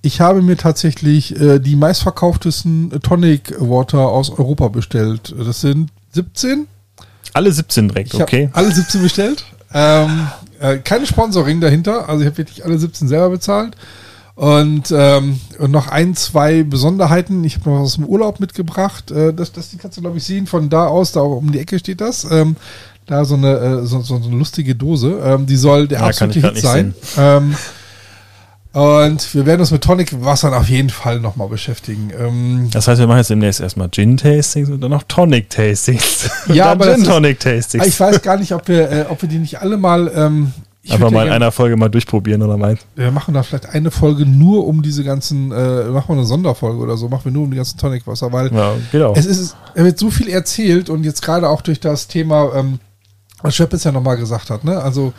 Ich 0.01 0.22
habe 0.22 0.41
mir 0.41 0.57
tatsächlich 0.57 1.39
äh, 1.39 1.59
die 1.59 1.77
meistverkauftesten 1.77 2.91
Tonic 3.03 3.55
Water 3.59 4.09
aus 4.09 4.31
Europa 4.31 4.68
bestellt. 4.68 5.35
Das 5.37 5.61
sind 5.61 5.91
17. 6.12 6.66
Alle 7.35 7.53
17 7.53 7.89
direkt, 7.89 8.14
okay. 8.14 8.49
Alle 8.53 8.72
17 8.72 9.03
bestellt. 9.03 9.45
Ähm, 9.75 10.29
äh, 10.59 10.79
keine 10.79 11.07
Sponsoring 11.07 11.61
dahinter, 11.61 12.09
also 12.09 12.22
ich 12.22 12.27
habe 12.27 12.39
wirklich 12.39 12.64
alle 12.64 12.79
17 12.79 13.09
selber 13.09 13.31
bezahlt. 13.31 13.77
Und, 14.37 14.91
ähm, 14.91 15.39
und 15.59 15.70
noch 15.70 15.89
ein, 15.89 16.16
zwei 16.16 16.64
Besonderheiten. 16.64 17.45
Ich 17.45 17.57
habe 17.57 17.70
noch 17.70 17.77
was 17.77 17.85
aus 17.85 17.95
dem 17.95 18.07
Urlaub 18.07 18.41
mitgebracht. 18.41 19.11
Äh, 19.12 19.33
das, 19.33 19.53
das 19.53 19.70
kannst 19.79 19.97
du, 19.97 20.01
glaube 20.01 20.16
ich, 20.16 20.25
sehen. 20.25 20.47
Von 20.47 20.70
da 20.70 20.87
aus, 20.87 21.12
da 21.12 21.20
um 21.20 21.53
die 21.53 21.61
Ecke 21.61 21.79
steht 21.79 22.01
das. 22.01 22.29
Ähm, 22.29 22.57
da 23.07 23.24
so 23.24 23.34
eine, 23.34 23.57
äh, 23.57 23.86
so, 23.86 24.00
so, 24.00 24.16
eine 24.16 24.36
lustige 24.36 24.74
Dose. 24.74 25.20
Ähm, 25.24 25.46
die 25.46 25.57
soll 25.57 25.88
der 25.88 26.00
ja, 26.00 26.07
absolute 26.07 26.40
Hit 26.40 26.59
sein. 26.59 26.94
Ähm, 27.16 27.55
und 28.72 29.34
wir 29.34 29.46
werden 29.46 29.61
uns 29.61 29.70
mit 29.70 29.84
Tonic 29.84 30.24
Wassern 30.24 30.52
auf 30.52 30.68
jeden 30.68 30.90
Fall 30.90 31.20
nochmal 31.20 31.48
beschäftigen. 31.48 32.11
Ähm, 32.18 32.68
das 32.72 32.88
heißt, 32.88 32.98
wir 32.98 33.07
machen 33.07 33.18
jetzt 33.18 33.30
demnächst 33.30 33.61
erstmal 33.61 33.88
Gin-Tastings 33.88 34.68
und 34.68 34.80
dann 34.80 34.90
noch 34.90 35.05
Tonic-Tastings. 35.05 36.30
Ja, 36.52 36.72
aber 36.72 36.92
Gin-Tonic-Tastings. 36.92 37.86
Ich 37.86 38.00
weiß 38.00 38.20
gar 38.22 38.36
nicht, 38.36 38.52
ob 38.52 38.66
wir, 38.66 38.90
äh, 38.90 39.05
ob 39.09 39.22
wir 39.22 39.28
die 39.28 39.38
nicht 39.38 39.61
alle 39.61 39.76
mal 39.76 40.11
ähm, 40.14 40.52
ich 40.84 40.92
Einfach 40.92 41.11
mal 41.11 41.26
in 41.26 41.32
einer 41.32 41.50
Folge 41.50 41.76
mal 41.76 41.88
durchprobieren 41.88 42.42
oder 42.42 42.59
meinst 42.59 42.86
Wir 42.94 43.11
machen 43.11 43.32
da 43.32 43.42
vielleicht 43.42 43.70
eine 43.70 43.90
Folge 43.90 44.26
nur 44.26 44.66
um 44.66 44.82
diese 44.82 45.02
ganzen, 45.02 45.50
äh, 45.50 45.84
machen 45.84 46.09
wir 46.09 46.18
eine 46.18 46.26
Sonderfolge 46.26 46.78
oder 46.78 46.98
so, 46.98 47.09
machen 47.09 47.24
wir 47.24 47.32
nur 47.32 47.44
um 47.44 47.50
die 47.50 47.57
ganzen 47.57 47.78
Tonicwasser, 47.78 48.32
weil 48.32 48.50
ja, 48.52 49.12
es 49.14 49.24
ist, 49.24 49.57
er 49.74 49.84
wird 49.84 49.98
so 49.98 50.11
viel 50.11 50.28
erzählt 50.28 50.90
und 50.90 51.05
jetzt 51.05 51.22
gerade 51.22 51.48
auch 51.48 51.62
durch 51.62 51.80
das 51.80 52.07
Thema 52.07 52.52
ähm, 52.55 52.80
was 53.43 53.55
Schöppes 53.55 53.85
ja 53.85 53.93
nochmal 53.93 54.16
gesagt 54.16 54.51
hat, 54.51 54.64
ne? 54.64 54.80
Also 54.80 55.12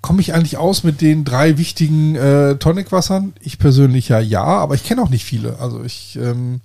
komme 0.00 0.20
ich 0.20 0.34
eigentlich 0.34 0.56
aus 0.56 0.84
mit 0.84 1.00
den 1.00 1.24
drei 1.24 1.58
wichtigen 1.58 2.14
äh, 2.14 2.56
Tonicwassern? 2.56 3.34
Ich 3.40 3.58
persönlich 3.58 4.08
ja 4.08 4.20
ja, 4.20 4.44
aber 4.44 4.74
ich 4.74 4.84
kenne 4.84 5.02
auch 5.02 5.10
nicht 5.10 5.24
viele. 5.24 5.58
Also 5.58 5.82
ich 5.82 6.18
ähm, 6.20 6.60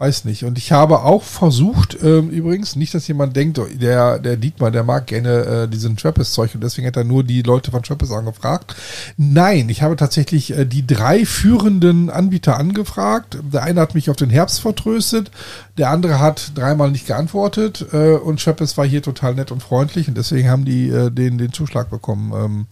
Weiß 0.00 0.24
nicht. 0.24 0.44
Und 0.44 0.56
ich 0.56 0.72
habe 0.72 1.02
auch 1.02 1.22
versucht, 1.22 1.98
ähm, 2.02 2.30
übrigens, 2.30 2.74
nicht, 2.74 2.94
dass 2.94 3.06
jemand 3.06 3.36
denkt, 3.36 3.58
oh, 3.58 3.66
der, 3.70 4.18
der 4.18 4.38
Dietmar, 4.38 4.70
der 4.70 4.82
mag 4.82 5.06
gerne 5.06 5.28
äh, 5.28 5.68
diesen 5.68 5.98
Trappist-Zeug 5.98 6.54
und 6.54 6.64
deswegen 6.64 6.86
hat 6.86 6.96
er 6.96 7.04
nur 7.04 7.22
die 7.22 7.42
Leute 7.42 7.70
von 7.70 7.82
Trappist 7.82 8.10
angefragt. 8.10 8.74
Nein, 9.18 9.68
ich 9.68 9.82
habe 9.82 9.96
tatsächlich 9.96 10.56
äh, 10.56 10.64
die 10.64 10.86
drei 10.86 11.26
führenden 11.26 12.08
Anbieter 12.08 12.56
angefragt. 12.56 13.36
Der 13.52 13.62
eine 13.62 13.82
hat 13.82 13.94
mich 13.94 14.08
auf 14.08 14.16
den 14.16 14.30
Herbst 14.30 14.62
vertröstet, 14.62 15.30
der 15.76 15.90
andere 15.90 16.18
hat 16.18 16.52
dreimal 16.54 16.90
nicht 16.90 17.06
geantwortet 17.06 17.84
äh, 17.92 18.14
und 18.14 18.42
Trappist 18.42 18.78
war 18.78 18.86
hier 18.86 19.02
total 19.02 19.34
nett 19.34 19.52
und 19.52 19.62
freundlich 19.62 20.08
und 20.08 20.16
deswegen 20.16 20.48
haben 20.48 20.64
die 20.64 20.88
äh, 20.88 21.10
den, 21.10 21.36
den 21.36 21.52
Zuschlag 21.52 21.90
bekommen. 21.90 22.32
Ähm, 22.34 22.66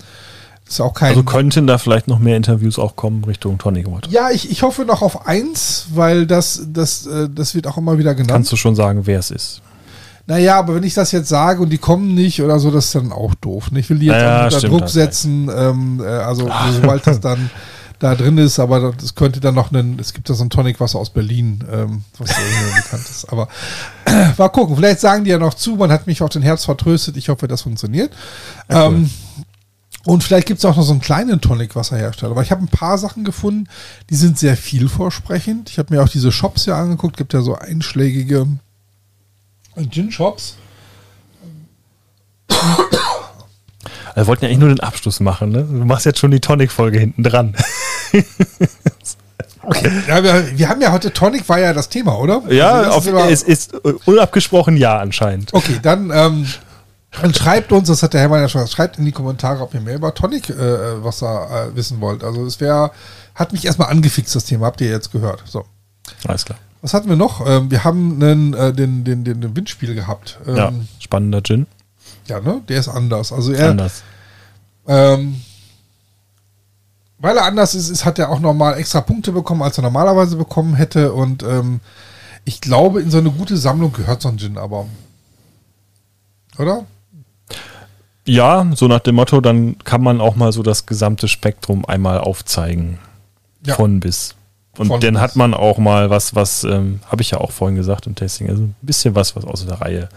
ist 0.68 0.80
auch 0.80 0.94
kein. 0.94 1.10
Also 1.10 1.22
könnten 1.22 1.66
da 1.66 1.78
vielleicht 1.78 2.08
noch 2.08 2.18
mehr 2.18 2.36
Interviews 2.36 2.78
auch 2.78 2.94
kommen 2.94 3.24
Richtung 3.24 3.58
Tonic 3.58 3.90
Water. 3.90 4.10
Ja, 4.10 4.30
ich, 4.30 4.50
ich 4.50 4.62
hoffe 4.62 4.84
noch 4.84 5.02
auf 5.02 5.26
eins, 5.26 5.86
weil 5.94 6.26
das, 6.26 6.66
das, 6.72 7.06
äh, 7.06 7.28
das 7.34 7.54
wird 7.54 7.66
auch 7.66 7.78
immer 7.78 7.98
wieder 7.98 8.14
genannt. 8.14 8.30
Kannst 8.30 8.52
du 8.52 8.56
schon 8.56 8.74
sagen, 8.74 9.06
wer 9.06 9.18
es 9.18 9.30
ist? 9.30 9.62
Naja, 10.26 10.58
aber 10.58 10.74
wenn 10.74 10.82
ich 10.82 10.92
das 10.92 11.10
jetzt 11.12 11.30
sage 11.30 11.62
und 11.62 11.70
die 11.70 11.78
kommen 11.78 12.14
nicht 12.14 12.42
oder 12.42 12.58
so, 12.58 12.70
das 12.70 12.86
ist 12.86 12.94
dann 12.94 13.12
auch 13.12 13.34
doof. 13.36 13.70
Ich 13.74 13.88
will 13.88 13.98
die 13.98 14.06
jetzt 14.06 14.16
naja, 14.16 14.44
unter 14.44 14.58
stimmt, 14.58 14.72
Druck 14.74 14.88
setzen. 14.90 15.50
Ähm, 15.54 16.02
äh, 16.04 16.06
also 16.06 16.50
sobald 16.70 17.06
das 17.06 17.18
dann 17.20 17.50
da 17.98 18.14
drin 18.14 18.36
ist, 18.36 18.58
aber 18.58 18.92
das 18.92 19.14
könnte 19.14 19.40
dann 19.40 19.54
noch 19.54 19.72
ein, 19.72 19.96
es 19.98 20.12
gibt 20.12 20.28
da 20.28 20.34
so 20.34 20.44
ein 20.44 20.50
Tonic-Wasser 20.50 20.98
aus 20.98 21.10
Berlin, 21.10 21.64
ähm, 21.72 22.04
was 22.18 22.28
bekannt 22.28 23.08
ist. 23.08 23.32
Aber 23.32 23.48
äh, 24.04 24.26
mal 24.36 24.48
gucken, 24.50 24.76
vielleicht 24.76 25.00
sagen 25.00 25.24
die 25.24 25.30
ja 25.30 25.38
noch 25.38 25.54
zu, 25.54 25.76
man 25.76 25.90
hat 25.90 26.06
mich 26.06 26.20
auf 26.20 26.28
den 26.28 26.42
Herz 26.42 26.66
vertröstet, 26.66 27.16
ich 27.16 27.30
hoffe, 27.30 27.48
das 27.48 27.62
funktioniert. 27.62 28.12
Ja, 28.68 28.86
cool. 28.86 28.94
ähm, 28.96 29.10
und 30.04 30.24
vielleicht 30.24 30.46
gibt 30.46 30.58
es 30.58 30.64
auch 30.64 30.76
noch 30.76 30.84
so 30.84 30.92
einen 30.92 31.00
kleinen 31.00 31.40
Tonic-Wasserhersteller. 31.40 32.32
Aber 32.32 32.42
ich 32.42 32.50
habe 32.50 32.62
ein 32.62 32.68
paar 32.68 32.98
Sachen 32.98 33.24
gefunden, 33.24 33.68
die 34.10 34.14
sind 34.14 34.38
sehr 34.38 34.56
vielversprechend. 34.56 35.70
Ich 35.70 35.78
habe 35.78 35.94
mir 35.94 36.02
auch 36.02 36.08
diese 36.08 36.32
Shops 36.32 36.64
hier 36.64 36.76
angeguckt. 36.76 37.16
Gibt 37.16 37.34
ja 37.34 37.42
so 37.42 37.56
einschlägige 37.56 38.46
Gin-Shops. 39.76 40.56
Wir 44.14 44.26
wollten 44.26 44.44
ja 44.44 44.48
eigentlich 44.48 44.60
nur 44.60 44.68
den 44.68 44.80
Abschluss 44.80 45.20
machen. 45.20 45.50
Ne? 45.50 45.62
Du 45.64 45.84
machst 45.84 46.06
jetzt 46.06 46.18
schon 46.18 46.30
die 46.30 46.40
Tonic-Folge 46.40 46.98
hinten 46.98 47.22
dran. 47.22 47.54
Okay. 49.68 49.90
Ja, 50.06 50.24
wir, 50.24 50.58
wir, 50.58 50.68
haben 50.70 50.80
ja 50.80 50.92
heute 50.92 51.12
Tonic 51.12 51.46
war 51.46 51.58
ja 51.58 51.74
das 51.74 51.90
Thema, 51.90 52.18
oder? 52.18 52.42
Ja, 52.48 52.90
also 52.90 53.14
auf, 53.14 53.30
ist 53.30 53.46
es 53.46 53.66
ist 53.66 53.74
unabgesprochen 54.06 54.78
ja 54.78 54.98
anscheinend. 54.98 55.52
Okay, 55.52 55.78
dann 55.82 56.10
ähm, 56.10 56.46
und 57.22 57.36
schreibt 57.36 57.72
uns, 57.72 57.88
das 57.88 58.02
hat 58.02 58.14
der 58.14 58.20
Hermann 58.20 58.40
ja 58.40 58.48
schon 58.48 58.60
gesagt, 58.60 58.76
schreibt 58.76 58.98
in 58.98 59.04
die 59.04 59.12
Kommentare, 59.12 59.62
ob 59.62 59.74
ihr 59.74 59.80
mehr 59.80 59.96
über 59.96 60.14
Tonic 60.14 60.50
äh, 60.50 61.04
Wasser 61.04 61.68
äh, 61.70 61.76
wissen 61.76 62.00
wollt. 62.00 62.22
Also 62.24 62.44
es 62.44 62.60
wäre, 62.60 62.90
hat 63.34 63.52
mich 63.52 63.64
erstmal 63.64 63.90
angefixt, 63.90 64.34
das 64.34 64.44
Thema, 64.44 64.66
habt 64.66 64.80
ihr 64.80 64.90
jetzt 64.90 65.12
gehört. 65.12 65.42
So. 65.46 65.64
Alles 66.26 66.44
klar. 66.44 66.58
Was 66.80 66.94
hatten 66.94 67.08
wir 67.08 67.16
noch? 67.16 67.44
Ähm, 67.46 67.70
wir 67.70 67.84
haben 67.84 68.22
einen, 68.22 68.54
äh, 68.54 68.72
den, 68.72 69.04
den, 69.04 69.24
den, 69.24 69.40
den 69.40 69.56
Windspiel 69.56 69.94
gehabt. 69.94 70.38
Ähm, 70.46 70.56
ja, 70.56 70.72
spannender 71.00 71.42
Gin. 71.42 71.66
Ja, 72.26 72.40
ne? 72.40 72.62
Der 72.68 72.78
ist 72.78 72.88
anders. 72.88 73.32
Also 73.32 73.52
er. 73.52 73.70
Anders. 73.70 74.02
Ähm, 74.86 75.42
weil 77.18 77.36
er 77.36 77.44
anders 77.44 77.74
ist, 77.74 77.88
ist, 77.88 78.04
hat 78.04 78.18
er 78.18 78.30
auch 78.30 78.38
nochmal 78.38 78.78
extra 78.78 79.00
Punkte 79.00 79.32
bekommen, 79.32 79.62
als 79.62 79.76
er 79.76 79.82
normalerweise 79.82 80.36
bekommen 80.36 80.76
hätte. 80.76 81.12
Und 81.12 81.42
ähm, 81.42 81.80
ich 82.44 82.60
glaube, 82.60 83.02
in 83.02 83.10
so 83.10 83.18
eine 83.18 83.32
gute 83.32 83.56
Sammlung 83.56 83.92
gehört 83.92 84.22
so 84.22 84.28
ein 84.28 84.38
Gin 84.38 84.56
aber. 84.56 84.86
Oder? 86.58 86.86
Ja, 88.28 88.66
so 88.74 88.88
nach 88.88 89.00
dem 89.00 89.16
Motto, 89.16 89.40
dann 89.40 89.76
kann 89.84 90.02
man 90.02 90.20
auch 90.20 90.36
mal 90.36 90.52
so 90.52 90.62
das 90.62 90.86
gesamte 90.86 91.28
Spektrum 91.28 91.84
einmal 91.84 92.18
aufzeigen. 92.18 92.98
Ja. 93.66 93.74
Von 93.74 94.00
bis. 94.00 94.34
Und 94.76 94.88
Von 94.88 95.00
dann 95.00 95.14
bis. 95.14 95.22
hat 95.22 95.36
man 95.36 95.54
auch 95.54 95.78
mal 95.78 96.10
was, 96.10 96.34
was, 96.34 96.64
ähm, 96.64 97.00
habe 97.06 97.22
ich 97.22 97.30
ja 97.30 97.38
auch 97.38 97.50
vorhin 97.50 97.76
gesagt 97.76 98.06
im 98.06 98.14
Testing, 98.14 98.48
also 98.48 98.62
ein 98.62 98.76
bisschen 98.82 99.14
was, 99.14 99.34
was 99.34 99.44
aus 99.44 99.66
der 99.66 99.80
Reihe 99.80 100.08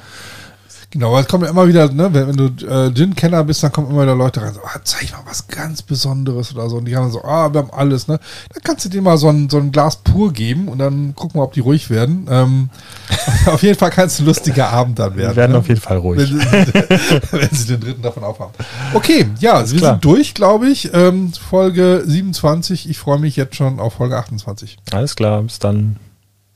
Genau, 0.91 1.17
es 1.17 1.25
kommt 1.25 1.45
ja 1.45 1.49
immer 1.49 1.65
wieder, 1.69 1.89
ne, 1.89 2.13
wenn, 2.13 2.27
wenn 2.27 2.35
du 2.35 2.67
äh, 2.67 2.91
Gin-Kenner 2.91 3.45
bist, 3.45 3.63
dann 3.63 3.71
kommen 3.71 3.89
immer 3.89 4.01
wieder 4.03 4.15
Leute 4.15 4.41
rein, 4.41 4.53
so, 4.53 4.59
ah, 4.61 4.77
zeig 4.83 5.09
mal 5.13 5.21
was 5.25 5.47
ganz 5.47 5.81
Besonderes 5.81 6.53
oder 6.53 6.69
so. 6.69 6.77
Und 6.77 6.85
die 6.85 6.97
haben 6.97 7.09
so, 7.09 7.23
ah, 7.23 7.53
wir 7.53 7.61
haben 7.61 7.71
alles, 7.71 8.09
ne? 8.09 8.19
Dann 8.53 8.61
kannst 8.61 8.83
du 8.83 8.89
dir 8.89 9.01
mal 9.01 9.17
so 9.17 9.29
ein, 9.29 9.49
so 9.49 9.57
ein 9.57 9.71
Glas 9.71 9.95
pur 9.95 10.33
geben 10.33 10.67
und 10.67 10.79
dann 10.79 11.15
gucken 11.15 11.39
wir, 11.39 11.45
ob 11.45 11.53
die 11.53 11.61
ruhig 11.61 11.89
werden. 11.89 12.27
Ähm, 12.29 12.69
auf 13.45 13.63
jeden 13.63 13.79
Fall 13.79 13.89
kann 13.89 14.07
es 14.07 14.19
ein 14.19 14.25
lustiger 14.25 14.69
Abend 14.69 14.99
dann 14.99 15.15
werden. 15.15 15.29
Wir 15.29 15.35
werden 15.37 15.51
ne? 15.53 15.59
auf 15.59 15.69
jeden 15.69 15.79
Fall 15.79 15.97
ruhig. 15.97 16.29
Wenn, 16.29 16.67
wenn, 17.31 17.49
sie 17.51 17.67
den 17.67 17.79
dritten 17.79 18.01
davon 18.01 18.25
aufhaben. 18.25 18.51
Okay, 18.93 19.27
ja, 19.39 19.65
wir 19.71 19.79
klar. 19.79 19.93
sind 19.93 20.03
durch, 20.03 20.33
glaube 20.33 20.67
ich. 20.67 20.93
Ähm, 20.93 21.31
Folge 21.31 22.03
27. 22.05 22.89
Ich 22.89 22.99
freue 22.99 23.17
mich 23.17 23.37
jetzt 23.37 23.55
schon 23.55 23.79
auf 23.79 23.93
Folge 23.93 24.17
28. 24.17 24.77
Alles 24.91 25.15
klar, 25.15 25.41
bis 25.41 25.57
dann. 25.57 25.95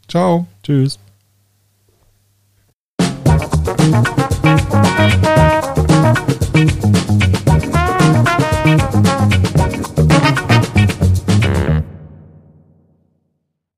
Ciao. 0.09 0.45
Tschüss. 0.61 0.99
Thank 5.07 5.25
you. 7.65 7.74